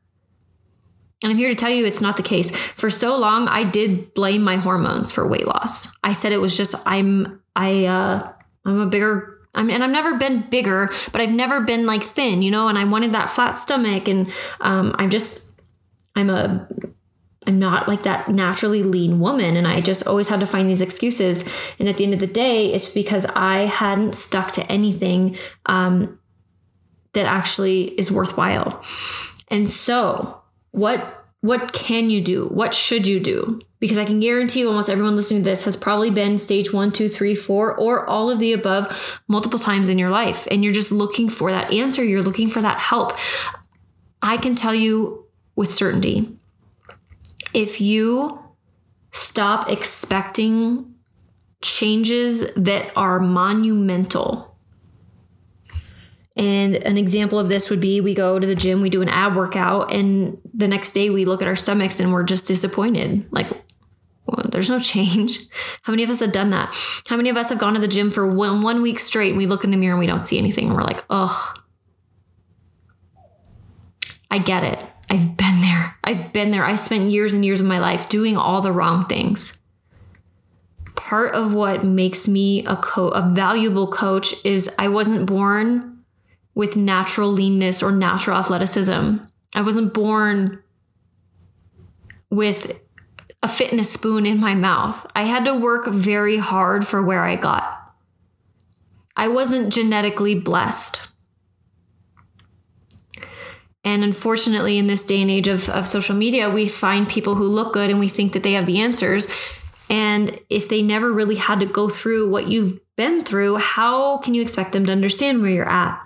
And 1.21 1.31
I'm 1.31 1.37
here 1.37 1.49
to 1.49 1.55
tell 1.55 1.69
you 1.69 1.85
it's 1.85 2.01
not 2.01 2.17
the 2.17 2.23
case. 2.23 2.55
For 2.55 2.89
so 2.89 3.17
long, 3.17 3.47
I 3.47 3.63
did 3.63 4.13
blame 4.13 4.41
my 4.41 4.55
hormones 4.55 5.11
for 5.11 5.27
weight 5.27 5.45
loss. 5.45 5.89
I 6.03 6.13
said 6.13 6.31
it 6.31 6.41
was 6.41 6.55
just 6.55 6.75
I'm 6.85 7.41
I 7.55 7.85
uh 7.85 8.31
I'm 8.65 8.79
a 8.79 8.85
bigger 8.87 9.37
I'm, 9.55 9.69
and 9.69 9.83
I've 9.83 9.91
never 9.91 10.15
been 10.15 10.47
bigger, 10.49 10.91
but 11.11 11.21
I've 11.21 11.33
never 11.33 11.61
been 11.61 11.85
like 11.85 12.03
thin, 12.03 12.41
you 12.41 12.51
know, 12.51 12.67
and 12.67 12.77
I 12.77 12.85
wanted 12.85 13.13
that 13.13 13.29
flat 13.29 13.59
stomach 13.59 14.07
and 14.07 14.31
um 14.61 14.95
I'm 14.97 15.09
just 15.09 15.51
I'm 16.15 16.29
a 16.29 16.67
I'm 17.47 17.57
not 17.57 17.87
like 17.87 18.03
that 18.03 18.29
naturally 18.29 18.83
lean 18.83 19.19
woman. 19.19 19.55
And 19.55 19.67
I 19.67 19.81
just 19.81 20.05
always 20.05 20.27
had 20.27 20.41
to 20.41 20.47
find 20.47 20.69
these 20.69 20.81
excuses. 20.81 21.43
And 21.79 21.87
at 21.87 21.97
the 21.97 22.03
end 22.03 22.13
of 22.13 22.19
the 22.19 22.27
day, 22.27 22.73
it's 22.73 22.91
because 22.91 23.25
I 23.27 23.59
hadn't 23.59 24.15
stuck 24.15 24.51
to 24.53 24.71
anything 24.71 25.37
um, 25.65 26.19
that 27.13 27.25
actually 27.25 27.85
is 27.99 28.11
worthwhile. 28.11 28.83
And 29.47 29.69
so, 29.69 30.41
what 30.71 31.15
what 31.41 31.71
can 31.71 32.09
you 32.09 32.19
do? 32.19 32.47
What 32.47 32.73
should 32.73 33.07
you 33.07 33.19
do? 33.21 33.61
Because 33.79 33.97
I 33.97 34.03
can 34.03 34.19
guarantee 34.19 34.59
you, 34.59 34.67
almost 34.67 34.89
everyone 34.89 35.15
listening 35.15 35.41
to 35.41 35.49
this 35.49 35.63
has 35.63 35.77
probably 35.77 36.11
been 36.11 36.37
stage 36.37 36.73
one, 36.73 36.91
two, 36.91 37.07
three, 37.07 37.33
four, 37.33 37.73
or 37.73 38.05
all 38.05 38.29
of 38.29 38.39
the 38.39 38.51
above 38.51 39.21
multiple 39.29 39.57
times 39.57 39.87
in 39.87 39.97
your 39.97 40.09
life. 40.09 40.49
And 40.51 40.65
you're 40.65 40.73
just 40.73 40.91
looking 40.91 41.29
for 41.29 41.49
that 41.49 41.71
answer. 41.71 42.03
You're 42.03 42.21
looking 42.21 42.49
for 42.49 42.61
that 42.61 42.79
help. 42.79 43.17
I 44.21 44.35
can 44.35 44.53
tell 44.53 44.75
you 44.75 45.27
with 45.55 45.71
certainty 45.71 46.38
if 47.53 47.81
you 47.81 48.39
stop 49.11 49.69
expecting 49.69 50.95
changes 51.61 52.53
that 52.53 52.91
are 52.95 53.19
monumental. 53.19 54.57
And 56.35 56.75
an 56.75 56.97
example 56.97 57.37
of 57.37 57.49
this 57.49 57.69
would 57.69 57.81
be 57.81 57.99
we 57.99 58.13
go 58.13 58.39
to 58.39 58.47
the 58.47 58.55
gym, 58.55 58.81
we 58.81 58.89
do 58.89 59.01
an 59.01 59.09
ab 59.09 59.35
workout, 59.35 59.91
and 59.93 60.39
the 60.53 60.67
next 60.67 60.93
day 60.93 61.09
we 61.09 61.25
look 61.25 61.41
at 61.41 61.47
our 61.47 61.55
stomachs 61.55 61.99
and 61.99 62.13
we're 62.13 62.23
just 62.23 62.47
disappointed. 62.47 63.25
Like, 63.31 63.49
well, 64.25 64.45
there's 64.49 64.69
no 64.69 64.79
change. 64.79 65.39
How 65.83 65.91
many 65.91 66.03
of 66.03 66.09
us 66.09 66.21
have 66.21 66.31
done 66.31 66.51
that? 66.51 66.73
How 67.07 67.17
many 67.17 67.29
of 67.29 67.35
us 67.35 67.49
have 67.49 67.59
gone 67.59 67.73
to 67.73 67.79
the 67.79 67.87
gym 67.87 68.09
for 68.09 68.25
one, 68.25 68.61
one 68.61 68.81
week 68.81 68.99
straight 68.99 69.29
and 69.29 69.37
we 69.37 69.47
look 69.47 69.63
in 69.63 69.71
the 69.71 69.77
mirror 69.77 69.93
and 69.93 69.99
we 69.99 70.07
don't 70.07 70.25
see 70.25 70.37
anything 70.37 70.67
and 70.67 70.75
we're 70.75 70.83
like, 70.83 71.03
ugh. 71.09 71.59
I 74.31 74.37
get 74.37 74.63
it. 74.63 74.85
I've 76.09 76.33
been 76.33 76.49
there. 76.49 76.65
I 76.65 76.73
spent 76.73 77.11
years 77.11 77.35
and 77.35 77.45
years 77.45 77.61
of 77.61 77.67
my 77.67 77.77
life 77.77 78.09
doing 78.09 78.35
all 78.35 78.61
the 78.61 78.71
wrong 78.71 79.05
things. 79.05 79.59
Part 80.95 81.35
of 81.35 81.53
what 81.53 81.83
makes 81.83 82.27
me 82.27 82.65
a 82.65 82.77
co- 82.77 83.09
a 83.09 83.29
valuable 83.29 83.91
coach 83.91 84.33
is 84.43 84.71
I 84.79 84.87
wasn't 84.87 85.27
born 85.27 85.99
with 86.55 86.75
natural 86.75 87.31
leanness 87.31 87.83
or 87.83 87.91
natural 87.91 88.37
athleticism. 88.37 89.17
I 89.53 89.61
wasn't 89.61 89.93
born 89.93 90.63
with 92.31 92.81
a 93.43 93.47
fitness 93.47 93.91
spoon 93.91 94.25
in 94.25 94.39
my 94.39 94.55
mouth. 94.55 95.05
I 95.15 95.25
had 95.25 95.45
to 95.45 95.53
work 95.53 95.89
very 95.89 96.37
hard 96.37 96.87
for 96.87 97.03
where 97.03 97.23
I 97.23 97.35
got. 97.35 97.93
I 99.15 99.27
wasn't 99.27 99.71
genetically 99.71 100.33
blessed. 100.33 101.08
And 103.83 104.03
unfortunately, 104.03 104.77
in 104.77 104.87
this 104.87 105.05
day 105.05 105.21
and 105.21 105.31
age 105.31 105.47
of, 105.47 105.69
of 105.69 105.87
social 105.87 106.15
media, 106.15 106.49
we 106.49 106.67
find 106.67 107.07
people 107.07 107.35
who 107.35 107.47
look 107.47 107.73
good 107.73 107.89
and 107.89 107.99
we 107.99 108.09
think 108.09 108.33
that 108.33 108.43
they 108.43 108.53
have 108.53 108.65
the 108.65 108.79
answers. 108.79 109.33
And 109.89 110.39
if 110.49 110.69
they 110.69 110.81
never 110.81 111.11
really 111.11 111.35
had 111.35 111.59
to 111.61 111.65
go 111.65 111.89
through 111.89 112.29
what 112.29 112.47
you've 112.47 112.79
been 112.95 113.23
through, 113.23 113.55
how 113.55 114.17
can 114.17 114.33
you 114.33 114.41
expect 114.41 114.73
them 114.73 114.85
to 114.85 114.91
understand 114.91 115.41
where 115.41 115.51
you're 115.51 115.69
at? 115.69 115.99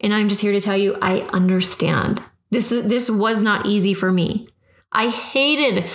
And 0.00 0.14
I'm 0.14 0.28
just 0.28 0.40
here 0.40 0.52
to 0.52 0.60
tell 0.60 0.76
you, 0.76 0.96
I 1.02 1.20
understand. 1.32 2.22
This 2.50 2.68
this 2.68 3.08
was 3.08 3.42
not 3.42 3.66
easy 3.66 3.94
for 3.94 4.12
me. 4.12 4.46
I 4.90 5.08
hated 5.08 5.86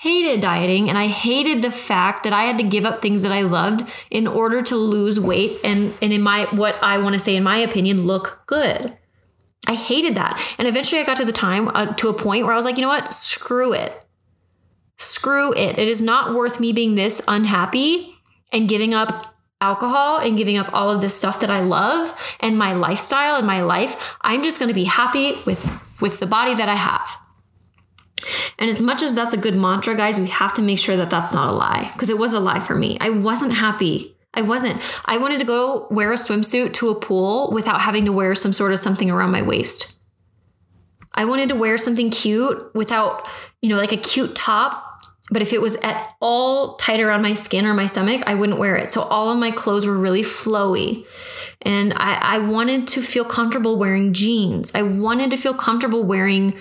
hated 0.00 0.40
dieting 0.40 0.88
and 0.88 0.98
I 0.98 1.06
hated 1.06 1.62
the 1.62 1.70
fact 1.70 2.24
that 2.24 2.32
I 2.32 2.42
had 2.42 2.58
to 2.58 2.64
give 2.64 2.84
up 2.84 3.00
things 3.00 3.22
that 3.22 3.32
I 3.32 3.42
loved 3.42 3.88
in 4.10 4.26
order 4.26 4.60
to 4.62 4.76
lose 4.76 5.20
weight 5.20 5.58
and 5.64 5.94
and 6.02 6.12
in 6.12 6.20
my 6.20 6.46
what 6.50 6.76
I 6.82 6.98
want 6.98 7.14
to 7.14 7.18
say 7.18 7.36
in 7.36 7.44
my 7.44 7.58
opinion 7.58 8.06
look 8.06 8.42
good. 8.46 8.96
I 9.66 9.74
hated 9.74 10.16
that. 10.16 10.42
And 10.58 10.66
eventually 10.66 11.00
I 11.00 11.04
got 11.04 11.16
to 11.18 11.24
the 11.24 11.32
time 11.32 11.68
uh, 11.68 11.94
to 11.94 12.08
a 12.08 12.14
point 12.14 12.44
where 12.44 12.52
I 12.52 12.56
was 12.56 12.64
like, 12.64 12.76
you 12.76 12.82
know 12.82 12.88
what? 12.88 13.14
Screw 13.14 13.72
it. 13.72 13.92
Screw 14.96 15.52
it. 15.54 15.78
It 15.78 15.88
is 15.88 16.02
not 16.02 16.34
worth 16.34 16.60
me 16.60 16.72
being 16.72 16.94
this 16.94 17.22
unhappy 17.28 18.14
and 18.52 18.68
giving 18.68 18.92
up 18.92 19.34
alcohol 19.60 20.18
and 20.18 20.36
giving 20.36 20.56
up 20.56 20.68
all 20.72 20.90
of 20.90 21.00
this 21.00 21.14
stuff 21.14 21.40
that 21.40 21.50
I 21.50 21.60
love 21.60 22.36
and 22.40 22.58
my 22.58 22.72
lifestyle 22.72 23.36
and 23.36 23.46
my 23.46 23.62
life. 23.62 24.16
I'm 24.20 24.42
just 24.42 24.58
going 24.58 24.68
to 24.68 24.74
be 24.74 24.84
happy 24.84 25.38
with 25.46 25.70
with 26.00 26.18
the 26.18 26.26
body 26.26 26.54
that 26.54 26.68
I 26.68 26.74
have. 26.74 27.16
And 28.58 28.68
as 28.68 28.82
much 28.82 29.02
as 29.02 29.14
that's 29.14 29.34
a 29.34 29.38
good 29.38 29.54
mantra, 29.54 29.96
guys, 29.96 30.18
we 30.18 30.26
have 30.28 30.54
to 30.56 30.62
make 30.62 30.78
sure 30.78 30.96
that 30.96 31.10
that's 31.10 31.32
not 31.32 31.48
a 31.48 31.52
lie 31.52 31.90
because 31.92 32.10
it 32.10 32.18
was 32.18 32.32
a 32.32 32.40
lie 32.40 32.60
for 32.60 32.74
me. 32.74 32.98
I 33.00 33.10
wasn't 33.10 33.52
happy. 33.52 34.16
I 34.34 34.42
wasn't. 34.42 34.80
I 35.04 35.18
wanted 35.18 35.40
to 35.40 35.44
go 35.44 35.86
wear 35.90 36.12
a 36.12 36.16
swimsuit 36.16 36.72
to 36.74 36.88
a 36.88 36.94
pool 36.94 37.50
without 37.52 37.82
having 37.82 38.04
to 38.06 38.12
wear 38.12 38.34
some 38.34 38.52
sort 38.52 38.72
of 38.72 38.78
something 38.78 39.10
around 39.10 39.30
my 39.30 39.42
waist. 39.42 39.94
I 41.14 41.26
wanted 41.26 41.50
to 41.50 41.54
wear 41.54 41.76
something 41.76 42.10
cute 42.10 42.74
without, 42.74 43.28
you 43.60 43.68
know, 43.68 43.76
like 43.76 43.92
a 43.92 43.98
cute 43.98 44.34
top. 44.34 44.88
But 45.30 45.42
if 45.42 45.52
it 45.52 45.60
was 45.60 45.76
at 45.76 46.14
all 46.20 46.76
tight 46.76 47.00
around 47.00 47.22
my 47.22 47.34
skin 47.34 47.66
or 47.66 47.74
my 47.74 47.86
stomach, 47.86 48.22
I 48.26 48.34
wouldn't 48.34 48.58
wear 48.58 48.76
it. 48.76 48.90
So 48.90 49.02
all 49.02 49.30
of 49.30 49.38
my 49.38 49.50
clothes 49.50 49.86
were 49.86 49.96
really 49.96 50.22
flowy. 50.22 51.06
And 51.62 51.92
I, 51.94 52.36
I 52.36 52.38
wanted 52.38 52.88
to 52.88 53.02
feel 53.02 53.24
comfortable 53.24 53.78
wearing 53.78 54.12
jeans. 54.12 54.72
I 54.74 54.82
wanted 54.82 55.30
to 55.30 55.36
feel 55.36 55.54
comfortable 55.54 56.04
wearing 56.04 56.54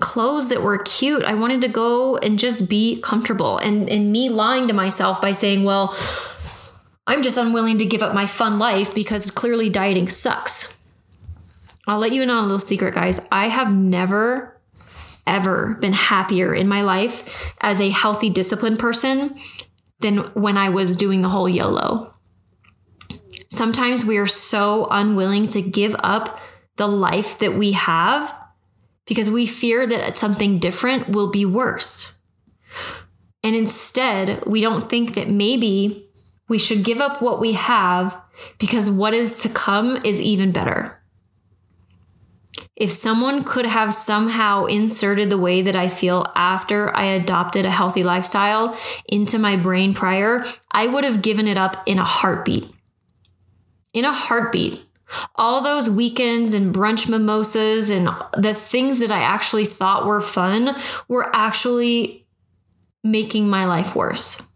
clothes 0.00 0.48
that 0.48 0.62
were 0.62 0.78
cute. 0.78 1.24
I 1.24 1.34
wanted 1.34 1.60
to 1.62 1.68
go 1.68 2.16
and 2.16 2.38
just 2.38 2.68
be 2.68 3.00
comfortable. 3.00 3.58
And 3.58 3.88
and 3.88 4.12
me 4.12 4.28
lying 4.28 4.68
to 4.68 4.74
myself 4.74 5.20
by 5.20 5.32
saying, 5.32 5.64
well, 5.64 5.96
I'm 7.06 7.22
just 7.22 7.36
unwilling 7.36 7.78
to 7.78 7.86
give 7.86 8.02
up 8.02 8.14
my 8.14 8.26
fun 8.26 8.58
life 8.58 8.94
because 8.94 9.30
clearly 9.30 9.68
dieting 9.68 10.08
sucks. 10.08 10.76
I'll 11.86 11.98
let 11.98 12.12
you 12.12 12.22
in 12.22 12.30
on 12.30 12.38
a 12.38 12.42
little 12.42 12.58
secret, 12.58 12.94
guys. 12.94 13.20
I 13.30 13.48
have 13.48 13.72
never, 13.72 14.58
ever 15.26 15.76
been 15.80 15.92
happier 15.92 16.54
in 16.54 16.66
my 16.66 16.80
life 16.80 17.54
as 17.60 17.78
a 17.78 17.90
healthy, 17.90 18.30
disciplined 18.30 18.78
person 18.78 19.38
than 20.00 20.18
when 20.32 20.56
I 20.56 20.70
was 20.70 20.96
doing 20.96 21.20
the 21.20 21.28
whole 21.28 21.48
YOLO. 21.48 22.14
Sometimes 23.48 24.04
we 24.04 24.16
are 24.16 24.26
so 24.26 24.88
unwilling 24.90 25.46
to 25.48 25.60
give 25.60 25.94
up 25.98 26.40
the 26.76 26.88
life 26.88 27.38
that 27.38 27.54
we 27.54 27.72
have 27.72 28.34
because 29.06 29.30
we 29.30 29.46
fear 29.46 29.86
that 29.86 30.16
something 30.16 30.58
different 30.58 31.08
will 31.08 31.30
be 31.30 31.44
worse. 31.44 32.18
And 33.42 33.54
instead, 33.54 34.44
we 34.46 34.60
don't 34.60 34.88
think 34.88 35.14
that 35.14 35.28
maybe 35.28 36.08
we 36.48 36.58
should 36.58 36.84
give 36.84 37.00
up 37.00 37.20
what 37.20 37.40
we 37.40 37.52
have 37.52 38.18
because 38.58 38.90
what 38.90 39.14
is 39.14 39.38
to 39.42 39.48
come 39.48 39.96
is 40.04 40.20
even 40.20 40.52
better. 40.52 41.00
If 42.76 42.90
someone 42.90 43.44
could 43.44 43.66
have 43.66 43.94
somehow 43.94 44.64
inserted 44.64 45.30
the 45.30 45.38
way 45.38 45.62
that 45.62 45.76
I 45.76 45.88
feel 45.88 46.26
after 46.34 46.94
I 46.96 47.04
adopted 47.04 47.64
a 47.64 47.70
healthy 47.70 48.02
lifestyle 48.02 48.76
into 49.06 49.38
my 49.38 49.56
brain 49.56 49.94
prior, 49.94 50.44
I 50.70 50.86
would 50.86 51.04
have 51.04 51.22
given 51.22 51.46
it 51.46 51.56
up 51.56 51.82
in 51.86 51.98
a 51.98 52.04
heartbeat. 52.04 52.72
In 53.92 54.04
a 54.04 54.12
heartbeat 54.12 54.83
all 55.34 55.60
those 55.60 55.90
weekends 55.90 56.54
and 56.54 56.74
brunch 56.74 57.08
mimosas 57.08 57.90
and 57.90 58.08
the 58.36 58.54
things 58.54 59.00
that 59.00 59.12
I 59.12 59.20
actually 59.20 59.66
thought 59.66 60.06
were 60.06 60.20
fun 60.20 60.76
were 61.08 61.34
actually 61.34 62.26
making 63.02 63.48
my 63.48 63.66
life 63.66 63.94
worse. 63.94 64.50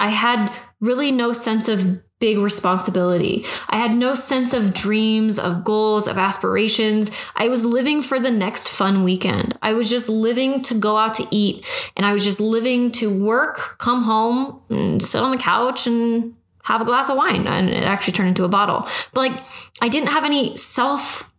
I 0.00 0.08
had 0.10 0.52
really 0.80 1.12
no 1.12 1.32
sense 1.32 1.68
of 1.68 2.02
big 2.18 2.38
responsibility. 2.38 3.44
I 3.68 3.78
had 3.78 3.96
no 3.96 4.14
sense 4.14 4.52
of 4.52 4.72
dreams, 4.72 5.40
of 5.40 5.64
goals, 5.64 6.06
of 6.06 6.18
aspirations. 6.18 7.10
I 7.34 7.48
was 7.48 7.64
living 7.64 8.00
for 8.00 8.20
the 8.20 8.30
next 8.30 8.68
fun 8.68 9.02
weekend. 9.02 9.58
I 9.60 9.72
was 9.72 9.90
just 9.90 10.08
living 10.08 10.62
to 10.62 10.74
go 10.74 10.96
out 10.96 11.14
to 11.16 11.26
eat 11.32 11.64
and 11.96 12.06
I 12.06 12.12
was 12.12 12.22
just 12.22 12.38
living 12.38 12.92
to 12.92 13.12
work, 13.12 13.76
come 13.78 14.04
home, 14.04 14.60
and 14.70 15.02
sit 15.02 15.20
on 15.20 15.32
the 15.32 15.42
couch 15.42 15.88
and 15.88 16.34
have 16.62 16.80
a 16.80 16.84
glass 16.84 17.08
of 17.08 17.16
wine 17.16 17.46
and 17.46 17.68
it 17.68 17.84
actually 17.84 18.12
turned 18.12 18.28
into 18.28 18.44
a 18.44 18.48
bottle. 18.48 18.88
But 19.12 19.20
like 19.20 19.42
I 19.80 19.88
didn't 19.88 20.08
have 20.08 20.24
any 20.24 20.56
self 20.56 21.32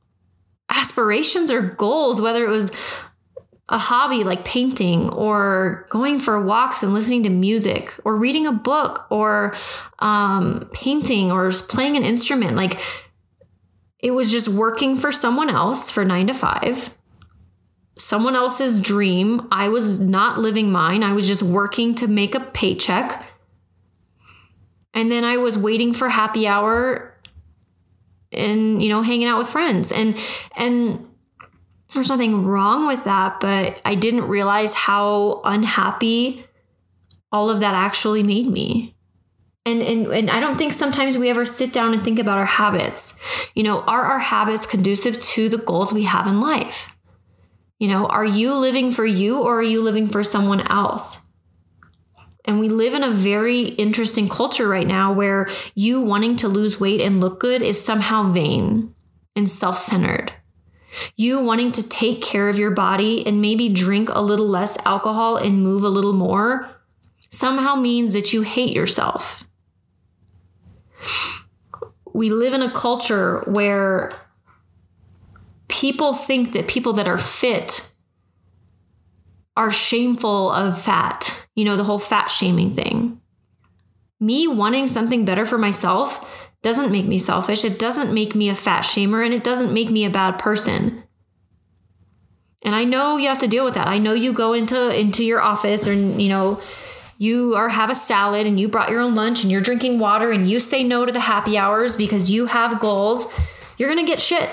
aspirations 0.70 1.52
or 1.52 1.62
goals, 1.62 2.22
whether 2.22 2.46
it 2.46 2.50
was 2.50 2.72
a 3.70 3.78
hobby 3.78 4.24
like 4.24 4.44
painting 4.44 5.10
or 5.10 5.88
going 5.90 6.20
for 6.20 6.44
walks 6.44 6.84
and 6.84 6.94
listening 6.94 7.24
to 7.24 7.30
music 7.30 7.94
or 8.04 8.18
reading 8.18 8.46
a 8.46 8.52
book 8.52 9.08
or 9.10 9.56
um, 10.00 10.70
painting 10.74 11.32
or 11.32 11.52
playing 11.52 11.96
an 11.96 12.04
instrument. 12.04 12.56
Like 12.58 12.80
it 14.00 14.12
was 14.12 14.32
just 14.32 14.50
working 14.50 14.98
for 14.98 15.12
someone 15.12 15.50
else 15.50 15.90
for 15.90 16.04
nine 16.04 16.28
to 16.28 16.34
five. 16.34 16.96
Someone 17.98 18.36
else's 18.36 18.82
dream. 18.82 19.48
I 19.52 19.70
was 19.70 20.00
not 20.00 20.40
living 20.40 20.72
mine. 20.72 21.04
I 21.04 21.14
was 21.14 21.28
just 21.28 21.44
working 21.44 21.96
to 21.96 22.08
make 22.08 22.36
a 22.36 22.40
paycheck 22.40 23.26
and 24.94 25.10
then 25.10 25.24
I 25.24 25.38
was 25.38 25.58
waiting 25.58 25.94
for 25.94 26.10
happy 26.10 26.48
hour 26.48 27.16
and, 28.32 28.82
you 28.82 28.90
know, 28.90 29.02
hanging 29.02 29.28
out 29.28 29.38
with 29.38 29.50
friends. 29.50 29.92
And, 29.92 30.18
and, 30.56 31.08
there's 31.94 32.10
nothing 32.10 32.44
wrong 32.44 32.88
with 32.88 33.04
that, 33.04 33.40
but 33.40 33.82
I 33.86 33.96
didn't 33.96 34.28
realize 34.28 34.74
how 34.74 35.42
unhappy 35.44 36.46
all 37.32 37.50
of 37.50 37.60
that 37.60 37.76
actually 37.76 38.24
made 38.24 38.48
me. 38.48 38.96
And, 39.66 39.82
and 39.82 40.08
and 40.08 40.30
I 40.30 40.42
don't 40.42 40.58
think 40.58 40.74
sometimes 40.74 41.18
we 41.18 41.30
ever 41.30 41.46
sit 41.46 41.72
down 41.72 41.94
and 41.94 42.04
think 42.04 42.20
about 42.20 42.38
our 42.38 42.46
habits. 42.46 43.14
You 43.56 43.64
know, 43.64 43.82
are 43.82 44.04
our 44.04 44.20
habits 44.20 44.66
conducive 44.66 45.22
to 45.22 45.48
the 45.48 45.58
goals 45.58 45.94
we 45.94 46.04
have 46.04 46.28
in 46.28 46.42
life? 46.42 46.90
You 47.80 47.88
know, 47.88 48.08
are 48.08 48.26
you 48.26 48.56
living 48.56 48.92
for 48.92 49.06
you 49.06 49.40
or 49.40 49.60
are 49.60 49.64
you 49.64 49.82
living 49.82 50.08
for 50.08 50.24
someone 50.24 50.62
else? 50.68 51.22
And 52.46 52.60
we 52.60 52.68
live 52.68 52.94
in 52.94 53.04
a 53.04 53.12
very 53.12 53.62
interesting 53.62 54.28
culture 54.28 54.68
right 54.68 54.88
now 54.88 55.14
where 55.14 55.50
you 55.76 56.02
wanting 56.02 56.36
to 56.38 56.48
lose 56.48 56.80
weight 56.80 57.00
and 57.00 57.22
look 57.22 57.40
good 57.40 57.62
is 57.62 57.84
somehow 57.84 58.32
vain 58.32 58.94
and 59.36 59.50
self 59.50 59.78
centered. 59.78 60.34
You 61.16 61.42
wanting 61.42 61.72
to 61.74 61.88
take 61.88 62.22
care 62.22 62.50
of 62.50 62.60
your 62.60 62.72
body 62.72 63.26
and 63.26 63.42
maybe 63.42 63.70
drink 63.70 64.10
a 64.12 64.22
little 64.22 64.48
less 64.48 64.78
alcohol 64.86 65.38
and 65.38 65.64
move 65.64 65.84
a 65.84 65.90
little 65.90 66.14
more 66.14 66.70
somehow 67.30 67.76
means 67.76 68.14
that 68.14 68.32
you 68.32 68.44
hate 68.44 68.76
yourself. 68.76 69.44
We 72.14 72.30
live 72.30 72.54
in 72.54 72.62
a 72.62 72.72
culture 72.72 73.40
where 73.48 74.12
people 75.68 76.14
think 76.14 76.52
that 76.52 76.68
people 76.68 76.94
that 76.94 77.08
are 77.08 77.18
fit 77.18 77.92
are 79.58 79.72
shameful 79.72 80.52
of 80.52 80.80
fat 80.80 81.33
you 81.56 81.66
know, 81.66 81.76
the 81.76 81.84
whole 81.84 82.00
fat 82.00 82.28
shaming 82.28 82.76
thing. 82.76 83.22
Me 84.20 84.48
wanting 84.48 84.88
something 84.88 85.26
better 85.26 85.46
for 85.46 85.58
myself 85.58 86.26
doesn't 86.62 86.92
make 86.92 87.06
me 87.06 87.20
selfish. 87.20 87.66
It 87.66 87.78
doesn't 87.78 88.14
make 88.14 88.36
me 88.36 88.50
a 88.50 88.56
fat 88.56 88.84
shamer 88.84 89.24
and 89.24 89.34
it 89.34 89.44
doesn't 89.44 89.74
make 89.74 89.90
me 89.90 90.06
a 90.06 90.10
bad 90.10 90.40
person. 90.40 91.04
And 92.64 92.74
I 92.74 92.86
know 92.86 93.18
you 93.18 93.28
have 93.28 93.40
to 93.40 93.48
deal 93.48 93.66
with 93.66 93.74
that. 93.74 93.88
I 93.88 93.98
know 93.98 94.14
you 94.14 94.32
go 94.32 94.54
into 94.54 94.98
into 94.98 95.26
your 95.26 95.42
office 95.42 95.88
or 95.88 95.94
you 95.94 96.30
know, 96.30 96.62
you 97.18 97.56
are 97.56 97.70
have 97.70 97.90
a 97.90 97.96
salad 97.96 98.48
and 98.48 98.58
you 98.58 98.70
brought 98.70 98.90
your 98.90 99.02
own 99.02 99.14
lunch 99.14 99.44
and 99.44 99.52
you're 99.52 99.62
drinking 99.62 100.00
water 100.00 100.32
and 100.32 100.50
you 100.50 100.62
say 100.62 100.84
no 100.84 101.06
to 101.06 101.12
the 101.12 101.20
happy 101.20 101.58
hours 101.58 101.98
because 101.98 102.32
you 102.32 102.46
have 102.46 102.80
goals. 102.80 103.28
You're 103.78 103.90
going 103.90 104.04
to 104.04 104.10
get 104.10 104.22
shit. 104.22 104.50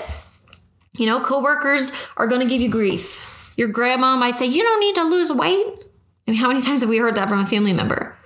You 0.97 1.05
know, 1.05 1.21
coworkers 1.21 1.93
are 2.17 2.27
going 2.27 2.41
to 2.41 2.47
give 2.47 2.61
you 2.61 2.69
grief. 2.69 3.53
Your 3.55 3.69
grandma 3.69 4.17
might 4.17 4.37
say, 4.37 4.45
"You 4.47 4.63
don't 4.63 4.81
need 4.81 4.95
to 4.95 5.03
lose 5.03 5.31
weight." 5.31 5.80
I 6.27 6.31
mean, 6.31 6.39
how 6.39 6.47
many 6.47 6.61
times 6.61 6.81
have 6.81 6.89
we 6.89 6.97
heard 6.97 7.15
that 7.15 7.29
from 7.29 7.39
a 7.39 7.47
family 7.47 7.73
member? 7.73 8.17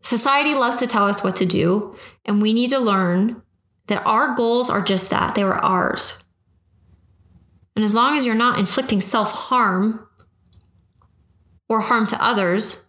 Society 0.00 0.54
loves 0.54 0.78
to 0.78 0.86
tell 0.86 1.06
us 1.06 1.24
what 1.24 1.34
to 1.36 1.46
do, 1.46 1.96
and 2.24 2.40
we 2.40 2.52
need 2.52 2.70
to 2.70 2.78
learn 2.78 3.42
that 3.88 4.04
our 4.06 4.34
goals 4.34 4.70
are 4.70 4.80
just 4.80 5.10
that 5.10 5.34
they 5.34 5.44
were 5.44 5.64
ours. 5.64 6.22
And 7.74 7.84
as 7.84 7.94
long 7.94 8.16
as 8.16 8.24
you're 8.24 8.34
not 8.34 8.58
inflicting 8.58 9.00
self 9.00 9.32
harm 9.32 10.06
or 11.68 11.80
harm 11.80 12.06
to 12.06 12.24
others, 12.24 12.86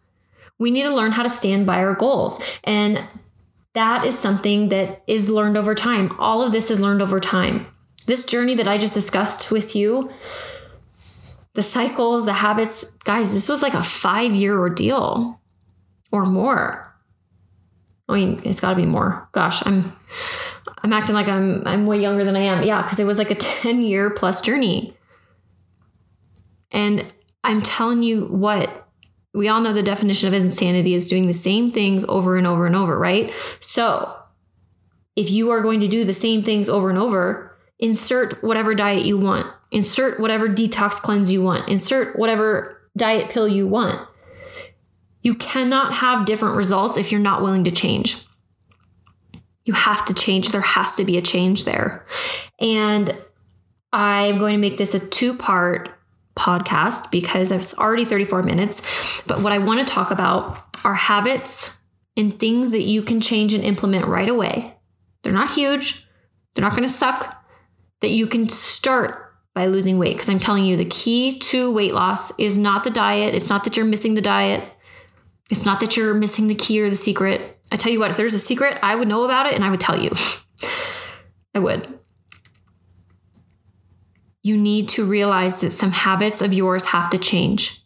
we 0.60 0.72
need 0.72 0.84
to 0.84 0.96
learn 0.96 1.12
how 1.12 1.24
to 1.24 1.30
stand 1.30 1.66
by 1.66 1.78
our 1.80 1.94
goals. 1.94 2.42
And 2.64 3.04
that 3.74 4.06
is 4.06 4.18
something 4.18 4.70
that 4.70 5.04
is 5.08 5.30
learned 5.30 5.58
over 5.58 5.76
time. 5.76 6.16
All 6.18 6.42
of 6.42 6.52
this 6.52 6.72
is 6.72 6.80
learned 6.80 7.02
over 7.02 7.20
time. 7.20 7.68
This 8.08 8.26
journey 8.26 8.56
that 8.56 8.68
I 8.68 8.78
just 8.78 8.94
discussed 8.94 9.52
with 9.52 9.76
you, 9.76 10.10
the 11.58 11.64
cycles, 11.64 12.26
the 12.26 12.34
habits, 12.34 12.86
guys, 13.04 13.34
this 13.34 13.50
was 13.50 13.64
like 13.64 13.74
a 13.74 13.82
five 13.82 14.32
year 14.36 14.60
ordeal 14.60 15.42
or 16.12 16.24
more. 16.24 16.96
I 18.08 18.14
mean, 18.14 18.42
it's 18.46 18.60
got 18.60 18.70
to 18.70 18.76
be 18.76 18.86
more. 18.86 19.28
Gosh, 19.32 19.66
I'm 19.66 19.92
I'm 20.84 20.94
acting 20.94 21.16
like 21.16 21.28
I'm 21.28 21.64
I'm 21.66 21.88
way 21.88 22.00
younger 22.00 22.24
than 22.24 22.36
I 22.36 22.42
am. 22.42 22.62
Yeah, 22.62 22.84
because 22.84 23.00
it 23.00 23.06
was 23.06 23.18
like 23.18 23.32
a 23.32 23.36
10 23.64 23.82
year 23.82 24.12
plus 24.12 24.40
journey. 24.40 24.96
And 26.70 27.12
I'm 27.44 27.64
telling 27.64 28.04
you 28.04 28.26
what, 28.26 28.88
we 29.34 29.48
all 29.48 29.60
know 29.60 29.74
the 29.74 29.82
definition 29.82 30.28
of 30.28 30.36
insanity 30.36 30.94
is 30.94 31.08
doing 31.08 31.26
the 31.26 31.34
same 31.34 31.72
things 31.72 32.06
over 32.08 32.38
and 32.38 32.46
over 32.46 32.68
and 32.68 32.76
over, 32.76 33.00
right? 33.00 33.34
So, 33.62 34.16
if 35.16 35.32
you 35.32 35.50
are 35.50 35.62
going 35.62 35.80
to 35.80 35.88
do 35.88 36.06
the 36.06 36.14
same 36.14 36.44
things 36.44 36.70
over 36.70 36.92
and 36.92 37.00
over, 37.00 37.58
insert 37.80 38.44
whatever 38.44 38.76
diet 38.76 39.06
you 39.06 39.18
want, 39.18 39.52
insert 39.72 40.20
whatever 40.20 40.48
detox 40.48 40.94
cleanse 40.94 41.32
you 41.32 41.42
want, 41.42 41.68
insert 41.68 42.18
whatever 42.18 42.82
diet 42.96 43.30
pill 43.30 43.48
you 43.48 43.68
want. 43.68 44.08
You 45.22 45.36
cannot 45.36 45.94
have 45.94 46.26
different 46.26 46.56
results 46.56 46.98
if 46.98 47.12
you're 47.12 47.20
not 47.20 47.42
willing 47.42 47.64
to 47.66 47.72
change. 47.72 48.24
You 49.66 49.74
have 49.74 50.06
to 50.06 50.14
change. 50.14 50.50
There 50.52 50.62
has 50.62 50.96
to 50.96 51.04
be 51.04 51.18
a 51.18 51.22
change 51.22 51.66
there. 51.66 52.06
And 52.60 53.16
I'm 53.92 54.38
going 54.38 54.54
to 54.54 54.62
make 54.62 54.78
this 54.78 54.94
a 54.94 55.06
two 55.06 55.36
part 55.36 55.90
podcast 56.38 57.12
because 57.12 57.52
it's 57.52 57.78
already 57.78 58.06
34 58.06 58.44
minutes. 58.44 59.22
But 59.28 59.42
what 59.42 59.52
I 59.52 59.58
want 59.58 59.86
to 59.86 59.94
talk 59.94 60.12
about 60.12 60.64
are 60.86 60.94
habits 60.94 61.76
and 62.16 62.40
things 62.40 62.72
that 62.72 62.84
you 62.84 63.02
can 63.02 63.20
change 63.20 63.54
and 63.54 63.64
implement 63.64 64.06
right 64.06 64.30
away. 64.30 64.76
They're 65.24 65.34
not 65.34 65.52
huge, 65.52 66.08
they're 66.54 66.64
not 66.64 66.72
going 66.72 66.88
to 66.88 66.90
suck, 66.90 67.44
that 68.02 68.10
you 68.10 68.28
can 68.28 68.48
start 68.48 69.27
by 69.58 69.66
losing 69.66 69.98
weight. 69.98 70.14
Because 70.14 70.30
I'm 70.30 70.40
telling 70.40 70.66
you, 70.66 70.78
the 70.78 70.86
key 70.86 71.38
to 71.40 71.72
weight 71.72 71.94
loss 71.94 72.38
is 72.40 72.58
not 72.58 72.84
the 72.84 72.90
diet, 72.90 73.36
it's 73.36 73.50
not 73.50 73.64
that 73.64 73.76
you're 73.76 73.86
missing 73.86 74.14
the 74.14 74.22
diet, 74.22 74.64
it's 75.50 75.66
not 75.66 75.80
that 75.80 75.98
you're 75.98 76.14
missing 76.14 76.48
the 76.48 76.56
key 76.56 76.82
or 76.82 76.90
the 76.90 76.96
secret. 76.96 77.60
I 77.72 77.76
tell 77.76 77.92
you 77.92 78.00
what, 78.00 78.12
if 78.12 78.18
there's 78.18 78.34
a 78.34 78.40
secret, 78.40 78.78
I 78.82 78.96
would 78.96 79.08
know 79.08 79.26
about 79.26 79.46
it 79.48 79.54
and 79.54 79.64
I 79.64 79.70
would 79.70 79.80
tell 79.80 80.02
you. 80.02 80.12
I 81.56 81.60
would 81.60 81.98
you 84.48 84.58
need 84.58 84.88
to 84.88 85.06
realize 85.06 85.60
that 85.62 85.74
some 85.74 85.92
habits 85.92 86.42
of 86.42 86.54
yours 86.54 86.86
have 86.86 87.10
to 87.10 87.18
change. 87.18 87.84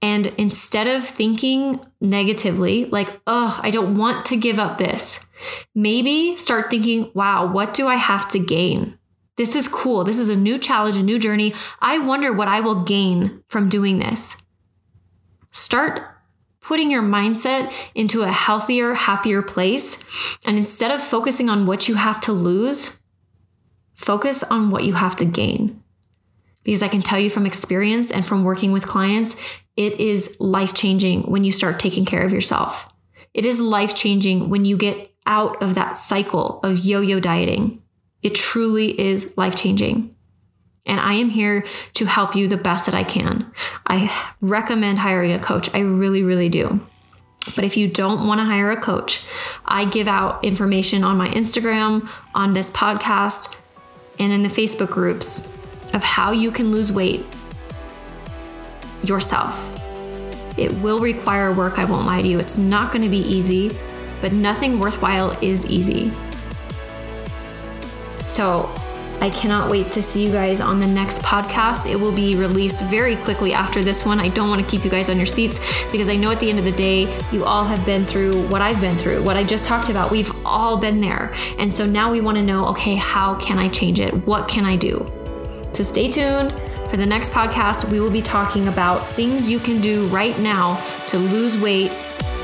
And 0.00 0.26
instead 0.38 0.86
of 0.86 1.04
thinking 1.04 1.80
negatively, 2.00 2.86
like, 2.86 3.20
oh, 3.26 3.58
I 3.62 3.70
don't 3.70 3.96
want 3.96 4.26
to 4.26 4.36
give 4.36 4.58
up 4.58 4.78
this, 4.78 5.26
maybe 5.74 6.36
start 6.36 6.70
thinking, 6.70 7.10
wow, 7.14 7.46
what 7.46 7.74
do 7.74 7.86
I 7.86 7.96
have 7.96 8.30
to 8.30 8.38
gain? 8.38 8.98
This 9.36 9.56
is 9.56 9.68
cool. 9.68 10.04
This 10.04 10.18
is 10.18 10.28
a 10.28 10.36
new 10.36 10.58
challenge, 10.58 10.96
a 10.96 11.02
new 11.02 11.18
journey. 11.18 11.54
I 11.80 11.98
wonder 11.98 12.32
what 12.32 12.48
I 12.48 12.60
will 12.60 12.82
gain 12.82 13.42
from 13.48 13.68
doing 13.68 13.98
this. 13.98 14.42
Start 15.52 16.02
putting 16.60 16.90
your 16.90 17.02
mindset 17.02 17.72
into 17.94 18.22
a 18.22 18.30
healthier, 18.30 18.94
happier 18.94 19.42
place. 19.42 20.04
And 20.44 20.58
instead 20.58 20.90
of 20.90 21.02
focusing 21.02 21.48
on 21.48 21.66
what 21.66 21.88
you 21.88 21.96
have 21.96 22.20
to 22.22 22.32
lose, 22.32 22.98
Focus 24.02 24.42
on 24.42 24.70
what 24.70 24.84
you 24.84 24.94
have 24.94 25.16
to 25.16 25.24
gain. 25.24 25.80
Because 26.64 26.82
I 26.82 26.88
can 26.88 27.02
tell 27.02 27.18
you 27.18 27.30
from 27.30 27.46
experience 27.46 28.10
and 28.10 28.26
from 28.26 28.44
working 28.44 28.72
with 28.72 28.86
clients, 28.86 29.40
it 29.76 30.00
is 30.00 30.36
life 30.40 30.74
changing 30.74 31.22
when 31.22 31.44
you 31.44 31.52
start 31.52 31.78
taking 31.78 32.04
care 32.04 32.22
of 32.22 32.32
yourself. 32.32 32.92
It 33.34 33.44
is 33.44 33.60
life 33.60 33.94
changing 33.94 34.50
when 34.50 34.64
you 34.64 34.76
get 34.76 35.10
out 35.24 35.62
of 35.62 35.74
that 35.74 35.96
cycle 35.96 36.60
of 36.62 36.78
yo 36.78 37.00
yo 37.00 37.20
dieting. 37.20 37.81
It 38.22 38.34
truly 38.34 38.98
is 39.00 39.36
life 39.36 39.56
changing. 39.56 40.14
And 40.84 41.00
I 41.00 41.14
am 41.14 41.30
here 41.30 41.64
to 41.94 42.06
help 42.06 42.34
you 42.34 42.48
the 42.48 42.56
best 42.56 42.86
that 42.86 42.94
I 42.94 43.04
can. 43.04 43.52
I 43.86 44.12
recommend 44.40 44.98
hiring 44.98 45.32
a 45.32 45.38
coach. 45.38 45.72
I 45.74 45.80
really, 45.80 46.22
really 46.22 46.48
do. 46.48 46.80
But 47.54 47.64
if 47.64 47.76
you 47.76 47.88
don't 47.88 48.26
want 48.26 48.40
to 48.40 48.44
hire 48.44 48.70
a 48.70 48.80
coach, 48.80 49.24
I 49.64 49.84
give 49.84 50.08
out 50.08 50.44
information 50.44 51.04
on 51.04 51.16
my 51.16 51.28
Instagram, 51.28 52.10
on 52.34 52.52
this 52.52 52.70
podcast, 52.70 53.58
and 54.18 54.32
in 54.32 54.42
the 54.42 54.48
Facebook 54.48 54.90
groups 54.90 55.48
of 55.92 56.02
how 56.02 56.32
you 56.32 56.50
can 56.50 56.70
lose 56.70 56.92
weight 56.92 57.24
yourself. 59.02 59.68
It 60.56 60.72
will 60.74 61.00
require 61.00 61.52
work, 61.52 61.78
I 61.78 61.84
won't 61.84 62.06
lie 62.06 62.22
to 62.22 62.28
you. 62.28 62.38
It's 62.38 62.58
not 62.58 62.92
going 62.92 63.02
to 63.02 63.08
be 63.08 63.18
easy, 63.18 63.76
but 64.20 64.32
nothing 64.32 64.78
worthwhile 64.78 65.36
is 65.40 65.66
easy. 65.66 66.12
So, 68.32 68.74
I 69.22 69.30
cannot 69.30 69.70
wait 69.70 69.92
to 69.92 70.02
see 70.02 70.26
you 70.26 70.32
guys 70.32 70.60
on 70.60 70.80
the 70.80 70.86
next 70.86 71.22
podcast. 71.22 71.88
It 71.88 71.94
will 71.94 72.10
be 72.10 72.34
released 72.34 72.80
very 72.86 73.14
quickly 73.14 73.52
after 73.52 73.80
this 73.80 74.04
one. 74.04 74.18
I 74.18 74.30
don't 74.30 74.48
want 74.48 74.60
to 74.60 74.68
keep 74.68 74.84
you 74.84 74.90
guys 74.90 75.08
on 75.08 75.16
your 75.16 75.26
seats 75.26 75.60
because 75.92 76.08
I 76.08 76.16
know 76.16 76.32
at 76.32 76.40
the 76.40 76.50
end 76.50 76.58
of 76.58 76.64
the 76.64 76.72
day, 76.72 77.02
you 77.30 77.44
all 77.44 77.62
have 77.62 77.86
been 77.86 78.04
through 78.04 78.48
what 78.48 78.60
I've 78.60 78.80
been 78.80 78.98
through, 78.98 79.22
what 79.22 79.36
I 79.36 79.44
just 79.44 79.64
talked 79.64 79.90
about. 79.90 80.10
We've 80.10 80.32
all 80.44 80.76
been 80.76 81.00
there. 81.00 81.32
And 81.58 81.72
so 81.72 81.86
now 81.86 82.10
we 82.10 82.20
want 82.20 82.36
to 82.38 82.42
know 82.42 82.66
okay, 82.70 82.96
how 82.96 83.36
can 83.36 83.60
I 83.60 83.68
change 83.68 84.00
it? 84.00 84.12
What 84.26 84.48
can 84.48 84.64
I 84.64 84.74
do? 84.74 85.08
So 85.72 85.84
stay 85.84 86.10
tuned. 86.10 86.50
For 86.90 86.96
the 86.96 87.06
next 87.06 87.30
podcast, 87.30 87.88
we 87.88 88.00
will 88.00 88.10
be 88.10 88.22
talking 88.22 88.66
about 88.66 89.08
things 89.12 89.48
you 89.48 89.60
can 89.60 89.80
do 89.80 90.08
right 90.08 90.36
now 90.40 90.84
to 91.06 91.16
lose 91.16 91.56
weight, 91.62 91.92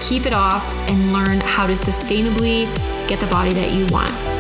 keep 0.01 0.27
it 0.27 0.33
off, 0.33 0.73
and 0.89 1.13
learn 1.13 1.41
how 1.41 1.67
to 1.67 1.73
sustainably 1.73 2.67
get 3.09 3.19
the 3.19 3.27
body 3.27 3.53
that 3.53 3.73
you 3.73 3.85
want. 3.89 4.38